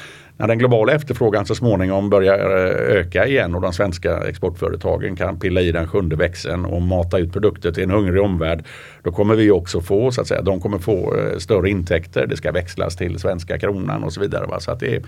när 0.42 0.48
den 0.48 0.58
globala 0.58 0.92
efterfrågan 0.92 1.46
så 1.46 1.54
småningom 1.54 2.10
börjar 2.10 2.38
eh, 2.38 2.96
öka 2.96 3.26
igen 3.26 3.54
och 3.54 3.60
de 3.60 3.72
svenska 3.72 4.28
exportföretagen 4.28 5.16
kan 5.16 5.38
pilla 5.38 5.60
i 5.60 5.72
den 5.72 5.88
sjunde 5.88 6.16
växeln 6.16 6.64
och 6.64 6.82
mata 6.82 7.18
ut 7.18 7.32
produkter 7.32 7.72
till 7.72 7.82
en 7.82 7.90
hungrig 7.90 8.22
omvärld. 8.22 8.64
Då 9.02 9.12
kommer 9.12 9.34
vi 9.34 9.50
också 9.50 9.80
få, 9.80 10.10
så 10.10 10.20
att 10.20 10.26
säga, 10.26 10.42
de 10.42 10.60
kommer 10.60 10.78
få 10.78 11.16
eh, 11.16 11.38
större 11.38 11.70
intäkter. 11.70 12.26
Det 12.26 12.36
ska 12.36 12.52
växlas 12.52 12.96
till 12.96 13.18
svenska 13.18 13.58
kronan 13.58 14.04
och 14.04 14.12
så 14.12 14.20
vidare. 14.20 14.46
Va? 14.46 14.60
Så 14.60 14.70
att 14.70 14.80
det 14.80 14.96
är, 14.96 15.02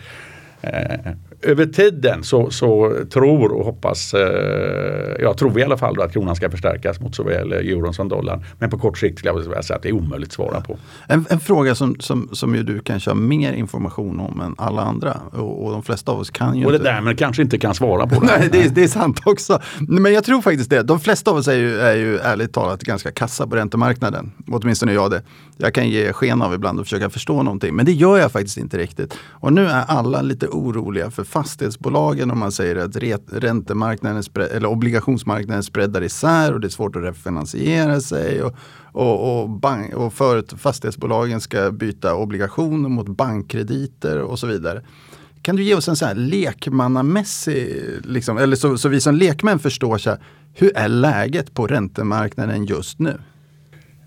över 1.43 1.67
tiden 1.67 2.25
så, 2.25 2.51
så, 2.51 2.93
tror 3.13 3.53
och 3.53 3.65
hoppas, 3.65 4.15
eh, 4.15 5.17
jag 5.21 5.39
tror 5.39 5.61
i 5.61 5.63
alla 5.63 5.77
fall 5.77 6.01
att 6.01 6.13
kronan 6.13 6.37
ska 6.37 6.51
förstärkas 6.51 7.01
mot 7.01 7.15
såväl 7.15 7.53
euron 7.53 7.95
som 7.95 8.09
dollarn. 8.09 8.45
Men 8.59 8.71
på 8.71 8.79
kort 8.79 8.99
sikt 8.99 9.19
skulle 9.19 9.33
jag 9.33 9.39
vilja 9.39 9.63
säga 9.63 9.77
att 9.77 9.83
det 9.83 9.89
är 9.89 9.93
omöjligt 9.93 10.29
att 10.29 10.35
svara 10.35 10.61
på. 10.61 10.79
En, 11.09 11.25
en 11.31 11.41
fråga 11.41 11.75
som, 11.75 11.97
som, 12.01 12.29
som 12.33 12.55
ju 12.55 12.63
du 12.63 12.81
kanske 12.81 13.11
har 13.11 13.15
mer 13.15 13.53
information 13.53 14.21
om 14.21 14.41
än 14.41 14.55
alla 14.59 14.83
andra 14.83 15.21
och, 15.33 15.65
och 15.65 15.73
de 15.73 15.83
flesta 15.83 16.13
av 16.13 16.19
oss 16.19 16.31
kan 16.31 16.59
ju 16.59 16.65
Och 16.65 16.73
det 16.73 16.77
inte... 16.77 16.91
därmed 16.91 17.19
kanske 17.19 17.43
inte 17.43 17.59
kan 17.59 17.75
svara 17.75 18.07
på 18.07 18.21
det. 18.21 18.27
Nej, 18.27 18.49
det 18.53 18.63
är, 18.63 18.69
det 18.69 18.83
är 18.83 18.89
sant 18.89 19.21
också. 19.25 19.61
Men 19.81 20.13
jag 20.13 20.25
tror 20.25 20.43
faktiskt 20.43 20.71
det. 20.71 20.83
De 20.83 21.01
flesta 21.01 21.31
av 21.31 21.37
oss 21.37 21.49
är 21.49 21.57
ju, 21.57 21.79
är 21.79 21.97
ju 21.97 22.19
ärligt 22.19 22.53
talat 22.53 22.83
ganska 22.83 23.11
kassa 23.11 23.47
på 23.47 23.57
räntemarknaden. 23.57 24.33
Åtminstone 24.51 24.93
jag 24.93 25.11
det. 25.11 25.23
Jag 25.57 25.75
kan 25.75 25.89
ge 25.89 26.13
sken 26.13 26.43
av 26.43 26.55
ibland 26.55 26.81
och 26.81 26.87
försöka 26.87 27.11
förstå 27.11 27.43
någonting. 27.43 27.75
Men 27.75 27.87
det 27.87 27.93
gör 27.93 28.19
jag 28.19 28.33
faktiskt 28.33 28.57
inte 28.57 28.79
riktigt. 28.79 29.19
Och 29.31 29.53
nu 29.53 29.67
är 29.67 29.85
alla 29.89 30.23
lite 30.23 30.47
oroliga 30.55 31.11
för 31.11 31.25
fastighetsbolagen 31.25 32.31
om 32.31 32.39
man 32.39 32.53
säger 32.53 32.77
att 32.77 32.97
räntemarknaden 33.33 34.23
eller 34.51 34.69
obligationsmarknaden 34.69 35.63
spreadar 35.63 36.03
isär 36.03 36.53
och 36.53 36.61
det 36.61 36.67
är 36.67 36.71
svårt 36.71 36.97
att 36.97 37.03
refinansiera 37.03 38.01
sig. 38.01 38.43
Och, 38.43 38.55
och, 38.93 39.43
och, 39.43 39.51
bank, 39.51 39.95
och 39.95 40.13
för, 40.13 40.57
fastighetsbolagen 40.57 41.41
ska 41.41 41.71
byta 41.71 42.15
obligationer 42.15 42.89
mot 42.89 43.09
bankkrediter 43.09 44.19
och 44.19 44.39
så 44.39 44.47
vidare. 44.47 44.83
Kan 45.43 45.57
du 45.57 45.63
ge 45.63 45.75
oss 45.75 45.89
en 45.89 45.97
sån 45.97 46.09
här 46.09 46.15
lekmannamässig, 46.15 47.85
liksom, 48.05 48.39
eller 48.39 48.57
så, 48.57 48.79
så 48.79 48.89
vi 48.89 49.01
som 49.01 49.15
lekmän 49.15 49.59
förstår, 49.59 49.99
så 49.99 50.11
här, 50.11 50.19
hur 50.53 50.77
är 50.77 50.89
läget 50.89 51.55
på 51.55 51.67
räntemarknaden 51.67 52.65
just 52.65 52.99
nu? 52.99 53.21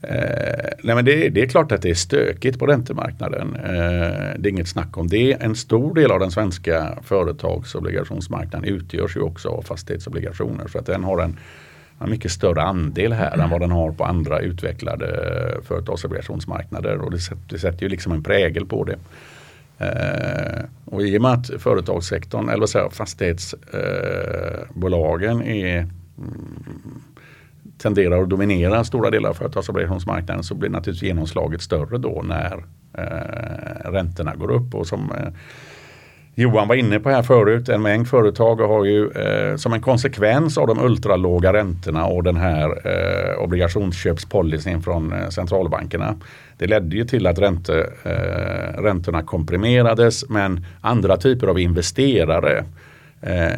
Eh, 0.02 0.70
nej 0.84 0.96
men 0.96 1.06
det, 1.06 1.30
det, 1.30 1.42
är 1.42 1.48
klart 1.48 1.72
att 1.72 1.82
det 1.82 1.90
är 1.90 1.96
stökigt 1.96 2.60
på 2.60 2.66
räntemarknaden. 2.66 3.56
Eh, 3.56 4.36
det 4.38 4.50
är 4.50 4.52
inget 4.52 4.68
snack 4.68 4.98
om 4.98 5.08
det. 5.08 5.34
En 5.34 5.56
stor 5.56 5.94
del 5.94 6.12
av 6.12 6.20
den 6.20 6.32
svenska 6.32 6.98
företagsobligationsmarknaden 7.04 8.70
utgörs 8.70 9.16
ju 9.16 9.22
också 9.22 9.50
av 9.50 9.62
fastighetsobligationer. 9.62 10.68
Så 10.68 10.78
att 10.78 10.86
den 10.86 11.04
har 11.04 11.22
en, 11.22 11.40
en 12.00 12.10
mycket 12.10 12.32
större 12.32 12.62
andel 12.62 13.14
här 13.14 13.34
mm. 13.34 13.40
än 13.40 13.50
vad 13.50 13.62
den 13.62 13.72
har 13.72 13.92
på 13.92 14.04
andra 14.04 14.40
utvecklade 14.40 15.08
företagsobligationsmarknader. 15.64 16.98
Och 16.98 17.12
det 17.12 17.20
sätter, 17.20 17.42
det 17.50 17.60
sätter 17.60 17.84
ju 17.84 17.90
liksom 17.90 18.12
en 18.12 18.24
prägel 18.24 18.66
på 18.66 18.84
det. 18.84 18.98
Eh, 19.80 20.64
och 20.86 21.02
i 21.02 21.18
och 21.18 21.22
med 21.22 21.32
att 21.32 21.52
företagssektorn, 21.58 22.50
eller 22.50 22.60
vad 22.60 22.70
säger 22.70 22.90
fastighetsbolagen 22.90 25.42
är 25.42 25.78
mm, 25.78 25.90
tenderar 27.78 28.22
att 28.22 28.30
dominera 28.30 28.84
stora 28.84 29.10
delar 29.10 29.30
av 29.30 29.34
företagsobligationsmarknaden 29.34 30.44
så 30.44 30.56
blir 30.56 30.70
naturligtvis 30.70 31.08
genomslaget 31.08 31.62
större 31.62 31.98
då 31.98 32.22
när 32.26 32.64
eh, 32.98 33.92
räntorna 33.92 34.36
går 34.36 34.52
upp. 34.52 34.76
Och 34.76 34.88
som 34.88 35.12
eh, 35.12 35.34
Johan 36.40 36.68
var 36.68 36.76
inne 36.76 37.00
på 37.00 37.10
här 37.10 37.24
förut, 37.24 37.70
en 37.70 37.82
mängd 37.82 38.08
företag 38.08 38.56
har 38.56 38.86
ju 38.86 39.10
eh, 39.12 39.56
som 39.56 39.74
en 39.74 39.82
konsekvens 39.82 40.58
av 40.58 40.68
de 40.68 40.80
ultralåga 40.80 41.54
räntorna 41.54 42.06
och 42.06 42.24
den 42.24 42.38
här 42.38 42.88
eh, 42.88 43.44
obligationsköpspolicyn 43.44 44.82
från 44.82 45.14
eh, 45.14 45.30
centralbankerna. 45.30 46.16
Det 46.58 46.68
ledde 46.68 46.96
ju 46.96 47.06
till 47.06 47.28
att 47.28 47.40
ränte, 47.40 47.90
eh, 48.04 48.82
räntorna 48.82 49.24
komprimerades 49.24 50.30
men 50.30 50.66
andra 50.82 51.18
typer 51.18 51.48
av 51.48 51.60
investerare 51.60 52.66
eh, 53.22 53.58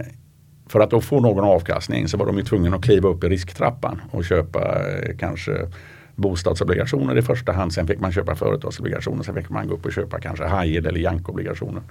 för 0.69 0.79
att 0.79 0.89
då 0.89 1.01
få 1.01 1.19
någon 1.19 1.43
avkastning 1.43 2.07
så 2.07 2.17
var 2.17 2.25
de 2.25 2.37
ju 2.37 2.43
tvungna 2.43 2.75
att 2.75 2.83
kliva 2.83 3.09
upp 3.09 3.23
i 3.23 3.29
risktrappan 3.29 4.01
och 4.11 4.25
köpa 4.25 4.59
eh, 4.59 5.17
kanske 5.19 5.67
bostadsobligationer 6.15 7.17
i 7.17 7.21
första 7.21 7.51
hand. 7.51 7.73
Sen 7.73 7.87
fick 7.87 7.99
man 7.99 8.11
köpa 8.11 8.35
företagsobligationer. 8.35 9.23
Sen 9.23 9.35
fick 9.35 9.49
man 9.49 9.67
gå 9.67 9.73
upp 9.73 9.85
och 9.85 9.93
köpa 9.93 10.19
kanske 10.19 10.43
high 10.43 10.77
eller 10.77 10.99
jankobligationer. 10.99 11.81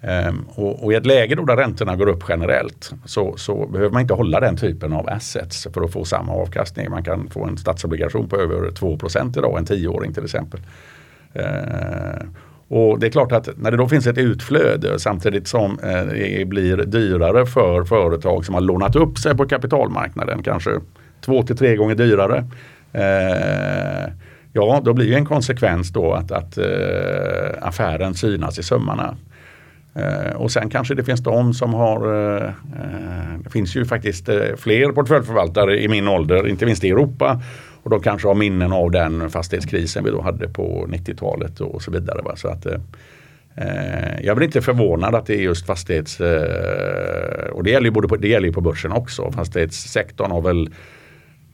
Um, 0.00 0.48
och, 0.54 0.84
och, 0.84 0.92
i 0.92 0.96
ett 0.96 1.06
läge 1.06 1.34
då 1.34 1.44
där 1.44 1.56
räntorna 1.56 1.96
går 1.96 2.08
upp 2.08 2.24
generellt 2.28 2.92
så, 3.04 3.36
så, 3.36 3.66
behöver 3.66 3.92
man 3.92 4.02
inte 4.02 4.14
hålla 4.14 4.40
den 4.40 4.56
typen 4.56 4.92
av 4.92 5.08
assets 5.08 5.68
för 5.74 5.84
att 5.84 5.92
få 5.92 6.04
samma 6.04 6.32
avkastning. 6.32 6.90
Man 6.90 7.04
kan 7.04 7.30
få 7.30 7.44
en 7.44 7.58
statsobligation 7.58 8.28
på 8.28 8.36
över 8.36 8.70
2% 8.70 9.38
idag, 9.38 9.58
en 9.58 9.64
tioåring 9.64 10.14
till 10.14 10.24
exempel. 10.24 10.60
Uh, 11.36 12.26
och 12.68 12.98
det 12.98 13.06
är 13.06 13.10
klart 13.10 13.32
att 13.32 13.48
när 13.56 13.70
det 13.70 13.76
då 13.76 13.88
finns 13.88 14.06
ett 14.06 14.18
utflöde 14.18 14.98
samtidigt 14.98 15.48
som 15.48 15.78
eh, 15.78 16.04
det 16.04 16.48
blir 16.48 16.76
dyrare 16.76 17.46
för 17.46 17.84
företag 17.84 18.44
som 18.44 18.54
har 18.54 18.60
lånat 18.60 18.96
upp 18.96 19.18
sig 19.18 19.36
på 19.36 19.48
kapitalmarknaden, 19.48 20.42
kanske 20.42 20.70
två 21.20 21.42
till 21.42 21.56
tre 21.56 21.76
gånger 21.76 21.94
dyrare. 21.94 22.44
Eh, 22.92 24.12
ja, 24.52 24.80
då 24.84 24.92
blir 24.92 25.16
en 25.16 25.26
konsekvens 25.26 25.90
då 25.90 26.12
att, 26.12 26.32
att 26.32 26.58
eh, 26.58 26.64
affären 27.60 28.14
synas 28.14 28.58
i 28.58 28.62
sömmarna. 28.62 29.16
Eh, 29.94 30.36
och 30.36 30.50
sen 30.50 30.70
kanske 30.70 30.94
det 30.94 31.04
finns 31.04 31.20
de 31.20 31.54
som 31.54 31.74
har, 31.74 31.96
eh, 31.96 32.50
det 33.44 33.50
finns 33.50 33.76
ju 33.76 33.84
faktiskt 33.84 34.28
fler 34.56 34.92
portföljförvaltare 34.92 35.82
i 35.82 35.88
min 35.88 36.08
ålder, 36.08 36.48
inte 36.48 36.66
minst 36.66 36.84
i 36.84 36.90
Europa, 36.90 37.40
och 37.86 37.90
de 37.90 38.00
kanske 38.00 38.28
har 38.28 38.34
minnen 38.34 38.72
av 38.72 38.90
den 38.90 39.30
fastighetskrisen 39.30 40.04
vi 40.04 40.10
då 40.10 40.20
hade 40.20 40.48
på 40.48 40.86
90-talet 40.88 41.60
och 41.60 41.82
så 41.82 41.90
vidare. 41.90 42.22
Va? 42.22 42.36
Så 42.36 42.48
att, 42.48 42.66
eh, 42.66 42.80
eh, 43.56 44.20
jag 44.22 44.36
blir 44.36 44.46
inte 44.46 44.60
förvånad 44.60 45.14
att 45.14 45.26
det 45.26 45.34
är 45.34 45.40
just 45.40 45.66
fastighets... 45.66 46.20
Eh, 46.20 47.50
och 47.52 47.64
det 47.64 47.70
gäller 47.70 47.84
ju 47.84 47.90
både 47.90 48.08
på, 48.08 48.16
det 48.16 48.28
gäller 48.28 48.52
på 48.52 48.60
börsen 48.60 48.92
också. 48.92 49.32
Fastighetssektorn 49.32 50.30
har 50.30 50.40
väl 50.40 50.70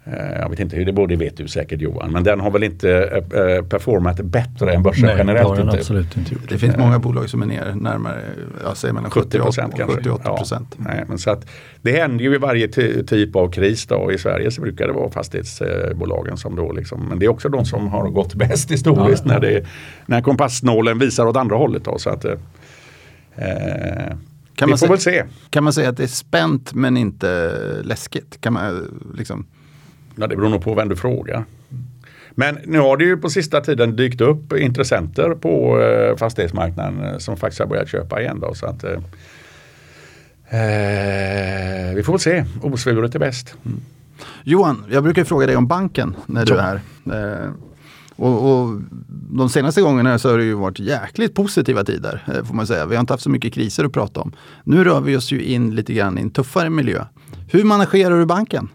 jag 0.05 0.49
vet 0.49 0.61
inte 0.61 0.77
hur 0.77 0.85
det 0.85 0.93
borde 0.93 1.17
vet 1.17 1.37
du 1.37 1.49
säkert 1.49 1.81
Johan. 1.81 2.13
Men 2.13 2.25
den 2.25 2.41
har 2.41 2.51
väl 2.51 2.63
inte 2.63 2.91
äh, 2.91 3.65
performat 3.65 4.21
bättre 4.21 4.73
än 4.73 4.83
börsen 4.83 5.07
Nej, 5.07 5.15
generellt? 5.19 5.57
Det, 5.57 5.63
inte. 5.63 5.77
Absolut 5.77 6.17
inte 6.17 6.35
gjort. 6.35 6.49
det 6.49 6.59
finns 6.59 6.77
många 6.77 6.99
bolag 6.99 7.31
som 7.31 7.43
är 7.43 7.47
ner 7.47 7.75
närmare 7.75 8.21
jag 8.65 8.77
säger 8.77 8.95
mellan 8.95 9.11
70 9.11 9.39
procent 9.39 9.75
kanske. 9.77 9.97
78 9.97 10.37
procent. 10.37 10.77
Ja, 10.79 10.85
nej, 10.89 11.05
men 11.09 11.19
så 11.19 11.31
att, 11.31 11.47
det 11.83 11.93
händer 11.93 12.25
ju 12.25 12.35
i 12.35 12.39
varje 12.39 12.69
typ 12.69 13.37
av 13.37 13.51
kris. 13.51 13.87
Då. 13.87 14.13
I 14.13 14.19
Sverige 14.19 14.51
så 14.51 14.61
brukar 14.61 14.87
det 14.87 14.93
vara 14.93 15.11
fastighetsbolagen 15.11 16.37
som 16.37 16.57
då 16.57 16.73
liksom, 16.73 17.09
men 17.09 17.19
det 17.19 17.27
är 17.27 17.31
också 17.31 17.49
de 17.49 17.65
som 17.65 17.89
har 17.89 18.09
gått 18.09 18.35
bäst 18.35 18.71
historiskt 18.71 19.23
ja, 19.27 19.33
ja. 19.33 19.41
när, 19.41 19.49
det, 19.49 19.67
när 20.07 20.21
kompassnålen 20.21 20.99
visar 20.99 21.27
åt 21.27 21.37
andra 21.37 21.57
hållet. 21.57 21.85
Då, 21.85 21.99
så 21.99 22.11
att, 22.11 22.25
eh, 22.25 22.35
kan 24.55 24.69
vi 24.69 24.73
får 24.73 24.77
säga, 24.77 24.91
väl 24.91 25.01
se. 25.01 25.25
Kan 25.51 25.65
man 25.65 25.73
säga 25.73 25.89
att 25.89 25.97
det 25.97 26.03
är 26.03 26.07
spänt 26.07 26.75
men 26.75 26.97
inte 26.97 27.59
läskigt? 27.83 28.41
Kan 28.41 28.53
man 28.53 28.89
liksom 29.17 29.47
Ja, 30.17 30.27
det 30.27 30.37
beror 30.37 30.49
nog 30.49 30.63
på 30.63 30.75
vem 30.75 30.89
du 30.89 30.97
frågar. 30.97 31.45
Men 32.35 32.59
nu 32.65 32.79
har 32.79 32.97
det 32.97 33.05
ju 33.05 33.17
på 33.17 33.31
sista 33.31 33.61
tiden 33.61 33.97
dykt 33.97 34.21
upp 34.21 34.53
intressenter 34.53 35.31
på 35.31 35.81
eh, 35.81 36.17
fastighetsmarknaden 36.17 37.05
eh, 37.05 37.19
som 37.19 37.37
faktiskt 37.37 37.61
har 37.61 37.67
börjat 37.67 37.89
köpa 37.89 38.21
igen. 38.21 38.41
Då, 38.41 38.55
så 38.55 38.67
att, 38.67 38.85
eh, 38.85 38.93
eh 40.61 41.95
vi 41.95 42.03
får 42.03 42.13
väl 42.13 42.21
se, 42.21 42.45
osvuret 42.63 43.15
är 43.15 43.19
bäst. 43.19 43.55
Mm. 43.67 43.81
Johan, 44.45 44.85
jag 44.91 45.03
brukar 45.03 45.25
fråga 45.25 45.47
dig 45.47 45.57
om 45.57 45.67
banken 45.67 46.17
när 46.27 46.47
du 46.47 46.55
är 46.55 46.63
här. 46.63 46.81
Eh, 47.07 47.51
och, 48.17 48.53
och, 48.53 48.81
de 49.31 49.49
senaste 49.49 49.83
gångerna 49.83 50.19
så 50.19 50.31
har 50.31 50.39
det 50.39 50.45
ju 50.45 50.55
varit 50.55 50.79
jäkligt 50.79 51.35
positiva 51.35 51.85
tider, 51.85 52.25
eh, 52.27 52.45
får 52.45 52.55
man 52.55 52.67
säga. 52.67 52.87
Vi 52.87 52.95
har 52.95 53.01
inte 53.01 53.13
haft 53.13 53.23
så 53.23 53.31
mycket 53.31 53.55
kriser 53.55 53.85
att 53.85 53.93
prata 53.93 54.21
om. 54.21 54.33
Nu 54.65 54.85
rör 54.85 55.01
vi 55.01 55.17
oss 55.17 55.33
ju 55.33 55.43
in 55.43 55.75
lite 55.75 55.93
grann 55.93 56.19
i 56.19 56.21
en 56.21 56.31
tuffare 56.31 56.71
miljö. 56.71 57.05
Hur 57.49 57.65
managerar 57.65 58.19
du 58.19 58.27
banken? 58.27 58.69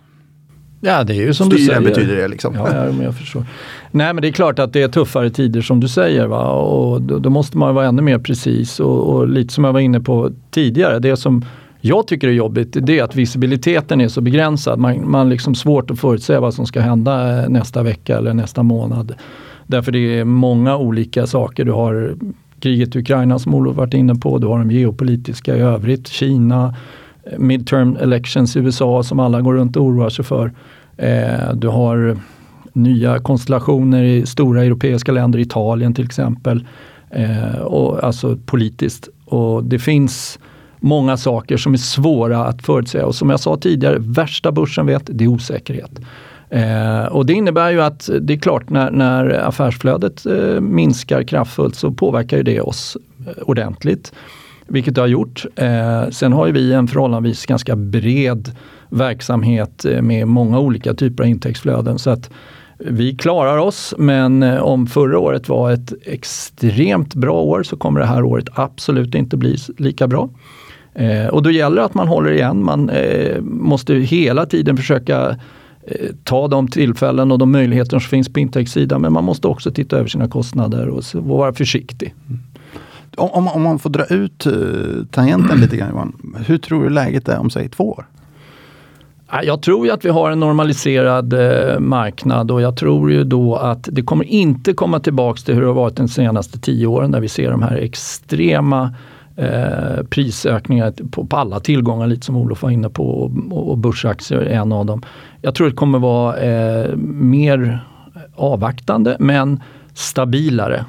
Ja, 0.82 1.04
det 1.04 1.14
är 1.14 1.22
ju 1.22 1.34
som 1.34 1.52
Styra 1.52 1.60
du 1.60 1.66
säger. 1.66 1.82
betyder 1.82 2.16
det 2.16 2.28
liksom. 2.28 2.56
Ja, 2.56 2.68
ja, 2.74 2.92
men 2.92 3.02
jag 3.02 3.16
förstår. 3.16 3.46
Nej, 3.92 4.14
men 4.14 4.22
det 4.22 4.28
är 4.28 4.32
klart 4.32 4.60
att 4.60 4.74
det 4.74 4.82
är 4.82 4.88
tuffare 4.88 5.30
tider 5.30 5.62
som 5.62 5.80
du 5.80 5.88
säger. 5.88 6.28
Va? 6.28 6.52
Och 6.52 7.02
då, 7.02 7.20
då 7.20 7.30
måste 7.30 7.58
man 7.58 7.76
vara 7.76 7.86
ännu 7.86 8.02
mer 8.02 8.20
precis 8.20 8.80
och, 8.80 9.16
och, 9.16 9.28
lite 9.28 9.54
som 9.54 9.64
jag 9.64 9.74
var 9.74 9.80
inne 9.80 10.00
på 10.00 10.32
tidigare. 10.52 11.00
Det 11.00 11.18
som 11.18 11.46
jag 11.82 12.08
tycker 12.08 12.28
är 12.28 12.32
jobbigt 12.32 12.78
det 12.82 13.00
är 13.00 13.04
att 13.04 13.16
visibiliteten 13.16 14.02
är 14.02 14.08
så 14.08 14.22
begränsad. 14.22 14.80
Man, 14.80 15.12
man 15.12 15.30
liksom 15.30 15.56
svårt 15.56 15.92
att 15.92 16.00
förutsäga 16.00 16.40
vad 16.40 16.54
som 16.54 16.66
ska 16.66 16.82
hända 16.82 17.44
eh, 17.44 17.50
nästa 17.50 17.84
vecka 17.84 18.18
eller 18.18 18.34
nästa 18.34 18.64
månad. 18.64 19.16
Därför 19.68 19.92
det 19.92 20.20
är 20.20 20.24
många 20.24 20.78
olika 20.78 21.28
saker. 21.28 21.66
Du 21.66 21.72
har 21.72 22.16
kriget 22.60 22.96
i 22.96 23.00
Ukraina 23.00 23.40
som 23.40 23.54
Olof 23.54 23.76
varit 23.76 23.94
inne 23.94 24.16
på. 24.16 24.38
Du 24.38 24.48
har 24.48 24.60
de 24.60 24.72
geopolitiska 24.72 25.58
i 25.58 25.60
övrigt. 25.60 26.08
Kina 26.08 26.76
midterm 27.38 27.98
elections 27.98 28.56
i 28.56 28.60
USA 28.60 29.04
som 29.04 29.20
alla 29.20 29.42
går 29.42 29.54
runt 29.54 29.76
och 29.76 29.84
oroar 29.84 30.10
sig 30.10 30.26
för. 30.26 30.52
Eh, 30.98 31.54
du 31.54 31.68
har 31.68 32.18
nya 32.74 33.20
konstellationer 33.20 34.04
i 34.04 34.26
stora 34.26 34.64
europeiska 34.64 35.12
länder, 35.12 35.40
Italien 35.40 35.94
till 35.94 36.06
exempel. 36.06 36.66
Eh, 37.10 37.58
och, 37.62 38.04
alltså 38.04 38.38
politiskt. 38.46 39.10
Och 39.26 39.64
det 39.64 39.80
finns 39.80 40.40
många 40.80 41.18
saker 41.18 41.58
som 41.58 41.74
är 41.74 41.78
svåra 41.78 42.46
att 42.46 42.62
förutsäga. 42.62 43.06
Och 43.06 43.16
som 43.16 43.30
jag 43.30 43.40
sa 43.40 43.58
tidigare, 43.58 43.98
värsta 44.00 44.52
börsen 44.52 44.86
vet, 44.86 45.04
det 45.06 45.24
är 45.24 45.28
osäkerhet. 45.28 46.00
Eh, 46.50 47.06
och 47.06 47.26
det 47.26 47.34
innebär 47.34 47.72
ju 47.72 47.82
att 47.82 48.10
det 48.22 48.34
är 48.34 48.38
klart 48.38 48.70
när, 48.70 48.92
när 48.92 49.30
affärsflödet 49.30 50.26
eh, 50.26 50.62
minskar 50.62 51.24
kraftfullt 51.24 51.76
så 51.76 51.92
påverkar 51.92 52.38
ju 52.38 52.44
det 52.44 52.62
oss 52.62 52.98
eh, 53.28 53.44
ordentligt 53.44 54.14
vilket 54.68 54.96
det 54.96 55.02
har 55.02 55.08
gjort. 55.08 55.46
Eh, 55.56 56.10
sen 56.10 56.34
har 56.34 56.48
vi 56.48 56.74
en 56.74 56.88
förhållandevis 56.88 57.46
ganska 57.46 57.76
bred 57.76 58.52
verksamhet 58.90 59.86
eh, 59.86 60.02
med 60.02 60.28
många 60.28 60.60
olika 60.60 60.94
typer 60.94 61.24
av 61.24 61.30
intäktsflöden. 61.30 62.00
Så 62.00 62.10
att 62.10 62.30
vi 62.78 63.16
klarar 63.16 63.58
oss, 63.58 63.94
men 63.98 64.44
eh, 64.44 64.58
om 64.58 64.88
förra 64.88 65.20
året 65.20 65.50
var 65.50 65.72
ett 65.72 65.94
extremt 66.06 67.16
bra 67.16 67.42
år 67.42 67.64
så 67.64 67.78
kommer 67.78 68.00
det 68.00 68.06
här 68.06 68.24
året 68.24 68.50
absolut 68.54 69.16
inte 69.16 69.38
bli 69.38 69.58
lika 69.78 70.08
bra. 70.08 70.30
Eh, 70.94 71.28
och 71.28 71.44
då 71.44 71.52
gäller 71.52 71.76
det 71.76 71.86
att 71.86 71.94
man 71.94 72.08
håller 72.08 72.32
igen. 72.32 72.64
Man 72.64 72.90
eh, 72.90 73.42
måste 73.42 73.94
hela 73.94 74.46
tiden 74.46 74.78
försöka 74.78 75.30
eh, 75.88 76.10
ta 76.24 76.48
de 76.48 76.68
tillfällen 76.68 77.32
och 77.32 77.40
de 77.40 77.52
möjligheter 77.52 78.00
som 78.00 78.10
finns 78.10 78.34
på 78.34 78.40
intäktssidan, 78.40 79.02
men 79.02 79.14
man 79.14 79.24
måste 79.24 79.48
också 79.48 79.72
titta 79.72 79.98
över 79.98 80.10
sina 80.10 80.28
kostnader 80.28 80.88
och 80.88 81.04
vara 81.14 81.54
försiktig. 81.54 82.16
Mm 82.30 82.40
om, 83.18 83.48
om 83.48 83.64
man 83.64 83.80
får 83.80 83.90
dra 83.90 84.06
ut 84.06 84.48
uh, 84.48 85.06
tangenten 85.12 85.60
lite 85.60 85.78
grann 85.78 85.90
Johan. 85.90 86.36
Hur 86.48 86.58
tror 86.58 86.84
du 86.84 86.90
läget 86.90 87.30
är 87.30 87.40
om 87.40 87.50
säg 87.50 87.70
två 87.70 87.90
år? 87.90 88.06
Jag 89.44 89.62
tror 89.62 89.86
ju 89.86 89.92
att 89.92 90.06
vi 90.06 90.10
har 90.10 90.32
en 90.32 90.40
normaliserad 90.40 91.34
eh, 91.34 91.80
marknad 91.80 92.52
och 92.52 92.62
jag 92.62 92.78
tror 92.78 93.12
ju 93.12 93.24
då 93.24 93.56
att 93.56 93.90
det 93.92 94.02
kommer 94.02 94.26
inte 94.26 94.74
komma 94.74 95.00
tillbaks 95.00 95.44
till 95.44 95.54
hur 95.54 95.62
det 95.62 95.68
har 95.68 95.74
varit 95.74 95.96
de 95.96 96.08
senaste 96.08 96.60
tio 96.60 96.88
åren 96.88 97.12
där 97.12 97.20
vi 97.20 97.28
ser 97.28 97.52
de 97.52 97.62
här 97.62 97.76
extrema 97.76 98.96
eh, 99.36 100.04
prisökningar 100.10 100.94
på, 101.12 101.26
på, 101.26 101.38
alla 101.38 101.60
tillgångar, 101.60 102.08
lite 102.08 102.26
som 102.26 102.36
Olof 102.36 102.64
var 102.64 102.70
inne 102.70 102.90
på, 102.90 103.04
och, 103.04 103.70
och 103.70 103.78
börsaktier 103.78 104.40
är 104.40 104.46
en 104.46 104.72
av 104.72 104.86
dem. 104.86 105.04
Jag 105.42 105.56
tror 105.56 105.70
det 105.70 105.76
kommer 105.76 106.00
vara 106.00 106.38
eh, 106.38 106.96
mer 106.96 107.86
avvaktande 108.36 109.18
men 109.20 109.64
stabilare 109.94 110.86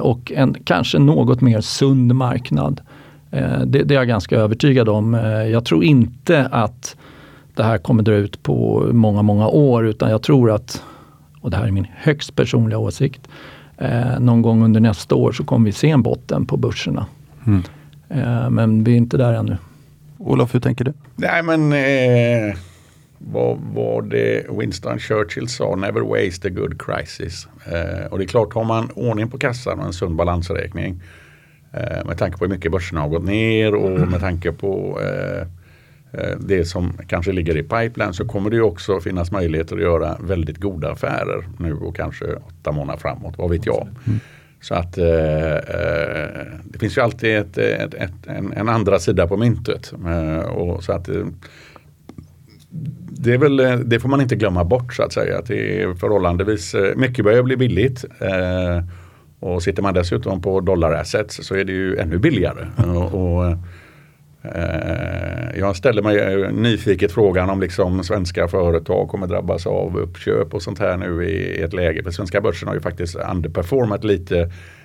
och 0.00 0.32
en 0.32 0.56
kanske 0.64 0.98
något 0.98 1.40
mer 1.40 1.60
sund 1.60 2.14
marknad. 2.14 2.80
Eh, 3.30 3.60
det, 3.60 3.82
det, 3.82 3.94
är 3.94 3.98
jag 3.98 4.08
ganska 4.08 4.36
övertygad 4.36 4.88
om. 4.88 5.14
Eh, 5.14 5.22
jag 5.30 5.64
tror 5.64 5.84
inte 5.84 6.48
att 6.52 6.96
det 7.54 7.62
här 7.62 7.78
kommer 7.78 8.02
dra 8.02 8.14
ut 8.14 8.42
på 8.42 8.88
många, 8.92 9.22
många 9.22 9.48
år 9.48 9.86
utan 9.86 10.10
jag 10.10 10.22
tror 10.22 10.50
att, 10.50 10.82
och 11.40 11.50
det 11.50 11.56
här 11.56 11.66
är 11.66 11.70
min 11.70 11.86
högst 11.96 12.36
personliga 12.36 12.78
åsikt, 12.78 13.28
eh, 13.78 14.20
någon 14.20 14.42
gång 14.42 14.64
under 14.64 14.80
nästa 14.80 15.14
år 15.14 15.32
så 15.32 15.44
kommer 15.44 15.66
vi 15.66 15.72
se 15.72 15.90
en 15.90 16.02
botten 16.02 16.46
på 16.46 16.56
börserna. 16.56 17.06
Mm. 17.46 17.62
Eh, 18.08 18.50
men 18.50 18.84
vi 18.84 18.92
är 18.92 18.96
inte 18.96 19.16
där 19.16 19.32
ännu. 19.32 19.56
Olof, 20.18 20.54
hur 20.54 20.60
tänker 20.60 20.84
du? 20.84 20.92
Nej 21.16 21.42
men 21.42 21.72
eh, 21.72 22.56
vad 23.18 23.58
var 23.74 24.02
det 24.02 24.46
Winston 24.50 24.98
Churchill 24.98 25.48
sa? 25.48 25.76
Never 25.76 26.00
waste 26.00 26.48
a 26.48 26.50
good 26.50 26.82
crisis. 26.82 27.48
Eh, 27.66 28.06
och 28.06 28.18
det 28.18 28.24
är 28.24 28.28
klart, 28.28 28.54
har 28.54 28.64
man 28.64 28.90
ordning 28.90 29.30
på 29.30 29.38
kassan 29.38 29.78
och 29.78 29.86
en 29.86 29.92
sund 29.92 30.16
balansräkning 30.16 31.02
eh, 31.72 32.06
med 32.06 32.18
tanke 32.18 32.38
på 32.38 32.44
hur 32.44 32.52
mycket 32.54 32.72
börserna 32.72 33.00
har 33.00 33.08
gått 33.08 33.24
ner 33.24 33.74
och 33.74 34.08
med 34.08 34.20
tanke 34.20 34.52
på 34.52 35.00
eh, 35.00 35.48
Eh, 36.12 36.36
det 36.38 36.64
som 36.64 36.92
kanske 37.08 37.32
ligger 37.32 37.56
i 37.56 37.62
pipeline 37.62 38.14
så 38.14 38.24
kommer 38.24 38.50
det 38.50 38.60
också 38.60 39.00
finnas 39.00 39.32
möjligheter 39.32 39.76
att 39.76 39.82
göra 39.82 40.16
väldigt 40.20 40.58
goda 40.58 40.92
affärer 40.92 41.48
nu 41.58 41.72
och 41.72 41.96
kanske 41.96 42.24
åtta 42.34 42.72
månader 42.72 43.00
framåt, 43.00 43.34
vad 43.38 43.50
vet 43.50 43.66
jag. 43.66 43.88
Mm. 44.06 44.20
Så 44.60 44.74
att 44.74 44.98
eh, 44.98 45.54
eh, 45.54 46.46
det 46.64 46.78
finns 46.78 46.96
ju 46.96 47.02
alltid 47.02 47.36
ett, 47.36 47.58
ett, 47.58 47.94
ett, 47.94 48.26
en, 48.26 48.52
en, 48.52 48.68
andra 48.68 48.98
sida 48.98 49.26
på 49.26 49.36
myntet. 49.36 49.92
Eh, 50.06 50.48
och 50.48 50.84
så 50.84 50.92
att, 50.92 51.08
eh, 51.08 51.26
det, 53.10 53.34
är 53.34 53.38
väl, 53.38 53.88
det 53.88 54.00
får 54.00 54.08
man 54.08 54.20
inte 54.20 54.36
glömma 54.36 54.64
bort 54.64 54.94
så 54.94 55.02
att 55.02 55.12
säga. 55.12 55.38
Att 55.38 55.46
det 55.46 55.82
är 55.82 55.94
förhållandevis 55.94 56.74
mycket 56.96 57.24
börjar 57.24 57.42
bli 57.42 57.56
billigt. 57.56 58.04
Eh, 58.20 58.84
och 59.40 59.62
sitter 59.62 59.82
man 59.82 59.94
dessutom 59.94 60.42
på 60.42 60.60
dollarassets 60.60 61.46
så 61.46 61.54
är 61.54 61.64
det 61.64 61.72
ju 61.72 61.98
ännu 61.98 62.18
billigare. 62.18 62.66
Och, 62.76 63.14
och 63.14 63.56
Eh, 64.42 65.58
jag 65.58 65.76
ställer 65.76 66.02
mig 66.02 66.52
nyfiket 66.52 67.12
frågan 67.12 67.50
om 67.50 67.60
liksom 67.60 68.04
svenska 68.04 68.48
företag 68.48 69.08
kommer 69.08 69.26
drabbas 69.26 69.66
av 69.66 69.98
uppköp 69.98 70.54
och 70.54 70.62
sånt 70.62 70.78
här 70.78 70.96
nu 70.96 71.24
i 71.24 71.62
ett 71.62 71.72
läge. 71.72 72.02
För 72.02 72.10
svenska 72.10 72.40
börsen 72.40 72.68
har 72.68 72.74
ju 72.74 72.80
faktiskt 72.80 73.14
underperformat 73.14 74.04
lite 74.04 74.40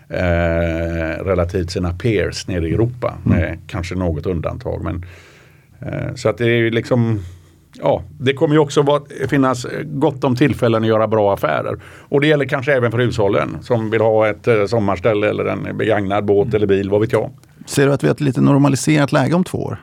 eh, 0.10 1.24
relativt 1.26 1.72
sina 1.72 1.94
peers 1.94 2.48
nere 2.48 2.68
i 2.68 2.74
Europa. 2.74 3.18
Mm. 3.26 3.40
Med 3.40 3.60
kanske 3.68 3.96
något 3.96 4.26
undantag. 4.26 4.84
Men, 4.84 5.06
eh, 5.80 6.16
så 6.16 6.30
att 6.30 6.38
det 6.38 6.46
är 6.46 6.58
ju 6.58 6.72
liksom 6.72 7.20
Ja, 7.80 8.04
det 8.20 8.34
kommer 8.34 8.56
ju 8.56 8.60
också 8.60 8.82
vara, 8.82 9.02
finnas 9.30 9.66
gott 9.86 10.24
om 10.24 10.36
tillfällen 10.36 10.84
att 10.84 10.90
göra 10.90 11.08
bra 11.08 11.34
affärer. 11.34 11.80
Och 12.10 12.22
det 12.22 12.28
gäller 12.28 12.46
kanske 12.46 12.74
även 12.74 12.92
för 12.92 13.00
hushållen 13.00 13.58
som 13.62 13.90
vill 13.90 14.02
ha 14.02 14.28
ett 14.28 14.48
eh, 14.48 14.66
sommarställe 14.66 15.30
eller 15.30 15.46
en 15.46 15.78
begagnad 15.78 16.26
båt 16.26 16.46
mm. 16.46 16.56
eller 16.56 16.68
bil, 16.68 16.90
vad 16.90 17.02
vet 17.02 17.12
jag. 17.12 17.30
Ser 17.66 17.88
du 17.88 17.94
att 17.94 18.04
vi 18.04 18.08
har 18.08 18.14
ett 18.14 18.22
lite 18.22 18.42
normaliserat 18.42 19.12
läge 19.12 19.36
om 19.36 19.44
två 19.44 19.58
år? 19.58 19.78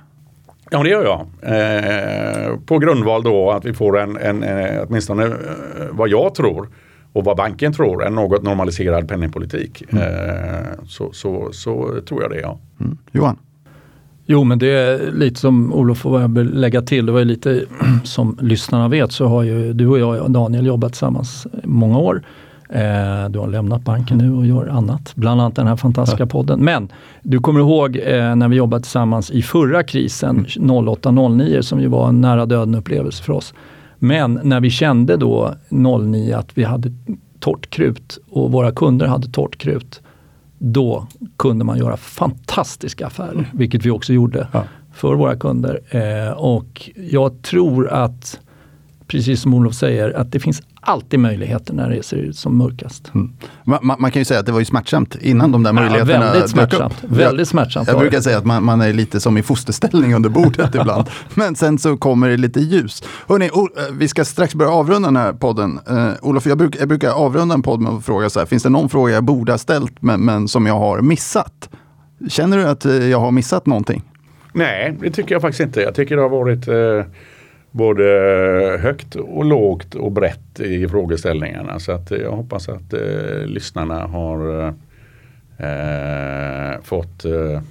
Ja, 0.70 0.82
det 0.82 0.88
gör 0.88 1.04
jag. 1.04 1.20
Eh, 1.42 2.56
på 2.66 2.78
grundval 2.78 3.22
då 3.22 3.50
att 3.50 3.64
vi 3.64 3.74
får 3.74 3.98
en, 3.98 4.16
en, 4.16 4.42
en 4.42 4.58
eh, 4.58 4.84
åtminstone 4.88 5.24
eh, 5.24 5.32
vad 5.90 6.08
jag 6.08 6.34
tror 6.34 6.68
och 7.12 7.24
vad 7.24 7.36
banken 7.36 7.72
tror, 7.72 8.04
en 8.04 8.14
något 8.14 8.42
normaliserad 8.42 9.08
penningpolitik. 9.08 9.84
Mm. 9.92 10.04
Eh, 10.04 10.66
så, 10.86 11.12
så, 11.12 11.52
så 11.52 12.00
tror 12.08 12.22
jag 12.22 12.30
det, 12.30 12.40
ja. 12.40 12.58
Mm. 12.80 12.98
Johan? 13.12 13.38
Jo, 14.32 14.44
men 14.44 14.58
det 14.58 14.66
är 14.66 15.12
lite 15.12 15.40
som 15.40 15.72
Olof 15.72 16.06
och 16.06 16.22
jag 16.22 16.34
vill 16.34 16.60
lägga 16.60 16.82
till. 16.82 17.06
Det 17.06 17.12
var 17.12 17.24
lite 17.24 17.64
som 18.04 18.38
lyssnarna 18.40 18.88
vet 18.88 19.12
så 19.12 19.26
har 19.26 19.42
ju 19.42 19.72
du 19.72 19.86
och 19.86 19.98
jag 19.98 20.22
och 20.22 20.30
Daniel 20.30 20.66
jobbat 20.66 20.92
tillsammans 20.92 21.46
många 21.64 21.98
år. 21.98 22.22
Eh, 22.68 23.30
du 23.30 23.38
har 23.38 23.46
lämnat 23.46 23.84
banken 23.84 24.18
nu 24.18 24.32
och 24.32 24.46
gör 24.46 24.66
annat, 24.66 25.12
bland 25.14 25.40
annat 25.40 25.54
den 25.56 25.66
här 25.66 25.76
fantastiska 25.76 26.22
ja. 26.22 26.26
podden. 26.26 26.64
Men 26.64 26.88
du 27.22 27.38
kommer 27.38 27.60
ihåg 27.60 27.96
eh, 27.96 28.36
när 28.36 28.48
vi 28.48 28.56
jobbade 28.56 28.82
tillsammans 28.82 29.30
i 29.30 29.42
förra 29.42 29.82
krisen, 29.82 30.46
mm. 30.56 30.70
08-09, 30.70 31.62
som 31.62 31.80
ju 31.80 31.86
var 31.86 32.08
en 32.08 32.20
nära 32.20 32.46
döden 32.46 32.74
upplevelse 32.74 33.22
för 33.22 33.32
oss. 33.32 33.54
Men 33.98 34.40
när 34.42 34.60
vi 34.60 34.70
kände 34.70 35.16
då 35.16 35.54
09 35.68 36.34
att 36.34 36.58
vi 36.58 36.64
hade 36.64 36.92
torrt 37.40 37.70
krut 37.70 38.18
och 38.30 38.52
våra 38.52 38.72
kunder 38.72 39.06
hade 39.06 39.28
torrt 39.28 39.58
krut, 39.58 40.00
då 40.62 41.06
kunde 41.36 41.64
man 41.64 41.78
göra 41.78 41.96
fantastiska 41.96 43.06
affärer, 43.06 43.32
mm. 43.32 43.44
vilket 43.52 43.86
vi 43.86 43.90
också 43.90 44.12
gjorde 44.12 44.48
ja. 44.52 44.64
för 44.92 45.14
våra 45.14 45.36
kunder. 45.36 45.80
Eh, 45.90 46.32
och 46.32 46.90
jag 47.10 47.42
tror 47.42 47.88
att, 47.88 48.40
precis 49.06 49.40
som 49.40 49.54
Olof 49.54 49.74
säger, 49.74 50.10
att 50.10 50.32
det 50.32 50.40
finns 50.40 50.62
alltid 50.80 51.20
möjligheter 51.20 51.74
när 51.74 51.90
det 51.90 52.02
ser 52.02 52.16
ut 52.16 52.36
som 52.36 52.58
mörkast. 52.58 53.14
Mm. 53.14 53.32
Man, 53.64 53.96
man, 53.98 54.10
kan 54.10 54.20
ju 54.20 54.24
säga 54.24 54.40
att 54.40 54.46
det 54.46 54.52
var 54.52 54.58
ju 54.58 54.64
smärtsamt 54.64 55.16
innan 55.20 55.52
de 55.52 55.62
där 55.62 55.72
möjligheterna 55.72 56.26
ja, 56.26 56.32
väldigt 56.32 56.50
smärtsamt. 56.50 57.04
Upp. 57.04 57.10
Väldigt 57.10 57.48
smärtsamt 57.48 57.88
jag, 57.88 57.94
jag 57.94 58.00
brukar 58.00 58.20
säga 58.20 58.38
att 58.38 58.46
man, 58.46 58.64
man, 58.64 58.80
är 58.80 58.92
lite 58.92 59.20
som 59.20 59.38
i 59.38 59.42
fosterställning 59.42 60.14
under 60.14 60.28
bordet 60.30 60.74
ibland. 60.80 61.08
Men 61.34 61.56
sen 61.56 61.78
så 61.78 61.96
kommer 61.96 62.28
det 62.28 62.36
lite 62.36 62.60
ljus. 62.60 63.02
Hörrni, 63.28 63.46
eh, 63.46 63.52
vi 63.92 64.08
ska 64.08 64.24
strax 64.24 64.54
börja 64.54 64.70
avrunda 64.70 65.08
den 65.08 65.16
här 65.16 65.32
podden. 65.32 65.80
Uh, 65.90 66.10
Olof, 66.22 66.46
jag, 66.46 66.58
bruk, 66.58 66.76
jag 66.80 66.88
brukar 66.88 67.10
avrunda 67.10 67.54
en 67.54 67.62
podd 67.62 67.80
med 67.80 67.92
att 67.92 68.04
fråga 68.04 68.30
så 68.30 68.38
här, 68.38 68.46
finns 68.46 68.62
det 68.62 68.68
någon 68.68 68.88
fråga 68.88 69.14
jag 69.14 69.24
borde 69.24 69.52
ha 69.52 69.58
ställt 69.58 70.02
men, 70.02 70.20
men 70.20 70.48
som 70.48 70.66
jag 70.66 70.78
har 70.78 71.00
missat? 71.00 71.68
Känner 72.28 72.58
du 72.58 72.68
att 72.68 72.84
eh, 72.84 72.92
jag 72.92 73.20
har 73.20 73.30
missat 73.30 73.66
någonting? 73.66 74.02
Nej, 74.52 74.96
det 75.00 75.10
tycker 75.10 75.34
jag 75.34 75.42
faktiskt 75.42 75.60
inte. 75.60 75.80
Jag 75.80 75.94
tycker 75.94 76.16
det 76.16 76.22
har 76.22 76.28
varit 76.28 76.68
uh 76.68 77.04
både 77.70 78.04
högt 78.82 79.14
och 79.14 79.44
lågt 79.44 79.94
och 79.94 80.12
brett 80.12 80.60
i 80.60 80.88
frågeställningarna. 80.88 81.78
Så 81.78 81.92
att 81.92 82.12
eh, 82.12 82.18
jag 82.18 82.32
hoppas 82.32 82.68
att 82.68 82.92
eh, 82.92 83.46
lyssnarna 83.46 84.06
har 84.06 84.68
eh, 85.58 86.82
fått 86.82 87.24
eh, 87.24 87.62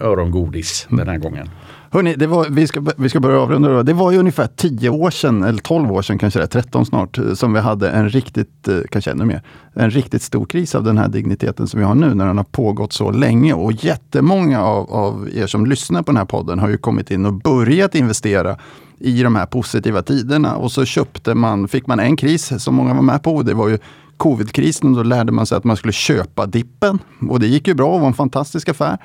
örongodis 0.00 0.86
den 0.90 1.08
här 1.08 1.18
gången. 1.18 1.48
Hörrni, 1.90 2.14
det 2.14 2.26
var, 2.26 2.46
vi, 2.50 2.66
ska, 2.66 2.82
vi 2.96 3.08
ska 3.08 3.20
börja 3.20 3.40
avrunda. 3.40 3.82
Det 3.82 3.92
var 3.92 4.10
ju 4.12 4.18
ungefär 4.18 4.48
10 4.56 4.88
år 4.88 5.10
sedan, 5.10 5.42
eller 5.42 5.58
12 5.58 5.92
år 5.92 6.02
sedan 6.02 6.18
kanske 6.18 6.40
det 6.40 6.46
13 6.46 6.86
snart, 6.86 7.18
eh, 7.18 7.34
som 7.34 7.52
vi 7.52 7.60
hade 7.60 7.90
en 7.90 8.08
riktigt, 8.08 8.68
eh, 8.68 8.78
kanske 8.90 9.10
ännu 9.10 9.24
mer, 9.24 9.42
en 9.74 9.90
riktigt 9.90 10.22
stor 10.22 10.46
kris 10.46 10.74
av 10.74 10.84
den 10.84 10.98
här 10.98 11.08
digniteten 11.08 11.66
som 11.66 11.80
vi 11.80 11.86
har 11.86 11.94
nu 11.94 12.14
när 12.14 12.26
den 12.26 12.36
har 12.36 12.44
pågått 12.44 12.92
så 12.92 13.10
länge. 13.10 13.54
Och 13.54 13.72
jättemånga 13.72 14.62
av, 14.64 14.92
av 14.92 15.28
er 15.34 15.46
som 15.46 15.66
lyssnar 15.66 16.02
på 16.02 16.12
den 16.12 16.16
här 16.16 16.24
podden 16.24 16.58
har 16.58 16.68
ju 16.68 16.78
kommit 16.78 17.10
in 17.10 17.26
och 17.26 17.32
börjat 17.32 17.94
investera 17.94 18.56
i 18.98 19.22
de 19.22 19.36
här 19.36 19.46
positiva 19.46 20.02
tiderna. 20.02 20.56
Och 20.56 20.72
så 20.72 20.84
köpte 20.84 21.34
man, 21.34 21.68
fick 21.68 21.86
man 21.86 22.00
en 22.00 22.16
kris 22.16 22.52
som 22.58 22.74
många 22.74 22.94
var 22.94 23.02
med 23.02 23.22
på. 23.22 23.42
Det 23.42 23.54
var 23.54 23.68
ju 23.68 23.78
covidkrisen. 24.16 24.92
Då 24.92 25.02
lärde 25.02 25.32
man 25.32 25.46
sig 25.46 25.58
att 25.58 25.64
man 25.64 25.76
skulle 25.76 25.92
köpa 25.92 26.46
dippen. 26.46 26.98
Och 27.30 27.40
det 27.40 27.46
gick 27.46 27.68
ju 27.68 27.74
bra 27.74 27.94
och 27.94 28.00
var 28.00 28.06
en 28.08 28.14
fantastisk 28.14 28.68
affär. 28.68 28.98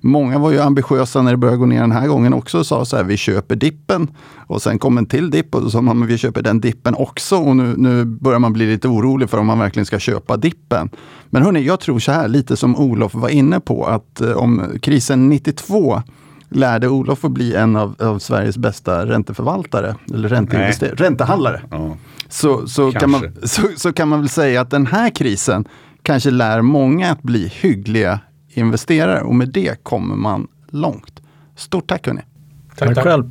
Många 0.00 0.38
var 0.38 0.50
ju 0.50 0.60
ambitiösa 0.60 1.22
när 1.22 1.30
det 1.30 1.36
började 1.36 1.58
gå 1.58 1.66
ner 1.66 1.80
den 1.80 1.92
här 1.92 2.08
gången 2.08 2.34
också 2.34 2.58
och 2.58 2.66
sa 2.66 2.84
så 2.84 2.96
här, 2.96 3.04
vi 3.04 3.16
köper 3.16 3.56
dippen. 3.56 4.08
Och 4.46 4.62
sen 4.62 4.78
kom 4.78 4.98
en 4.98 5.06
till 5.06 5.30
dipp 5.30 5.54
och 5.54 5.62
då 5.62 5.70
sa 5.70 5.80
man, 5.80 6.06
vi 6.06 6.18
köper 6.18 6.42
den 6.42 6.60
dippen 6.60 6.94
också. 6.94 7.36
Och 7.36 7.56
nu, 7.56 7.74
nu 7.76 8.04
börjar 8.04 8.38
man 8.38 8.52
bli 8.52 8.66
lite 8.66 8.88
orolig 8.88 9.30
för 9.30 9.38
om 9.38 9.46
man 9.46 9.58
verkligen 9.58 9.86
ska 9.86 9.98
köpa 9.98 10.36
dippen. 10.36 10.90
Men 11.30 11.42
hörni, 11.42 11.62
jag 11.62 11.80
tror 11.80 11.98
så 11.98 12.12
här, 12.12 12.28
lite 12.28 12.56
som 12.56 12.76
Olof 12.76 13.14
var 13.14 13.28
inne 13.28 13.60
på, 13.60 13.86
att 13.86 14.20
eh, 14.20 14.32
om 14.32 14.62
krisen 14.82 15.28
92 15.28 16.02
lärde 16.48 16.88
Olof 16.88 17.24
att 17.24 17.30
bli 17.30 17.54
en 17.54 17.76
av, 17.76 17.94
av 17.98 18.18
Sveriges 18.18 18.58
bästa 18.58 19.06
ränteförvaltare, 19.06 19.96
eller 20.14 20.28
räntehandlare. 20.96 21.62
Ja. 21.70 21.96
Så, 22.28 22.66
så, 22.66 22.92
kan 22.92 23.10
man, 23.10 23.36
så, 23.42 23.62
så 23.76 23.92
kan 23.92 24.08
man 24.08 24.20
väl 24.20 24.28
säga 24.28 24.60
att 24.60 24.70
den 24.70 24.86
här 24.86 25.10
krisen 25.10 25.64
kanske 26.02 26.30
lär 26.30 26.62
många 26.62 27.10
att 27.10 27.22
bli 27.22 27.48
hyggliga 27.48 28.20
investerare 28.48 29.20
och 29.20 29.34
med 29.34 29.48
det 29.48 29.84
kommer 29.84 30.16
man 30.16 30.48
långt. 30.70 31.20
Stort 31.56 31.88
tack 31.88 32.06
hörni! 32.06 32.22
Tack, 32.76 32.94
tack. 32.94 33.04
själv! 33.04 33.30